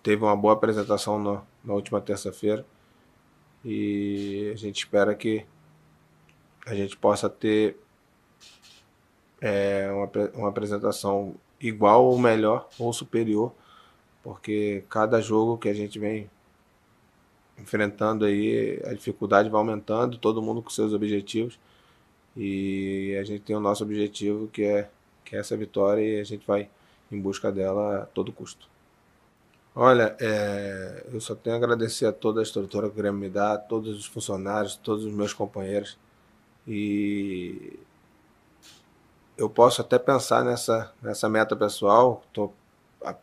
teve 0.02 0.22
uma 0.22 0.36
boa 0.36 0.52
apresentação 0.52 1.18
no, 1.18 1.42
na 1.64 1.74
última 1.74 2.00
terça-feira 2.00 2.64
e 3.64 4.50
a 4.52 4.56
gente 4.56 4.78
espera 4.78 5.14
que 5.14 5.46
a 6.66 6.74
gente 6.74 6.96
possa 6.96 7.28
ter 7.30 7.78
é, 9.40 9.90
uma, 9.90 10.10
uma 10.34 10.48
apresentação 10.48 11.34
igual 11.60 12.04
ou 12.04 12.18
melhor 12.18 12.68
ou 12.78 12.92
superior, 12.92 13.52
porque 14.22 14.84
cada 14.88 15.20
jogo 15.20 15.58
que 15.58 15.68
a 15.68 15.74
gente 15.74 15.98
vem 15.98 16.30
enfrentando 17.58 18.24
aí, 18.24 18.80
a 18.84 18.92
dificuldade 18.92 19.48
vai 19.48 19.58
aumentando, 19.58 20.18
todo 20.18 20.42
mundo 20.42 20.62
com 20.62 20.70
seus 20.70 20.92
objetivos. 20.92 21.58
E 22.36 23.16
a 23.20 23.24
gente 23.24 23.42
tem 23.42 23.54
o 23.54 23.60
nosso 23.60 23.84
objetivo 23.84 24.48
que 24.48 24.64
é, 24.64 24.90
que 25.24 25.36
é 25.36 25.38
essa 25.38 25.56
vitória 25.56 26.02
e 26.02 26.20
a 26.20 26.24
gente 26.24 26.44
vai 26.46 26.68
em 27.12 27.20
busca 27.20 27.52
dela 27.52 28.02
a 28.02 28.06
todo 28.06 28.32
custo. 28.32 28.68
Olha, 29.76 30.16
é, 30.20 31.04
eu 31.12 31.20
só 31.20 31.34
tenho 31.34 31.56
a 31.56 31.58
agradecer 31.58 32.06
a 32.06 32.12
toda 32.12 32.40
a 32.40 32.42
estrutura 32.44 32.88
que 32.88 32.94
o 32.94 32.96
Grêmio 32.96 33.20
me 33.20 33.28
dá, 33.28 33.54
a 33.54 33.58
todos 33.58 33.98
os 33.98 34.06
funcionários, 34.06 34.76
todos 34.76 35.04
os 35.04 35.12
meus 35.12 35.32
companheiros. 35.32 35.98
E 36.66 37.78
eu 39.36 39.50
posso 39.50 39.80
até 39.80 39.98
pensar 39.98 40.44
nessa, 40.44 40.92
nessa 41.02 41.28
meta 41.28 41.56
pessoal. 41.56 42.22
A, 43.04 43.16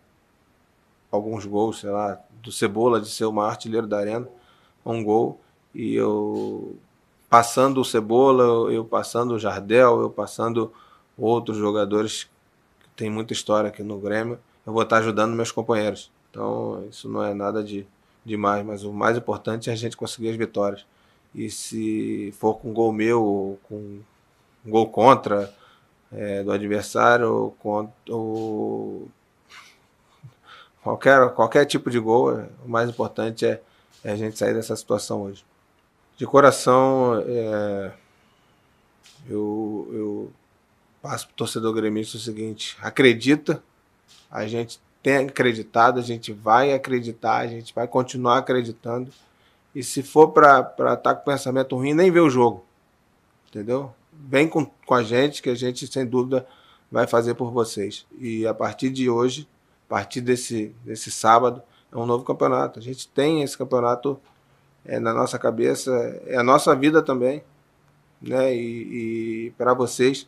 alguns 1.10 1.46
gols, 1.46 1.80
sei 1.80 1.90
lá, 1.90 2.20
do 2.44 2.52
Cebola 2.52 3.00
de 3.00 3.10
ser 3.10 3.26
o 3.26 3.32
maior 3.32 3.52
artilheiro 3.52 3.88
da 3.88 4.00
arena, 4.00 4.28
um 4.86 5.04
gol. 5.04 5.40
E 5.74 5.96
eu 5.96 6.76
passando 7.30 7.80
o 7.80 7.86
Cebola, 7.86 8.72
eu 8.74 8.84
passando 8.84 9.36
o 9.36 9.40
Jardel, 9.40 10.02
eu 10.02 10.10
passando 10.10 10.74
outros 11.18 11.58
jogadores 11.58 12.26
que 12.82 12.90
tem 12.96 13.10
muita 13.10 13.32
história 13.32 13.70
aqui 13.70 13.84
no 13.84 14.00
Grêmio, 14.00 14.38
eu 14.66 14.74
vou 14.74 14.84
estar 14.84 14.98
ajudando 14.98 15.34
meus 15.34 15.52
companheiros. 15.52 16.12
Então, 16.32 16.88
isso 16.90 17.10
não 17.10 17.24
é 17.24 17.34
nada 17.34 17.62
de 17.62 17.86
demais, 18.26 18.66
mas 18.66 18.84
o 18.84 18.94
mais 18.94 19.18
importante 19.18 19.70
é 19.70 19.74
a 19.74 19.76
gente 19.76 19.98
conseguir 19.98 20.30
as 20.30 20.38
vitórias. 20.38 20.86
E 21.36 21.50
se 21.50 22.34
for 22.38 22.56
com 22.56 22.74
gol 22.74 22.92
meu, 22.94 23.22
ou 23.22 23.60
com 23.64 24.00
gol 24.66 24.90
contra 24.90 25.54
é, 26.12 26.42
do 26.42 26.52
adversário, 26.52 27.32
ou, 27.32 27.52
contra, 27.52 27.94
ou 28.10 29.10
qualquer, 30.82 31.30
qualquer 31.32 31.66
tipo 31.66 31.90
de 31.90 32.00
gol, 32.00 32.46
o 32.66 32.70
mais 32.70 32.90
importante 32.90 33.46
é, 33.46 33.62
é 34.04 34.12
a 34.12 34.16
gente 34.16 34.38
sair 34.38 34.54
dessa 34.54 34.76
situação 34.76 35.24
hoje. 35.24 35.44
De 36.18 36.26
coração, 36.26 37.22
é, 37.26 37.92
eu, 39.28 39.90
eu 39.92 40.32
passo 41.02 41.28
para 41.28 41.34
o 41.34 41.38
torcedor 41.38 41.74
gremista 41.74 42.18
o 42.18 42.20
seguinte: 42.20 42.78
acredita, 42.82 43.64
a 44.30 44.46
gente 44.48 44.80
tem 45.02 45.18
acreditado, 45.18 46.00
a 46.00 46.04
gente 46.04 46.32
vai 46.32 46.74
acreditar, 46.74 47.38
a 47.38 47.48
gente 47.48 47.74
vai 47.74 47.88
continuar 47.88 48.38
acreditando. 48.38 49.12
E 49.74 49.84
se 49.84 50.04
for 50.04 50.30
para 50.30 50.60
estar 50.60 50.98
tá 50.98 51.16
com 51.16 51.32
pensamento 51.32 51.76
ruim, 51.76 51.94
nem 51.94 52.12
vê 52.12 52.20
o 52.20 52.30
jogo. 52.30 52.66
Entendeu? 53.50 53.94
Vem 54.14 54.48
com, 54.48 54.66
com 54.86 54.94
a 54.94 55.04
gente, 55.04 55.42
que 55.42 55.50
a 55.50 55.56
gente, 55.56 55.88
sem 55.88 56.06
dúvida, 56.06 56.46
vai 56.92 57.08
fazer 57.08 57.34
por 57.34 57.52
vocês. 57.52 58.06
E 58.20 58.46
a 58.46 58.54
partir 58.54 58.90
de 58.90 59.10
hoje, 59.10 59.48
a 59.88 59.90
partir 59.90 60.22
desse, 60.22 60.76
desse 60.84 61.10
sábado, 61.10 61.64
é 61.92 61.98
um 61.98 62.06
novo 62.06 62.24
campeonato. 62.24 62.80
A 62.80 62.82
gente 62.82 63.08
tem 63.08 63.42
esse 63.42 63.58
campeonato 63.58 64.20
é, 64.86 65.00
na 65.00 65.14
nossa 65.14 65.40
cabeça, 65.40 65.92
é 66.28 66.38
a 66.38 66.44
nossa 66.44 66.76
vida 66.76 67.02
também. 67.02 67.44
Né? 68.22 68.54
E, 68.54 69.48
e 69.48 69.52
para 69.58 69.74
vocês, 69.74 70.28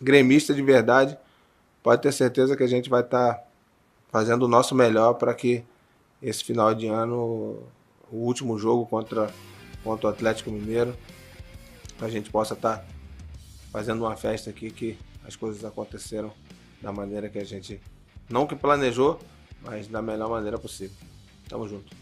gremista 0.00 0.54
de 0.54 0.62
verdade, 0.62 1.18
pode 1.82 2.02
ter 2.02 2.12
certeza 2.12 2.56
que 2.56 2.62
a 2.62 2.68
gente 2.68 2.88
vai 2.88 3.00
estar. 3.00 3.34
Tá 3.34 3.49
fazendo 4.10 4.44
o 4.44 4.48
nosso 4.48 4.74
melhor 4.74 5.14
para 5.14 5.32
que 5.34 5.64
esse 6.22 6.44
final 6.44 6.74
de 6.74 6.86
ano, 6.86 7.62
o 8.10 8.16
último 8.16 8.58
jogo 8.58 8.84
contra, 8.86 9.32
contra 9.82 10.08
o 10.08 10.10
Atlético 10.10 10.50
Mineiro, 10.50 10.94
a 12.00 12.08
gente 12.08 12.30
possa 12.30 12.54
estar 12.54 12.78
tá 12.78 12.84
fazendo 13.72 14.04
uma 14.04 14.16
festa 14.16 14.50
aqui 14.50 14.70
que 14.70 14.98
as 15.26 15.36
coisas 15.36 15.64
aconteceram 15.64 16.32
da 16.82 16.92
maneira 16.92 17.28
que 17.28 17.38
a 17.38 17.44
gente 17.44 17.80
não 18.28 18.46
que 18.46 18.56
planejou, 18.56 19.18
mas 19.62 19.86
da 19.86 20.00
melhor 20.00 20.28
maneira 20.28 20.58
possível. 20.58 20.96
Tamo 21.48 21.68
junto. 21.68 21.94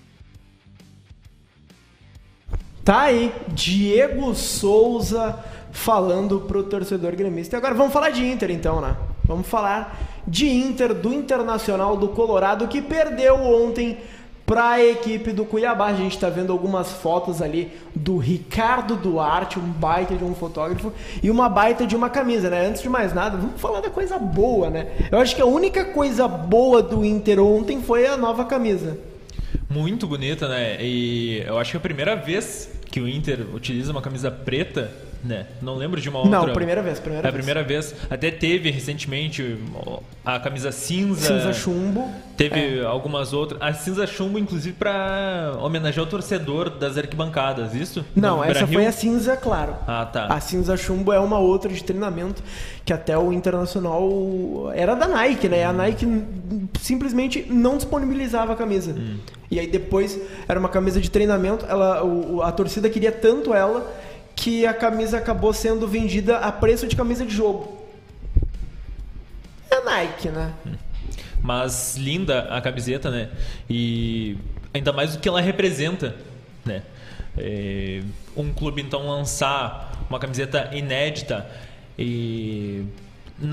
Tá 2.84 3.02
aí, 3.02 3.34
Diego 3.48 4.34
Souza 4.34 5.38
falando 5.72 6.40
pro 6.40 6.64
torcedor 6.64 7.14
gremista. 7.14 7.56
E 7.56 7.58
agora 7.58 7.74
vamos 7.74 7.92
falar 7.92 8.10
de 8.10 8.24
Inter 8.24 8.50
então, 8.50 8.80
né? 8.80 8.96
Vamos 9.28 9.46
falar 9.46 10.24
de 10.26 10.48
Inter, 10.48 10.94
do 10.94 11.12
Internacional 11.12 11.98
do 11.98 12.08
Colorado, 12.08 12.66
que 12.66 12.80
perdeu 12.80 13.34
ontem 13.34 13.98
para 14.46 14.70
a 14.70 14.82
equipe 14.82 15.32
do 15.32 15.44
Cuiabá. 15.44 15.88
A 15.88 15.94
gente 15.94 16.14
está 16.14 16.30
vendo 16.30 16.50
algumas 16.50 16.90
fotos 16.90 17.42
ali 17.42 17.70
do 17.94 18.16
Ricardo 18.16 18.96
Duarte, 18.96 19.58
um 19.58 19.70
baita 19.70 20.14
de 20.14 20.24
um 20.24 20.34
fotógrafo, 20.34 20.90
e 21.22 21.30
uma 21.30 21.46
baita 21.46 21.86
de 21.86 21.94
uma 21.94 22.08
camisa, 22.08 22.48
né? 22.48 22.66
Antes 22.66 22.80
de 22.80 22.88
mais 22.88 23.12
nada, 23.12 23.36
vamos 23.36 23.60
falar 23.60 23.82
da 23.82 23.90
coisa 23.90 24.18
boa, 24.18 24.70
né? 24.70 24.86
Eu 25.12 25.18
acho 25.18 25.36
que 25.36 25.42
a 25.42 25.46
única 25.46 25.84
coisa 25.84 26.26
boa 26.26 26.82
do 26.82 27.04
Inter 27.04 27.38
ontem 27.38 27.82
foi 27.82 28.06
a 28.06 28.16
nova 28.16 28.46
camisa. 28.46 28.98
Muito 29.68 30.06
bonita, 30.06 30.48
né? 30.48 30.78
E 30.80 31.42
eu 31.46 31.58
acho 31.58 31.72
que 31.72 31.76
é 31.76 31.80
a 31.80 31.82
primeira 31.82 32.16
vez 32.16 32.70
que 32.90 32.98
o 32.98 33.06
Inter 33.06 33.46
utiliza 33.54 33.92
uma 33.92 34.00
camisa 34.00 34.30
preta 34.30 34.90
né? 35.24 35.46
Não 35.60 35.74
lembro 35.74 36.00
de 36.00 36.08
uma 36.08 36.20
outra. 36.20 36.38
Não, 36.38 36.52
primeira 36.52 36.82
vez, 36.82 36.98
primeira 36.98 37.26
é 37.26 37.28
a 37.28 37.32
vez. 37.32 37.44
primeira 37.44 37.66
vez. 37.66 37.94
Até 38.08 38.30
teve 38.30 38.70
recentemente 38.70 39.58
a 40.24 40.38
camisa 40.38 40.70
cinza. 40.70 41.26
Cinza 41.26 41.52
chumbo. 41.52 42.08
Teve 42.36 42.80
é. 42.80 42.84
algumas 42.84 43.32
outras. 43.32 43.60
A 43.60 43.72
cinza 43.72 44.06
chumbo, 44.06 44.38
inclusive, 44.38 44.76
para 44.76 45.54
homenagear 45.60 46.06
o 46.06 46.08
torcedor 46.08 46.70
das 46.70 46.96
arquibancadas, 46.96 47.74
isso? 47.74 48.04
Não, 48.14 48.42
essa 48.44 48.66
foi 48.66 48.86
a 48.86 48.92
cinza, 48.92 49.36
claro. 49.36 49.74
Ah, 49.86 50.06
tá. 50.06 50.26
A 50.26 50.40
cinza 50.40 50.76
chumbo 50.76 51.12
é 51.12 51.18
uma 51.18 51.38
outra 51.38 51.72
de 51.72 51.82
treinamento 51.82 52.42
que 52.84 52.92
até 52.92 53.18
o 53.18 53.32
Internacional 53.32 54.72
era 54.74 54.94
da 54.94 55.06
Nike, 55.06 55.48
né? 55.48 55.64
A 55.64 55.72
Nike 55.72 56.06
simplesmente 56.80 57.44
não 57.50 57.76
disponibilizava 57.76 58.52
a 58.52 58.56
camisa. 58.56 58.92
Hum. 58.92 59.18
E 59.50 59.58
aí 59.58 59.66
depois 59.66 60.18
era 60.46 60.60
uma 60.60 60.68
camisa 60.68 61.00
de 61.00 61.10
treinamento, 61.10 61.64
ela, 61.66 62.02
a 62.44 62.52
torcida 62.52 62.88
queria 62.88 63.10
tanto 63.10 63.54
ela 63.54 63.86
que 64.38 64.64
a 64.64 64.72
camisa 64.72 65.18
acabou 65.18 65.52
sendo 65.52 65.88
vendida 65.88 66.38
a 66.38 66.52
preço 66.52 66.86
de 66.86 66.94
camisa 66.94 67.26
de 67.26 67.34
jogo. 67.34 67.76
É 69.68 69.80
Nike, 69.82 70.28
né? 70.28 70.52
Mas 71.42 71.96
linda 71.96 72.42
a 72.42 72.60
camiseta, 72.60 73.10
né? 73.10 73.30
E 73.68 74.36
ainda 74.72 74.92
mais 74.92 75.16
o 75.16 75.18
que 75.18 75.28
ela 75.28 75.40
representa, 75.40 76.14
né? 76.64 76.82
É, 77.36 78.00
um 78.36 78.52
clube 78.52 78.80
então 78.80 79.08
lançar 79.08 80.06
uma 80.08 80.20
camiseta 80.20 80.70
inédita 80.72 81.44
e 81.98 82.84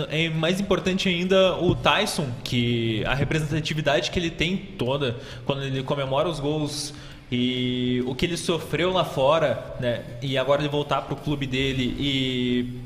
é 0.09 0.29
mais 0.29 0.59
importante 0.59 1.09
ainda 1.09 1.55
o 1.57 1.75
Tyson, 1.75 2.27
que 2.43 3.03
a 3.05 3.15
representatividade 3.15 4.11
que 4.11 4.19
ele 4.19 4.31
tem 4.31 4.55
toda 4.55 5.15
quando 5.45 5.63
ele 5.63 5.81
comemora 5.81 6.29
os 6.29 6.39
gols 6.39 6.93
e 7.31 8.03
o 8.05 8.13
que 8.13 8.25
ele 8.25 8.37
sofreu 8.37 8.91
lá 8.91 9.03
fora, 9.03 9.75
né? 9.79 10.03
E 10.21 10.37
agora 10.37 10.61
ele 10.61 10.69
voltar 10.69 11.01
para 11.01 11.13
o 11.13 11.17
clube 11.17 11.47
dele 11.47 11.95
e 11.99 12.81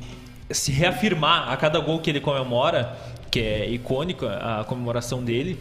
se 0.53 0.71
reafirmar 0.71 1.49
a 1.49 1.57
cada 1.57 1.79
gol 1.79 1.99
que 1.99 2.09
ele 2.09 2.19
comemora, 2.19 2.97
que 3.29 3.39
é 3.39 3.69
icônico 3.69 4.25
a 4.25 4.63
comemoração 4.67 5.23
dele. 5.23 5.59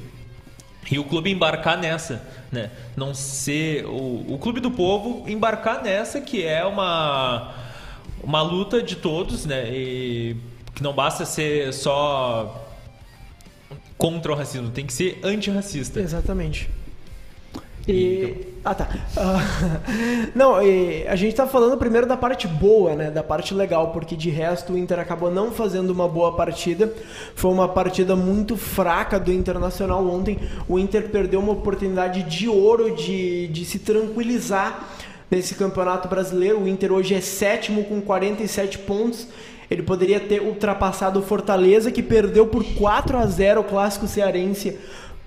E 0.91 0.99
o 0.99 1.05
clube 1.05 1.31
embarcar 1.31 1.77
nessa, 1.77 2.23
né? 2.51 2.71
Não 2.97 3.13
ser 3.13 3.85
o, 3.85 4.25
o 4.29 4.39
clube 4.41 4.61
do 4.61 4.71
povo 4.71 5.29
embarcar 5.29 5.83
nessa 5.83 6.21
que 6.21 6.45
é 6.45 6.65
uma 6.65 7.55
uma 8.23 8.43
luta 8.43 8.83
de 8.83 8.97
todos, 8.97 9.45
né? 9.45 9.69
E 9.71 10.37
que 10.75 10.83
não 10.83 10.93
basta 10.93 11.25
ser 11.27 11.73
só 11.75 12.65
contra 13.99 14.33
o 14.33 14.35
racismo, 14.35 14.71
tem 14.71 14.87
que 14.87 14.93
ser 14.93 15.19
antirracista. 15.25 16.01
Exatamente. 16.01 16.71
E... 17.89 18.47
Ah, 18.65 18.75
tá. 18.75 18.87
Uh, 19.17 20.29
não, 20.37 20.57
a 20.57 21.17
gente 21.17 21.35
tá 21.35 21.47
falando 21.47 21.79
primeiro 21.79 22.07
da 22.07 22.19
parte 22.19 22.47
boa, 22.47 22.95
né? 22.95 23.11
Da 23.11 23.23
parte 23.23 23.55
legal, 23.55 23.93
porque 23.93 24.15
de 24.15 24.29
resto 24.29 24.75
o 24.75 24.79
Inter 24.79 24.99
acabou 24.99 25.31
não 25.31 25.51
fazendo 25.51 25.89
uma 25.91 26.07
boa 26.07 26.37
partida. 26.37 26.93
Foi 27.35 27.51
uma 27.51 27.67
partida 27.67 28.15
muito 28.15 28.57
fraca 28.57 29.19
do 29.19 29.33
Internacional 29.33 30.07
ontem. 30.07 30.39
O 30.69 30.79
Inter 30.79 31.09
perdeu 31.09 31.41
uma 31.41 31.53
oportunidade 31.53 32.25
de 32.25 32.47
ouro 32.47 32.95
de, 32.95 33.49
de 33.49 33.65
se 33.65 33.79
tranquilizar 33.79 34.87
nesse 35.31 35.55
campeonato 35.55 36.09
brasileiro. 36.09 36.61
O 36.61 36.69
Inter 36.69 36.93
hoje 36.93 37.15
é 37.15 37.23
sétimo 37.23 37.85
com 37.85 38.03
47 38.03 38.81
pontos. 38.81 39.27
Ele 39.71 39.83
poderia 39.83 40.19
ter 40.19 40.43
ultrapassado 40.43 41.21
o 41.21 41.23
Fortaleza, 41.23 41.91
que 41.91 42.03
perdeu 42.03 42.47
por 42.47 42.65
4 42.65 43.19
a 43.19 43.27
0 43.27 43.61
o 43.61 43.65
clássico 43.65 44.07
cearense 44.07 44.79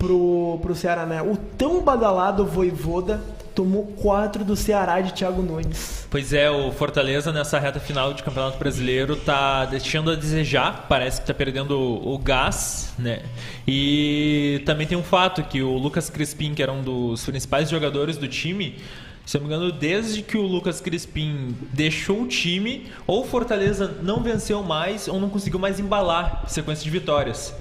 pro, 0.02 0.58
pro 0.60 0.76
Ceará, 0.76 1.06
né? 1.06 1.22
O 1.22 1.38
tão 1.38 1.84
badalado 1.84 2.44
Voivoda 2.44 3.22
tomou 3.54 3.86
quatro 3.86 4.44
do 4.44 4.56
Ceará 4.56 5.00
de 5.00 5.14
Thiago 5.14 5.44
Nunes. 5.44 6.08
Pois 6.10 6.34
é, 6.34 6.50
o 6.50 6.72
Fortaleza 6.72 7.32
nessa 7.32 7.60
reta 7.60 7.80
final 7.80 8.12
de 8.14 8.24
Campeonato 8.24 8.58
Brasileiro 8.58 9.16
tá 9.16 9.66
deixando 9.66 10.10
a 10.10 10.16
desejar, 10.16 10.88
parece 10.90 11.22
que 11.22 11.28
tá 11.28 11.34
perdendo 11.34 11.78
o, 11.80 12.18
gás, 12.18 12.94
né? 12.98 13.22
E 13.68 14.64
também 14.66 14.88
tem 14.88 14.98
um 14.98 15.04
fato 15.04 15.44
que 15.44 15.62
o 15.62 15.78
Lucas 15.78 16.10
Crispim, 16.10 16.56
que 16.56 16.64
era 16.64 16.72
um 16.72 16.82
dos 16.82 17.24
principais 17.24 17.70
jogadores 17.70 18.18
do 18.18 18.28
time, 18.28 18.78
se 19.26 19.38
não 19.38 19.46
me 19.46 19.54
engano, 19.54 19.72
desde 19.72 20.24
que 20.24 20.36
o 20.36 20.42
Lucas 20.42 20.82
Crispim 20.82 21.56
deixou 21.72 22.24
o 22.24 22.28
time, 22.28 22.88
ou 23.06 23.22
o 23.22 23.26
Fortaleza 23.28 24.00
não 24.02 24.24
venceu 24.24 24.64
mais, 24.64 25.08
ou 25.08 25.20
não 25.20 25.30
conseguiu 25.30 25.60
mais 25.60 25.80
embalar 25.80 26.46
sequência 26.48 26.84
de 26.84 26.90
vitórias 26.90 27.54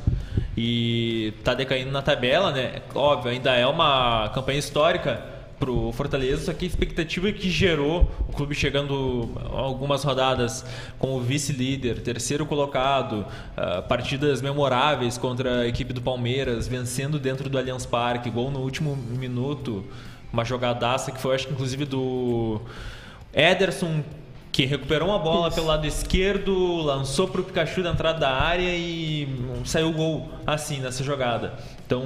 e 0.56 1.32
tá 1.44 1.54
decaindo 1.54 1.90
na 1.90 2.02
tabela, 2.02 2.50
né? 2.50 2.82
Óbvio, 2.94 3.30
ainda 3.30 3.54
é 3.54 3.66
uma 3.66 4.30
campanha 4.34 4.58
histórica 4.58 5.22
pro 5.60 5.92
Fortaleza, 5.92 6.46
só 6.46 6.52
que 6.54 6.64
a 6.64 6.68
expectativa 6.68 7.30
que 7.30 7.50
gerou 7.50 8.10
o 8.26 8.32
clube 8.32 8.54
chegando 8.54 9.30
algumas 9.52 10.02
rodadas 10.02 10.64
como 10.98 11.20
vice-líder, 11.20 12.00
terceiro 12.00 12.46
colocado, 12.46 13.26
uh, 13.56 13.82
partidas 13.86 14.40
memoráveis 14.40 15.18
contra 15.18 15.60
a 15.60 15.66
equipe 15.66 15.92
do 15.92 16.00
Palmeiras, 16.00 16.66
vencendo 16.66 17.18
dentro 17.18 17.50
do 17.50 17.58
Allianz 17.58 17.84
Parque, 17.84 18.30
gol 18.30 18.50
no 18.50 18.60
último 18.60 18.96
minuto, 18.96 19.84
uma 20.32 20.46
jogadaça 20.46 21.12
que 21.12 21.20
foi, 21.20 21.34
acho 21.34 21.46
que 21.46 21.52
inclusive 21.52 21.84
do 21.84 22.62
Ederson 23.34 24.02
que 24.52 24.66
recuperou 24.66 25.08
uma 25.08 25.18
bola 25.18 25.48
Isso. 25.48 25.54
pelo 25.56 25.66
lado 25.68 25.86
esquerdo, 25.86 26.82
lançou 26.82 27.28
para 27.28 27.40
o 27.40 27.44
Pikachu 27.44 27.82
da 27.82 27.90
entrada 27.90 28.18
da 28.18 28.30
área 28.30 28.74
e 28.74 29.28
saiu 29.64 29.90
o 29.90 29.92
gol 29.92 30.28
assim 30.46 30.80
nessa 30.80 31.04
jogada. 31.04 31.54
Então, 31.86 32.04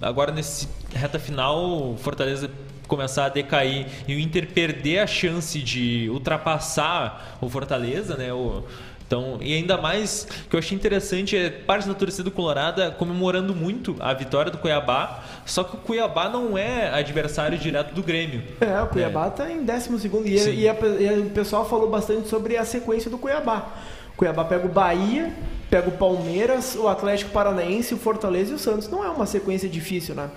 agora 0.00 0.32
nesse 0.32 0.68
reta 0.94 1.18
final, 1.18 1.96
Fortaleza 1.98 2.50
começar 2.90 3.26
a 3.26 3.28
decair 3.28 3.86
e 4.08 4.16
o 4.16 4.18
Inter 4.18 4.48
perder 4.48 4.98
a 4.98 5.06
chance 5.06 5.60
de 5.60 6.10
ultrapassar 6.10 7.38
o 7.40 7.48
Fortaleza, 7.48 8.16
né? 8.16 8.32
O, 8.32 8.64
então, 9.10 9.38
e 9.40 9.52
ainda 9.52 9.76
mais 9.76 10.24
que 10.48 10.54
eu 10.54 10.60
achei 10.60 10.78
interessante 10.78 11.36
é 11.36 11.50
parte 11.50 11.88
da 11.88 11.94
torcida 11.94 12.30
colorada 12.30 12.92
comemorando 12.92 13.52
muito 13.52 13.96
a 13.98 14.14
vitória 14.14 14.52
do 14.52 14.58
Cuiabá, 14.58 15.24
só 15.44 15.64
que 15.64 15.74
o 15.74 15.78
Cuiabá 15.80 16.28
não 16.28 16.56
é 16.56 16.90
adversário 16.90 17.58
direto 17.58 17.92
do 17.92 18.04
Grêmio. 18.04 18.40
É, 18.60 18.80
o 18.80 18.86
Cuiabá 18.86 19.26
está 19.26 19.50
é. 19.50 19.54
em 19.54 19.64
12 19.64 20.10
e, 20.26 20.60
e, 20.60 20.66
e, 20.66 21.18
o 21.18 21.30
pessoal 21.30 21.68
falou 21.68 21.90
bastante 21.90 22.28
sobre 22.28 22.56
a 22.56 22.64
sequência 22.64 23.10
do 23.10 23.18
Cuiabá. 23.18 23.72
O 24.14 24.16
Cuiabá 24.16 24.44
pega 24.44 24.66
o 24.66 24.70
Bahia, 24.70 25.34
pega 25.68 25.88
o 25.88 25.92
Palmeiras, 25.92 26.76
o 26.76 26.86
Atlético 26.86 27.32
Paranaense, 27.32 27.92
o 27.92 27.96
Fortaleza 27.96 28.52
e 28.52 28.54
o 28.54 28.60
Santos. 28.60 28.88
Não 28.88 29.04
é 29.04 29.08
uma 29.10 29.26
sequência 29.26 29.68
difícil, 29.68 30.14
né? 30.14 30.30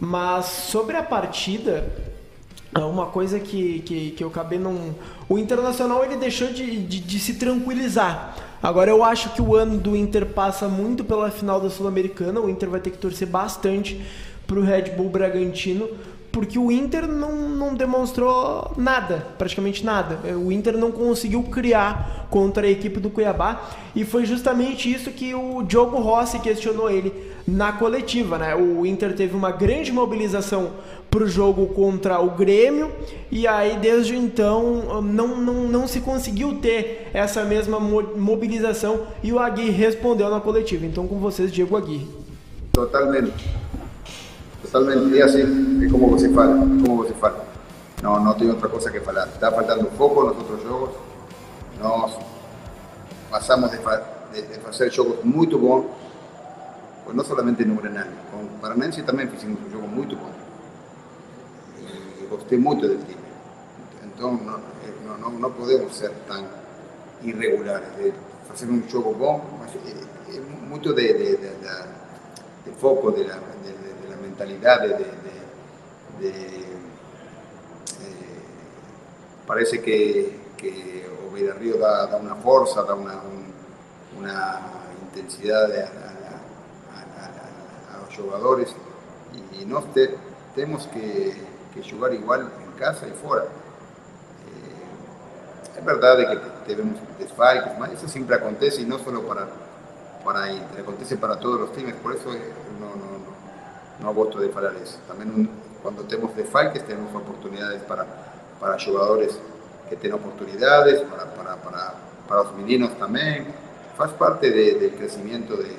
Mas 0.00 0.46
sobre 0.46 0.96
a 0.96 1.02
partida, 1.02 1.86
é 2.08 2.13
uma 2.80 3.06
coisa 3.06 3.38
que, 3.38 3.80
que, 3.80 4.10
que 4.10 4.24
eu 4.24 4.28
acabei 4.28 4.58
não. 4.58 4.94
O 5.28 5.38
Internacional 5.38 6.04
ele 6.04 6.16
deixou 6.16 6.48
de, 6.48 6.80
de, 6.80 7.00
de, 7.00 7.18
se 7.20 7.34
tranquilizar. 7.34 8.36
Agora 8.62 8.90
eu 8.90 9.04
acho 9.04 9.30
que 9.30 9.40
o 9.40 9.54
ano 9.54 9.78
do 9.78 9.94
Inter 9.94 10.26
passa 10.26 10.66
muito 10.68 11.04
pela 11.04 11.30
final 11.30 11.60
da 11.60 11.70
Sul-Americana. 11.70 12.40
O 12.40 12.48
Inter 12.48 12.68
vai 12.68 12.80
ter 12.80 12.90
que 12.90 12.98
torcer 12.98 13.28
bastante 13.28 14.00
para 14.46 14.58
o 14.58 14.62
Red 14.62 14.90
Bull 14.96 15.08
Bragantino, 15.08 15.88
porque 16.34 16.58
o 16.58 16.68
Inter 16.68 17.06
não, 17.06 17.48
não 17.48 17.74
demonstrou 17.74 18.72
nada, 18.76 19.24
praticamente 19.38 19.84
nada. 19.84 20.18
O 20.36 20.50
Inter 20.50 20.76
não 20.76 20.90
conseguiu 20.90 21.44
criar 21.44 22.26
contra 22.28 22.66
a 22.66 22.70
equipe 22.70 22.98
do 22.98 23.08
Cuiabá 23.08 23.70
e 23.94 24.04
foi 24.04 24.26
justamente 24.26 24.92
isso 24.92 25.12
que 25.12 25.32
o 25.32 25.62
Diogo 25.62 25.96
Rossi 26.00 26.40
questionou 26.40 26.90
ele 26.90 27.12
na 27.46 27.70
coletiva. 27.70 28.36
Né? 28.36 28.52
O 28.56 28.84
Inter 28.84 29.14
teve 29.14 29.36
uma 29.36 29.52
grande 29.52 29.92
mobilização 29.92 30.72
para 31.08 31.22
o 31.22 31.28
jogo 31.28 31.68
contra 31.68 32.20
o 32.20 32.30
Grêmio 32.30 32.90
e 33.30 33.46
aí 33.46 33.78
desde 33.78 34.16
então 34.16 35.00
não, 35.00 35.36
não, 35.36 35.54
não 35.68 35.86
se 35.86 36.00
conseguiu 36.00 36.56
ter 36.56 37.12
essa 37.14 37.44
mesma 37.44 37.78
mobilização 37.78 39.02
e 39.22 39.32
o 39.32 39.38
Aguirre 39.38 39.70
respondeu 39.70 40.28
na 40.28 40.40
coletiva. 40.40 40.84
Então 40.84 41.06
com 41.06 41.20
vocês, 41.20 41.52
Diego 41.52 41.76
Aguirre. 41.76 42.08
Totalmente. 42.72 43.64
Totalmente. 44.74 45.20
É 45.20 45.22
assim, 45.22 45.86
é 45.86 45.88
como 45.88 46.10
você 46.10 46.28
fala, 46.30 46.58
como 46.58 46.96
você 46.96 47.14
fala. 47.14 47.46
Não, 48.02 48.18
não 48.24 48.34
tem 48.34 48.50
outra 48.50 48.68
coisa 48.68 48.90
que 48.90 48.98
falar. 48.98 49.28
Está 49.28 49.52
faltando 49.52 49.88
foco 49.92 50.24
nos 50.24 50.36
outros 50.36 50.62
jogos. 50.64 50.90
Nós 51.80 52.18
passamos 53.30 53.70
de, 53.70 53.78
de, 53.78 54.42
de 54.42 54.58
fazer 54.58 54.90
jogos 54.90 55.22
muito 55.22 55.56
bons, 55.60 55.86
não 57.12 57.24
somente 57.24 57.64
no 57.64 57.76
Grenal, 57.76 58.08
com 58.32 58.38
o 58.38 58.48
Paranense 58.60 59.00
também 59.02 59.28
fizemos 59.28 59.60
um 59.64 59.70
jogo 59.70 59.86
muito 59.86 60.16
bom. 60.16 60.30
gosté 62.28 62.56
mucho 62.56 62.88
del 62.88 62.98
time. 62.98 63.22
Entonces 64.02 64.46
no, 65.06 65.18
no, 65.18 65.38
no, 65.38 65.50
podemos 65.50 65.94
ser 65.94 66.10
tan 66.26 66.44
irregulares, 67.22 67.96
de 67.96 68.12
hacer 68.52 68.68
un 68.68 68.82
juego 68.90 69.14
bom, 69.14 69.40
es 70.28 70.68
mucho 70.68 70.92
de, 70.92 71.14
de, 71.14 71.36
de, 71.36 71.50
de 72.64 72.72
foco, 72.80 73.12
de 73.12 73.24
la, 73.24 73.34
de, 73.34 73.40
la 73.40 73.83
mentalidad, 74.34 74.80
de, 74.80 75.04
eh, 76.22 76.64
parece 79.46 79.80
que, 79.80 80.40
que 80.56 81.08
Río 81.60 81.78
da, 81.78 82.16
una 82.16 82.34
fuerza, 82.36 82.82
da 82.82 82.94
una, 82.94 83.20
intensidad 85.02 85.70
a, 85.70 85.90
los 88.06 88.16
jugadores 88.16 88.74
y, 89.60 89.64
no 89.64 89.84
tenemos 90.54 90.88
que, 90.88 91.34
jugar 91.90 92.14
igual 92.14 92.50
en 92.64 92.72
casa 92.78 93.06
y 93.06 93.12
fuera. 93.12 93.44
Eh, 93.44 93.48
es 95.78 95.84
verdad 95.84 96.16
que 96.18 96.74
tenemos 96.74 96.98
desfalques, 97.18 97.72
eso 97.92 98.08
siempre 98.08 98.36
acontece 98.36 98.82
y 98.82 98.86
no 98.86 98.98
solo 98.98 99.22
para, 99.22 99.46
para 100.24 100.46
acontece 100.78 101.16
para 101.16 101.38
todos 101.38 101.60
los 101.60 101.72
teams, 101.72 101.94
por 101.94 102.14
eso 102.14 102.30
no, 102.30 103.03
no, 104.04 104.12
no 104.12 104.40
de 104.40 104.50
falar 104.50 104.74
eso. 104.82 104.98
También 105.08 105.48
cuando 105.82 106.02
tenemos 106.02 106.36
desfalques 106.36 106.84
tenemos 106.86 107.14
oportunidades 107.14 107.82
para, 107.82 108.04
para 108.60 108.78
jugadores 108.78 109.38
que 109.88 109.96
tienen 109.96 110.18
oportunidades, 110.18 111.00
para, 111.02 111.24
para, 111.34 111.56
para, 111.56 111.94
para 112.28 112.42
los 112.42 112.54
meninos 112.54 112.96
también. 112.98 113.46
Faz 113.96 114.12
parte 114.12 114.50
de, 114.50 114.74
del 114.74 114.94
crecimiento 114.94 115.56
de, 115.56 115.64
de, 115.64 115.70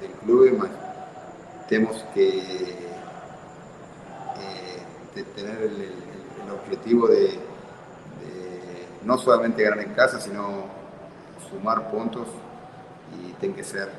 del 0.00 0.10
club, 0.24 0.68
tenemos 1.68 2.04
que 2.14 2.38
eh, 2.38 2.76
tener 5.34 5.62
el, 5.62 5.82
el, 5.82 5.92
el 6.44 6.50
objetivo 6.52 7.08
de, 7.08 7.40
no 9.06 9.16
solamente 9.18 9.62
ganar 9.62 9.80
en 9.80 9.94
casa, 9.94 10.20
sino 10.20 10.64
sumar 11.48 11.90
puntos 11.90 12.26
y 13.16 13.32
tiene 13.34 13.54
que 13.54 13.62
ser 13.62 13.86
eh, 13.86 13.90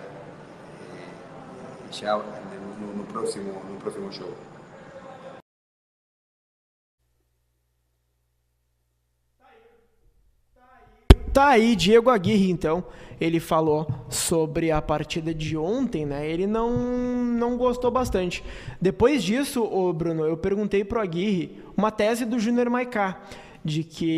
ya 1.93 2.17
en, 2.77 2.99
un, 2.99 3.05
próximo, 3.05 3.61
un 3.69 3.77
próximo 3.77 4.11
show. 4.11 4.29
Tá 11.33 11.49
aí 11.49 11.75
Diego 11.75 12.09
Aguirre, 12.09 12.49
então. 12.49 12.83
Ele 13.19 13.39
falou 13.39 13.87
sobre 14.09 14.71
a 14.71 14.81
partida 14.81 15.33
de 15.33 15.57
ontem, 15.57 16.05
né? 16.05 16.27
Ele 16.27 16.47
não, 16.47 16.71
não 16.71 17.57
gostou 17.57 17.91
bastante. 17.91 18.43
Depois 18.81 19.23
disso, 19.23 19.63
ô 19.63 19.91
Bruno, 19.93 20.25
eu 20.25 20.37
perguntei 20.37 20.83
pro 20.83 20.99
Aguirre 20.99 21.63
uma 21.75 21.91
tese 21.91 22.25
do 22.25 22.39
Júnior 22.39 22.69
Maicá 22.69 23.21
de 23.67 23.83
que 23.83 24.09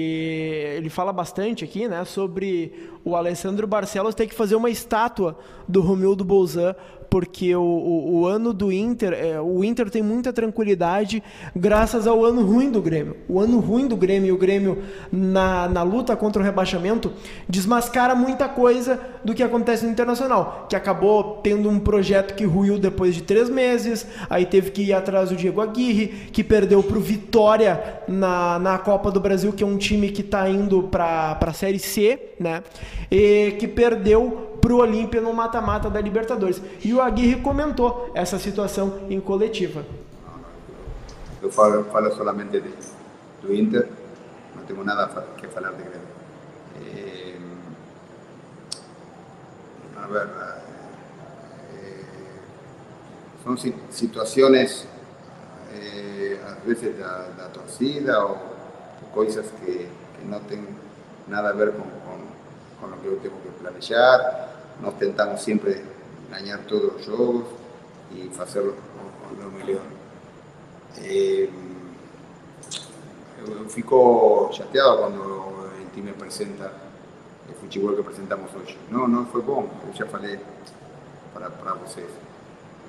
ele 0.77 0.89
fala 0.89 1.11
bastante 1.11 1.63
aqui, 1.63 1.87
né, 1.87 2.05
sobre 2.05 2.91
o 3.03 3.15
Alessandro 3.15 3.65
Barcelos 3.65 4.13
ter 4.13 4.27
que 4.27 4.35
fazer 4.35 4.55
uma 4.55 4.69
estátua 4.69 5.39
do 5.67 5.81
Romildo 5.81 6.23
Bolzan 6.23 6.75
porque 7.09 7.55
o, 7.55 7.61
o, 7.61 8.19
o 8.19 8.25
ano 8.25 8.53
do 8.53 8.71
Inter, 8.71 9.13
é, 9.13 9.39
o 9.39 9.63
Inter 9.63 9.89
tem 9.89 10.01
muita 10.01 10.31
tranquilidade 10.31 11.21
graças 11.55 12.07
ao 12.07 12.23
ano 12.23 12.43
ruim 12.43 12.71
do 12.71 12.81
Grêmio. 12.81 13.17
O 13.27 13.39
ano 13.39 13.59
ruim 13.59 13.87
do 13.87 13.95
Grêmio 13.95 14.29
o 14.31 14.37
Grêmio 14.37 14.79
na, 15.11 15.67
na 15.67 15.83
luta 15.83 16.15
contra 16.15 16.41
o 16.41 16.45
rebaixamento 16.45 17.11
desmascara 17.47 18.15
muita 18.15 18.47
coisa 18.47 18.99
do 19.23 19.33
que 19.33 19.43
acontece 19.43 19.85
no 19.85 19.91
Internacional, 19.91 20.67
que 20.69 20.75
acabou 20.75 21.39
tendo 21.43 21.69
um 21.69 21.79
projeto 21.79 22.35
que 22.35 22.45
ruiu 22.45 22.77
depois 22.77 23.15
de 23.15 23.23
três 23.23 23.49
meses, 23.49 24.05
aí 24.29 24.45
teve 24.45 24.71
que 24.71 24.81
ir 24.83 24.93
atrás 24.93 25.29
do 25.29 25.35
Diego 25.35 25.61
Aguirre, 25.61 26.07
que 26.31 26.43
perdeu 26.43 26.81
para 26.81 26.97
o 26.97 27.01
Vitória 27.01 28.01
na, 28.07 28.59
na 28.59 28.77
Copa 28.77 29.11
do 29.11 29.19
Brasil, 29.19 29.51
que 29.53 29.63
é 29.63 29.67
um 29.67 29.77
time 29.77 30.09
que 30.09 30.21
está 30.21 30.49
indo 30.49 30.83
para 30.83 31.37
a 31.39 31.53
Série 31.53 31.79
C, 31.79 32.19
né? 32.39 32.63
E 33.11 33.55
que 33.59 33.67
perdeu 33.67 34.58
para 34.59 34.73
o 34.73 34.77
Olímpia 34.77 35.21
no 35.21 35.33
mata-mata 35.33 35.89
da 35.89 35.99
Libertadores. 35.99 36.61
E 36.83 36.93
o 36.93 37.01
Aguirre 37.01 37.41
comentou 37.41 38.11
essa 38.13 38.37
situação 38.37 39.07
em 39.09 39.19
coletiva. 39.19 39.83
Eu 41.41 41.49
falo, 41.51 41.85
falo 41.85 42.13
solamente 42.15 42.59
de, 42.59 42.73
do 43.41 43.53
Inter, 43.53 43.87
não 44.55 44.63
tenho 44.63 44.83
nada 44.83 45.07
que 45.37 45.47
falar 45.47 45.71
de 45.71 45.83
Grêmio. 45.83 46.01
Eh, 46.81 47.37
a 49.95 50.07
ver, 50.07 50.27
eh, 51.73 52.09
são 53.43 53.55
situações, 53.89 54.85
eh, 55.73 56.37
às 56.45 56.63
vezes, 56.65 56.97
da, 56.99 57.29
da 57.37 57.49
torcida 57.49 58.19
ou 58.25 58.37
coisas 59.13 59.45
que, 59.61 59.87
que 60.19 60.25
não 60.25 60.41
têm 60.41 60.67
nada 61.27 61.49
a 61.49 61.53
ver 61.53 61.71
com, 61.71 61.83
com, 61.83 62.19
com 62.81 62.87
o 62.87 62.99
que 62.99 63.07
eu 63.07 63.19
tenho 63.21 63.33
que 63.35 63.49
planejar. 63.59 64.48
Nós 64.81 64.93
tentamos 64.95 65.41
sempre 65.41 65.83
ganhar 66.29 66.59
todos 66.59 66.95
os 66.95 67.05
jogos 67.05 67.45
e 68.11 68.29
fazer 68.29 68.61
o 68.61 68.75
melhor. 69.57 69.83
Eh, 70.97 71.49
eu 73.47 73.69
fico 73.69 74.49
chateado 74.53 74.97
quando 74.97 75.19
o 75.19 75.69
time 75.93 76.11
apresenta 76.11 76.71
o 77.49 77.53
futebol 77.53 77.93
que 77.93 78.01
apresentamos 78.01 78.49
hoje. 78.55 78.77
Não, 78.89 79.07
não 79.07 79.25
foi 79.25 79.41
bom, 79.41 79.69
eu 79.87 79.93
já 79.93 80.05
falei 80.05 80.39
para, 81.33 81.49
para 81.49 81.73
vocês. 81.73 82.09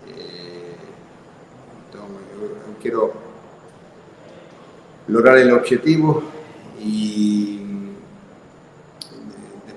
Eh, 0.08 0.74
então, 1.88 2.06
quero 2.80 3.12
lograr 5.08 5.36
o 5.38 5.56
objetivo 5.56 6.22
e 6.78 7.69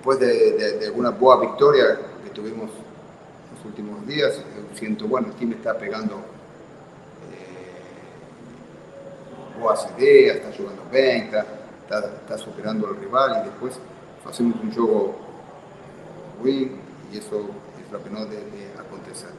después 0.04 0.20
de, 0.20 0.86
alguna 0.86 1.12
boa 1.12 1.40
victoria 1.40 1.98
que 2.22 2.30
tuvimos 2.32 2.70
los 3.56 3.66
últimos 3.66 4.06
días, 4.06 4.38
siento, 4.74 5.08
bueno, 5.08 5.30
el 5.30 5.34
team 5.36 5.54
está 5.54 5.78
pegando 5.78 6.16
eh, 7.32 7.82
boas 9.62 9.88
ideas, 9.98 10.36
está 10.36 10.52
jugando 10.58 10.84
bien, 10.92 11.32
está, 11.32 12.38
superando 12.38 12.88
al 12.88 12.98
rival 12.98 13.44
y 13.44 13.50
después 13.50 13.80
hacemos 14.30 14.60
un 14.62 14.74
juego 14.74 15.16
win 16.44 16.82
y 17.10 17.20
eso 17.20 17.40
es 17.82 17.90
lo 17.90 18.04
que 18.04 18.10
no 18.10 18.26
debe 18.26 18.74
acontecer. 18.78 19.30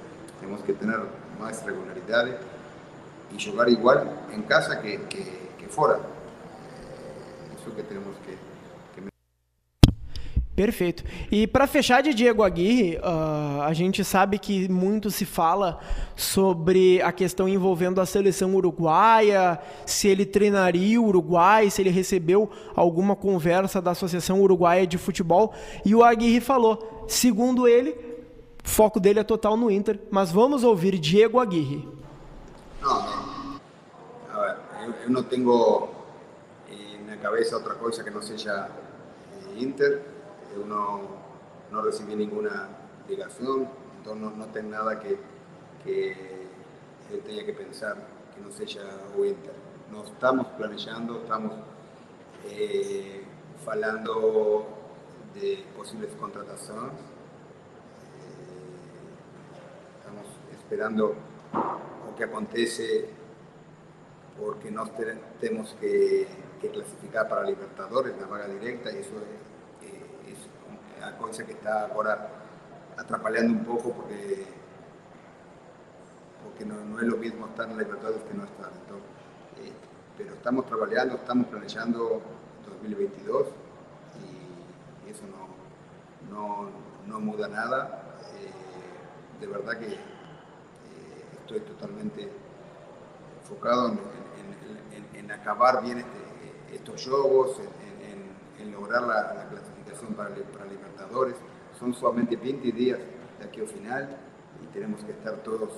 Tenemos 0.41 0.63
que 0.63 0.73
tener 0.73 0.99
más 1.39 1.63
regularidad 1.67 2.39
y 3.37 3.45
jugar 3.51 3.69
igual 3.69 4.11
en 4.33 4.45
casa 4.45 4.81
que, 4.81 4.99
que, 5.11 5.69
fuera. 5.69 5.97
Eh, 5.97 7.57
eso 7.61 7.77
que 7.77 7.83
tenemos 7.83 8.17
que 8.25 8.44
Perfeito. 10.55 11.03
E 11.33 11.49
para 11.49 11.67
fechar 11.67 12.01
de 12.01 12.15
Diego 12.15 12.45
Aguirre, 12.45 12.97
uh, 12.99 13.63
a 13.63 13.73
gente 13.73 14.05
sabe 14.05 14.39
que 14.39 14.69
muito 14.69 15.11
se 15.11 15.25
fala 15.25 15.81
sobre 16.15 17.03
a 17.03 17.11
questão 17.11 17.49
envolvendo 17.49 18.01
a 18.01 18.07
seleção 18.07 18.55
uruguaia, 18.55 19.59
se 19.85 20.07
ele 20.07 20.25
treinaria 20.25 21.01
o 21.01 21.07
Uruguai, 21.07 21.71
se 21.71 21.83
ele 21.83 21.91
recebeu 21.91 22.49
alguma 22.77 23.17
conversa 23.17 23.83
da 23.83 23.91
Associação 23.91 24.41
Uruguaia 24.41 24.87
de 24.87 24.97
Futebol. 24.97 25.53
E 25.85 25.93
o 25.93 26.05
Aguirre 26.05 26.41
falou, 26.41 27.05
segundo 27.09 27.67
ele, 27.67 27.91
o 28.65 28.69
foco 28.69 29.01
dele 29.01 29.19
é 29.19 29.25
total 29.25 29.57
no 29.57 29.69
Inter. 29.69 29.99
Mas 30.09 30.31
vamos 30.31 30.63
ouvir 30.63 31.01
Diego 31.01 31.41
Aguirre. 31.41 31.89
Não, 32.81 33.25
eu 35.03 35.11
não 35.11 35.23
tenho 35.25 35.89
eh, 36.71 36.99
na 37.09 37.17
cabeça 37.17 37.57
outra 37.57 37.75
coisa 37.75 38.05
que 38.05 38.11
não 38.11 38.23
seja 38.23 38.71
eh, 39.33 39.63
Inter. 39.63 40.14
Uno 40.59 41.01
no 41.71 41.83
recibí 41.83 42.15
ninguna 42.15 42.69
ligación, 43.09 43.69
entonces 43.99 44.23
no, 44.23 44.31
no 44.31 44.47
tengo 44.47 44.71
nada 44.71 45.01
que, 45.01 45.19
que 45.85 46.35
que 47.45 47.53
pensar 47.53 47.97
que 48.35 48.41
no 48.41 48.51
sea 48.51 48.67
Winter. 49.17 49.53
No 49.91 50.05
estamos 50.05 50.47
planeando, 50.57 51.19
estamos 51.19 51.53
eh, 52.47 53.25
de 55.35 55.65
posibles 55.77 56.11
contrataciones. 56.19 56.93
Eh, 58.21 58.75
estamos 59.99 60.27
esperando 60.53 61.15
lo 61.53 62.17
que 62.17 62.25
acontece 62.25 63.09
porque 64.39 64.71
no 64.71 64.89
tenemos 65.41 65.75
que, 65.81 66.27
que 66.61 66.69
clasificar 66.71 67.29
para 67.29 67.45
Libertadores, 67.45 68.17
la 68.19 68.27
vaga 68.27 68.49
directa, 68.49 68.91
y 68.91 68.99
eso 68.99 69.15
es 69.17 69.54
una 71.05 71.19
cosa 71.19 71.45
que 71.45 71.53
está 71.53 71.87
ahora 71.87 72.29
atrapaleando 72.97 73.53
un 73.53 73.65
poco 73.65 73.93
porque, 73.93 74.47
porque 76.43 76.65
no, 76.65 76.99
es 76.99 77.07
lo 77.07 77.17
mismo 77.17 77.47
estar 77.47 77.69
en 77.69 77.77
la 77.77 77.83
Libertadores 77.83 78.23
que 78.23 78.35
no 78.35 78.45
estar. 78.45 78.71
Eh, 79.59 79.73
pero 80.17 80.35
estamos 80.35 80.67
trabajando, 80.67 81.17
estamos 81.17 81.47
planeando 81.49 82.23
2022 82.67 83.49
y, 85.07 85.11
eso 85.11 85.25
no, 86.31 86.35
no, 86.35 86.71
no, 87.07 87.21
muda 87.21 87.49
nada. 87.49 88.17
Eh, 88.39 89.41
de 89.41 89.47
verdad 89.47 89.79
que 89.79 89.93
eh, 89.93 89.99
estoy 91.41 91.61
totalmente 91.61 92.31
enfocado 93.43 93.89
en, 93.89 93.99
en, 94.93 95.07
en, 95.15 95.31
acabar 95.31 95.83
bien 95.83 95.99
este, 95.99 96.75
estos 96.75 97.07
juegos, 97.07 97.61
en, 97.61 98.73
lograr 98.73 99.03
la, 99.03 99.35
la 99.35 99.49
clasificación 99.49 99.74
para, 100.09 100.35
para 100.35 100.67
Libertadores. 100.67 101.37
Son 101.79 101.95
solamente 101.95 102.37
20 102.37 102.73
días 102.73 102.99
de 103.39 103.45
aquí 103.45 103.61
al 103.61 103.69
final 103.69 104.17
y 104.63 104.67
tenemos 104.73 105.03
que 105.05 105.13
estar 105.13 105.37
todos 105.43 105.71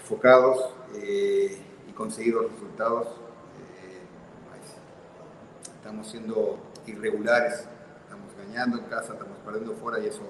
enfocados 0.00 0.74
eh, 0.94 1.58
y 1.88 1.92
conseguir 1.92 2.34
los 2.34 2.50
resultados. 2.52 3.08
Eh, 3.08 4.02
estamos 5.76 6.08
siendo 6.08 6.58
irregulares, 6.86 7.66
estamos 8.04 8.30
ganando 8.36 8.78
en 8.78 8.84
casa, 8.84 9.12
estamos 9.12 9.38
perdiendo 9.44 9.74
fuera 9.74 9.98
y 10.00 10.06
eso 10.06 10.22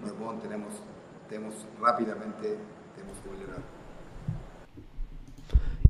no 0.00 0.06
es 0.06 0.18
bueno, 0.18 0.40
tenemos, 0.40 0.74
tenemos 1.28 1.54
rápidamente 1.80 2.56
tenemos 2.94 3.18
que 3.18 3.30
melhorar. 3.30 3.73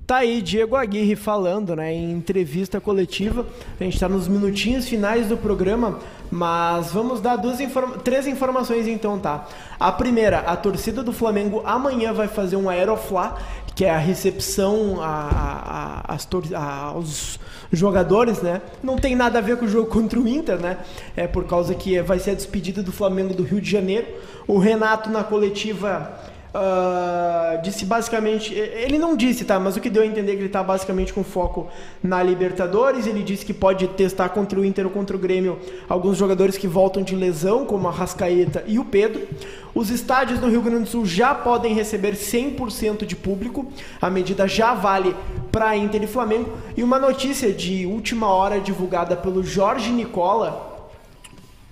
Tá 0.07 0.17
aí 0.17 0.43
Diego 0.43 0.77
Aguirre 0.77 1.17
falando, 1.17 1.75
né, 1.75 1.91
em 1.91 2.13
entrevista 2.13 2.79
coletiva. 2.79 3.47
A 3.81 3.85
gente 3.85 3.95
está 3.95 4.07
nos 4.07 4.29
minutinhos 4.29 4.87
finais 4.87 5.29
do 5.29 5.37
programa, 5.37 5.99
mas 6.31 6.93
vamos 6.93 7.23
dar 7.23 7.37
duas 7.37 7.59
informa 7.59 7.97
três 7.97 8.27
informações 8.27 8.87
então, 8.87 9.19
tá? 9.19 9.49
A 9.81 9.91
primeira, 9.91 10.41
a 10.41 10.57
torcida 10.57 11.03
do 11.03 11.11
Flamengo 11.11 11.63
amanhã 11.65 12.13
vai 12.13 12.29
fazer 12.29 12.57
um 12.57 12.69
Aeroflá, 12.69 13.39
que 13.75 13.87
é 13.87 13.91
a 13.91 13.97
recepção 13.97 14.99
a, 15.01 16.05
a, 16.07 16.17
a, 16.55 16.85
aos 16.89 17.41
jogadores, 17.73 18.43
né? 18.43 18.61
Não 18.83 18.97
tem 18.97 19.17
nada 19.17 19.39
a 19.39 19.43
ver 19.43 19.57
com 19.57 19.65
o 19.65 19.69
jogo 19.69 19.89
contra 19.89 20.21
o 20.21 20.29
Inter, 20.29 20.61
né? 20.61 20.81
É 21.17 21.27
por 21.27 21.47
causa 21.47 21.75
que 21.75 21.99
vai 22.03 22.19
ser 22.19 22.33
a 22.33 22.35
despedida 22.35 22.83
do 22.83 22.93
Flamengo 22.93 23.33
do 23.33 23.43
Rio 23.43 23.61
de 23.61 23.71
Janeiro. 23.71 24.07
O 24.47 24.59
Renato 24.59 25.09
na 25.09 25.25
coletiva 25.25 26.34
Uh, 26.55 27.61
disse 27.63 27.85
basicamente, 27.85 28.55
ele 28.55 28.97
não 28.97 29.17
disse, 29.17 29.45
tá? 29.45 29.59
Mas 29.59 29.77
o 29.77 29.81
que 29.81 29.91
deu 29.91 30.05
a 30.05 30.07
entender 30.07 30.31
é 30.31 30.35
que 30.35 30.41
ele 30.41 30.47
está 30.47 30.63
basicamente 30.63 31.13
com 31.13 31.25
foco 31.25 31.67
na 32.01 32.23
Libertadores. 32.23 33.09
Ele 33.09 33.25
disse 33.25 33.45
que 33.45 33.53
pode 33.53 33.89
testar 33.89 34.29
contra 34.29 34.61
o 34.61 34.65
Inter 34.65 34.87
ou 34.87 34.93
contra 34.93 35.17
o 35.17 35.19
Grêmio 35.19 35.59
alguns 35.89 36.17
jogadores 36.17 36.57
que 36.57 36.69
voltam 36.69 37.03
de 37.03 37.17
lesão, 37.17 37.67
como 37.67 37.89
a 37.89 37.91
Rascaeta 37.91 38.63
e 38.69 38.79
o 38.79 38.85
Pedro. 38.85 39.27
Os 39.75 39.91
estádios 39.91 40.41
no 40.41 40.49
Rio 40.49 40.63
Grande 40.63 40.85
do 40.85 40.91
Sul 40.91 41.05
já 41.05 41.35
podem 41.35 41.75
receber 41.75 42.15
100% 42.15 43.05
de 43.05 43.17
público. 43.17 43.67
A 44.01 44.09
medida 44.09 44.47
já 44.47 44.75
vale 44.75 45.17
para 45.51 45.77
Inter 45.77 46.05
e 46.05 46.07
Flamengo. 46.07 46.53
E 46.77 46.85
uma 46.85 47.01
notícia 47.01 47.53
de 47.53 47.85
última 47.85 48.29
hora 48.29 48.61
divulgada 48.61 49.17
pelo 49.17 49.43
Jorge 49.43 49.91
Nicola: 49.91 50.89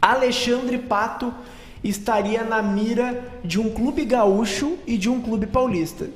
Alexandre 0.01 0.78
Pato 0.78 1.33
estaria 1.83 2.45
na 2.45 2.62
mira 2.62 3.22
de 3.45 3.61
um 3.61 3.70
clube 3.70 4.05
gaúcho 4.05 4.78
e 4.87 4.97
de 4.97 5.09
um 5.09 5.20
clube 5.20 5.47
paulista. 5.47 6.09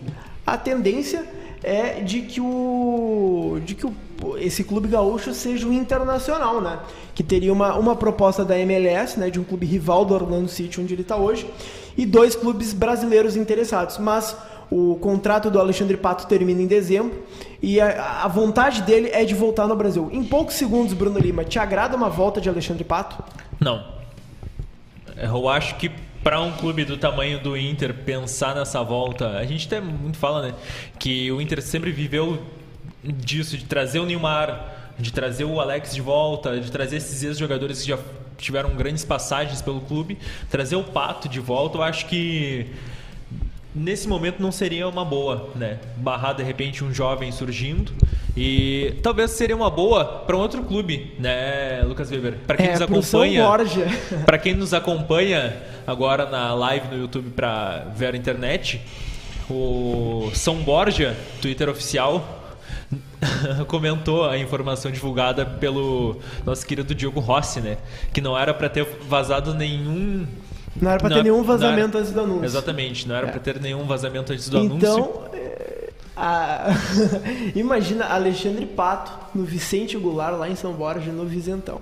A 0.46 0.56
tendência 0.56 1.24
é 1.62 2.00
de 2.00 2.22
que 2.22 2.40
o 2.40 3.60
de 3.64 3.74
que 3.74 3.86
o, 3.86 3.92
esse 4.38 4.62
clube 4.62 4.88
gaúcho 4.88 5.34
seja 5.34 5.66
o 5.66 5.72
Internacional, 5.72 6.60
né? 6.60 6.78
Que 7.14 7.22
teria 7.22 7.52
uma, 7.52 7.74
uma 7.74 7.96
proposta 7.96 8.44
da 8.44 8.58
MLS, 8.58 9.18
né, 9.18 9.30
de 9.30 9.40
um 9.40 9.44
clube 9.44 9.66
rival 9.66 10.04
do 10.04 10.14
Orlando 10.14 10.48
City 10.48 10.80
onde 10.80 10.94
ele 10.94 11.02
está 11.02 11.16
hoje, 11.16 11.50
e 11.96 12.06
dois 12.06 12.36
clubes 12.36 12.72
brasileiros 12.72 13.36
interessados, 13.36 13.98
mas 13.98 14.36
o 14.70 14.96
contrato 14.96 15.50
do 15.50 15.58
Alexandre 15.60 15.96
Pato 15.96 16.26
termina 16.26 16.60
em 16.60 16.66
dezembro 16.66 17.22
e 17.62 17.80
a, 17.80 18.22
a, 18.24 18.28
vontade 18.28 18.82
dele 18.82 19.10
é 19.12 19.24
de 19.24 19.34
voltar 19.34 19.66
no 19.66 19.76
Brasil. 19.76 20.08
Em 20.12 20.24
poucos 20.24 20.54
segundos, 20.54 20.92
Bruno 20.92 21.18
Lima, 21.18 21.44
te 21.44 21.58
agrada 21.58 21.96
uma 21.96 22.08
volta 22.08 22.40
de 22.40 22.48
Alexandre 22.48 22.84
Pato? 22.84 23.22
Não. 23.60 23.95
Eu 25.16 25.48
acho 25.48 25.76
que 25.76 25.90
para 26.22 26.40
um 26.40 26.52
clube 26.52 26.84
do 26.84 26.96
tamanho 26.96 27.40
do 27.40 27.56
Inter 27.56 27.94
pensar 27.94 28.54
nessa 28.54 28.82
volta, 28.82 29.38
a 29.38 29.44
gente 29.44 29.66
até 29.66 29.80
muito 29.80 30.18
fala, 30.18 30.48
né, 30.48 30.54
que 30.98 31.30
o 31.30 31.40
Inter 31.40 31.62
sempre 31.62 31.92
viveu 31.92 32.42
disso 33.02 33.56
de 33.56 33.64
trazer 33.64 34.00
o 34.00 34.04
Neymar, 34.04 34.92
de 34.98 35.12
trazer 35.12 35.44
o 35.44 35.60
Alex 35.60 35.94
de 35.94 36.00
volta, 36.00 36.58
de 36.58 36.70
trazer 36.70 36.96
esses 36.96 37.22
ex-jogadores 37.22 37.80
que 37.82 37.88
já 37.88 37.98
tiveram 38.36 38.74
grandes 38.74 39.04
passagens 39.04 39.62
pelo 39.62 39.80
clube, 39.80 40.18
trazer 40.50 40.76
o 40.76 40.84
Pato 40.84 41.28
de 41.28 41.40
volta, 41.40 41.78
eu 41.78 41.82
acho 41.82 42.06
que 42.06 42.66
nesse 43.76 44.08
momento 44.08 44.40
não 44.40 44.50
seria 44.50 44.88
uma 44.88 45.04
boa, 45.04 45.50
né? 45.54 45.78
Barrar 45.98 46.32
de 46.32 46.42
repente 46.42 46.82
um 46.82 46.92
jovem 46.92 47.30
surgindo 47.30 47.92
e 48.34 48.94
talvez 49.02 49.32
seria 49.32 49.54
uma 49.54 49.68
boa 49.68 50.04
para 50.04 50.34
um 50.34 50.40
outro 50.40 50.62
clube, 50.64 51.14
né, 51.18 51.82
Lucas 51.82 52.10
Weber? 52.10 52.38
Para 52.46 52.56
quem 52.56 52.66
é, 52.66 52.72
nos 52.72 52.82
acompanha, 52.82 53.44
para 54.24 54.38
quem 54.38 54.54
nos 54.54 54.74
acompanha 54.74 55.56
agora 55.86 56.28
na 56.28 56.54
live 56.54 56.88
no 56.88 57.02
YouTube 57.02 57.30
para 57.30 57.86
ver 57.94 58.14
a 58.14 58.16
internet, 58.16 58.80
o 59.48 60.30
São 60.34 60.56
Borja, 60.56 61.14
Twitter 61.42 61.68
oficial, 61.68 62.56
comentou 63.68 64.28
a 64.28 64.38
informação 64.38 64.90
divulgada 64.90 65.44
pelo 65.44 66.18
nosso 66.44 66.66
querido 66.66 66.94
Diogo 66.94 67.20
Rossi, 67.20 67.60
né? 67.60 67.76
Que 68.12 68.20
não 68.20 68.38
era 68.38 68.54
para 68.54 68.68
ter 68.68 68.86
vazado 69.08 69.54
nenhum 69.54 70.26
não 70.80 70.90
era 70.90 71.00
para 71.00 71.14
ter 71.14 71.22
nenhum 71.22 71.42
vazamento 71.42 71.96
era, 71.96 71.98
antes 71.98 72.12
do 72.12 72.20
anúncio. 72.20 72.44
Exatamente, 72.44 73.08
não 73.08 73.16
era 73.16 73.28
é. 73.28 73.30
para 73.30 73.40
ter 73.40 73.60
nenhum 73.60 73.84
vazamento 73.84 74.32
antes 74.32 74.48
do 74.48 74.58
então, 74.58 74.76
anúncio. 74.76 75.20
Então, 75.32 75.46
a... 76.16 76.68
imagina 77.54 78.06
Alexandre 78.06 78.64
Pato 78.64 79.12
no 79.34 79.44
Vicente 79.44 79.98
Goulart 79.98 80.38
lá 80.38 80.48
em 80.48 80.56
São 80.56 80.72
Borja, 80.72 81.12
no 81.12 81.26
Visentão. 81.26 81.80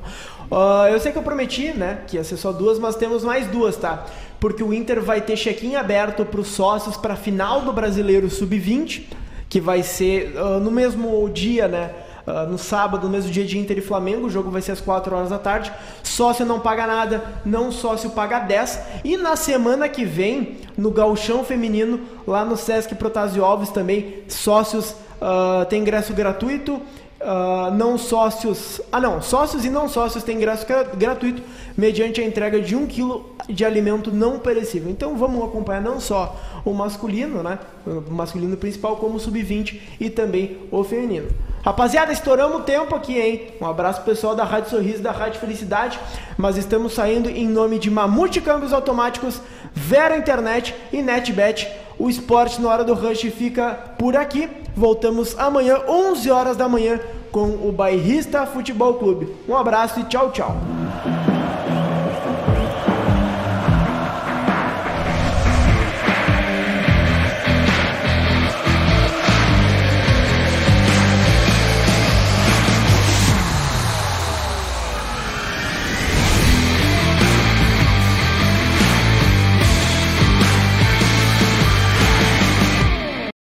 Uh, 0.51 0.89
eu 0.91 0.99
sei 0.99 1.13
que 1.13 1.19
eu 1.19 1.23
prometi, 1.23 1.73
né, 1.73 2.01
que 2.07 2.17
ia 2.17 2.25
ser 2.25 2.37
só 2.37 2.53
duas, 2.53 2.79
mas 2.79 2.97
temos 2.97 3.25
mais 3.25 3.47
duas, 3.47 3.77
tá? 3.77 4.07
Porque 4.41 4.63
o 4.63 4.75
Inter 4.75 5.01
vai 5.01 5.21
ter 5.21 5.37
check-in 5.37 5.77
aberto 5.77 6.25
para 6.25 6.41
os 6.41 6.49
sócios 6.49 6.97
para 6.97 7.15
a 7.15 7.17
final 7.17 7.63
do 7.63 7.73
Brasileiro 7.73 8.29
Sub-20, 8.29 9.05
que 9.49 9.61
vai 9.61 9.83
ser 9.83 10.35
uh, 10.37 10.59
no 10.59 10.71
mesmo 10.71 11.29
dia, 11.31 11.69
né? 11.69 11.91
Uh, 12.27 12.51
no 12.51 12.57
sábado, 12.57 13.05
no 13.05 13.11
mesmo 13.11 13.31
dia 13.31 13.45
de 13.45 13.59
Inter 13.59 13.77
e 13.77 13.83
Flamengo, 13.83 14.27
o 14.27 14.31
jogo 14.31 14.51
vai 14.51 14.63
ser 14.63 14.73
às 14.73 14.81
4 14.81 15.15
horas 15.15 15.29
da 15.29 15.39
tarde. 15.39 15.71
Sócio 16.03 16.47
não 16.47 16.59
paga 16.59 16.87
nada, 16.87 17.23
não 17.45 17.71
sócio 17.71 18.11
paga 18.11 18.39
10. 18.39 18.81
E 19.05 19.17
na 19.19 19.37
semana 19.37 19.89
que 19.91 20.07
vem, 20.07 20.57
no 20.77 20.91
Galchão 20.91 21.45
Feminino, 21.45 22.01
lá 22.27 22.43
no 22.45 22.57
Sesc 22.57 22.95
Protásio 22.95 23.45
Alves 23.45 23.69
também, 23.69 24.23
sócios 24.29 24.93
uh, 25.21 25.67
tem 25.69 25.83
ingresso 25.83 26.15
gratuito. 26.15 26.81
Uh, 27.21 27.71
não 27.75 27.97
sócios. 27.97 28.83
Ah, 28.93 29.01
não, 29.01 29.23
sócios 29.23 29.65
e 29.65 29.71
não 29.71 29.89
sócios 29.89 30.23
têm 30.23 30.37
ingresso 30.37 30.67
gratuito 30.97 31.43
mediante 31.77 32.21
a 32.21 32.25
entrega 32.25 32.61
de 32.61 32.77
um 32.77 32.87
quilo 32.87 33.35
de 33.49 33.65
alimento 33.65 34.11
não 34.11 34.39
perecível. 34.39 34.91
Então 34.91 35.17
vamos 35.17 35.43
acompanhar 35.43 35.81
não 35.81 36.01
só 36.01 36.39
o 36.65 36.75
masculino, 36.75 37.43
né? 37.43 37.59
O 37.87 38.13
masculino 38.13 38.57
principal, 38.57 38.97
como 38.97 39.17
o 39.17 39.21
sub-20 39.21 39.81
e 39.99 40.11
também 40.11 40.59
o 40.71 40.85
feminino. 40.85 41.29
Rapaziada, 41.65 42.13
estouramos 42.13 42.59
o 42.59 42.61
tempo 42.61 42.95
aqui, 42.95 43.19
hein? 43.19 43.47
Um 43.59 43.65
abraço 43.65 44.03
pessoal 44.03 44.37
da 44.37 44.45
Rádio 44.45 44.69
Sorriso, 44.69 45.03
da 45.03 45.11
Rádio 45.11 45.41
Felicidade. 45.41 45.99
Mas 46.37 46.59
estamos 46.59 46.93
saindo 46.93 47.31
em 47.31 47.49
nome 47.49 47.79
de 47.79 47.91
Mamute 47.91 48.39
Câmbios 48.43 48.71
Automáticos, 48.71 49.41
Vera 49.73 50.15
Internet 50.15 50.75
e 50.93 51.01
NetBet. 51.01 51.67
O 51.99 52.11
esporte 52.11 52.61
na 52.61 52.69
hora 52.69 52.85
do 52.85 52.93
rush 52.93 53.23
fica 53.31 53.71
por 53.99 54.15
aqui. 54.15 54.47
Voltamos 54.77 55.39
amanhã, 55.39 55.81
11 55.89 56.31
horas 56.31 56.55
da 56.55 56.69
manhã, 56.69 57.01
com 57.33 57.47
o 57.47 57.73
Bairrista 57.73 58.45
Futebol 58.45 58.95
Clube. 58.95 59.35
Um 59.49 59.57
abraço 59.57 60.01
e 60.01 60.05
tchau, 60.05 60.31
tchau. 60.33 60.55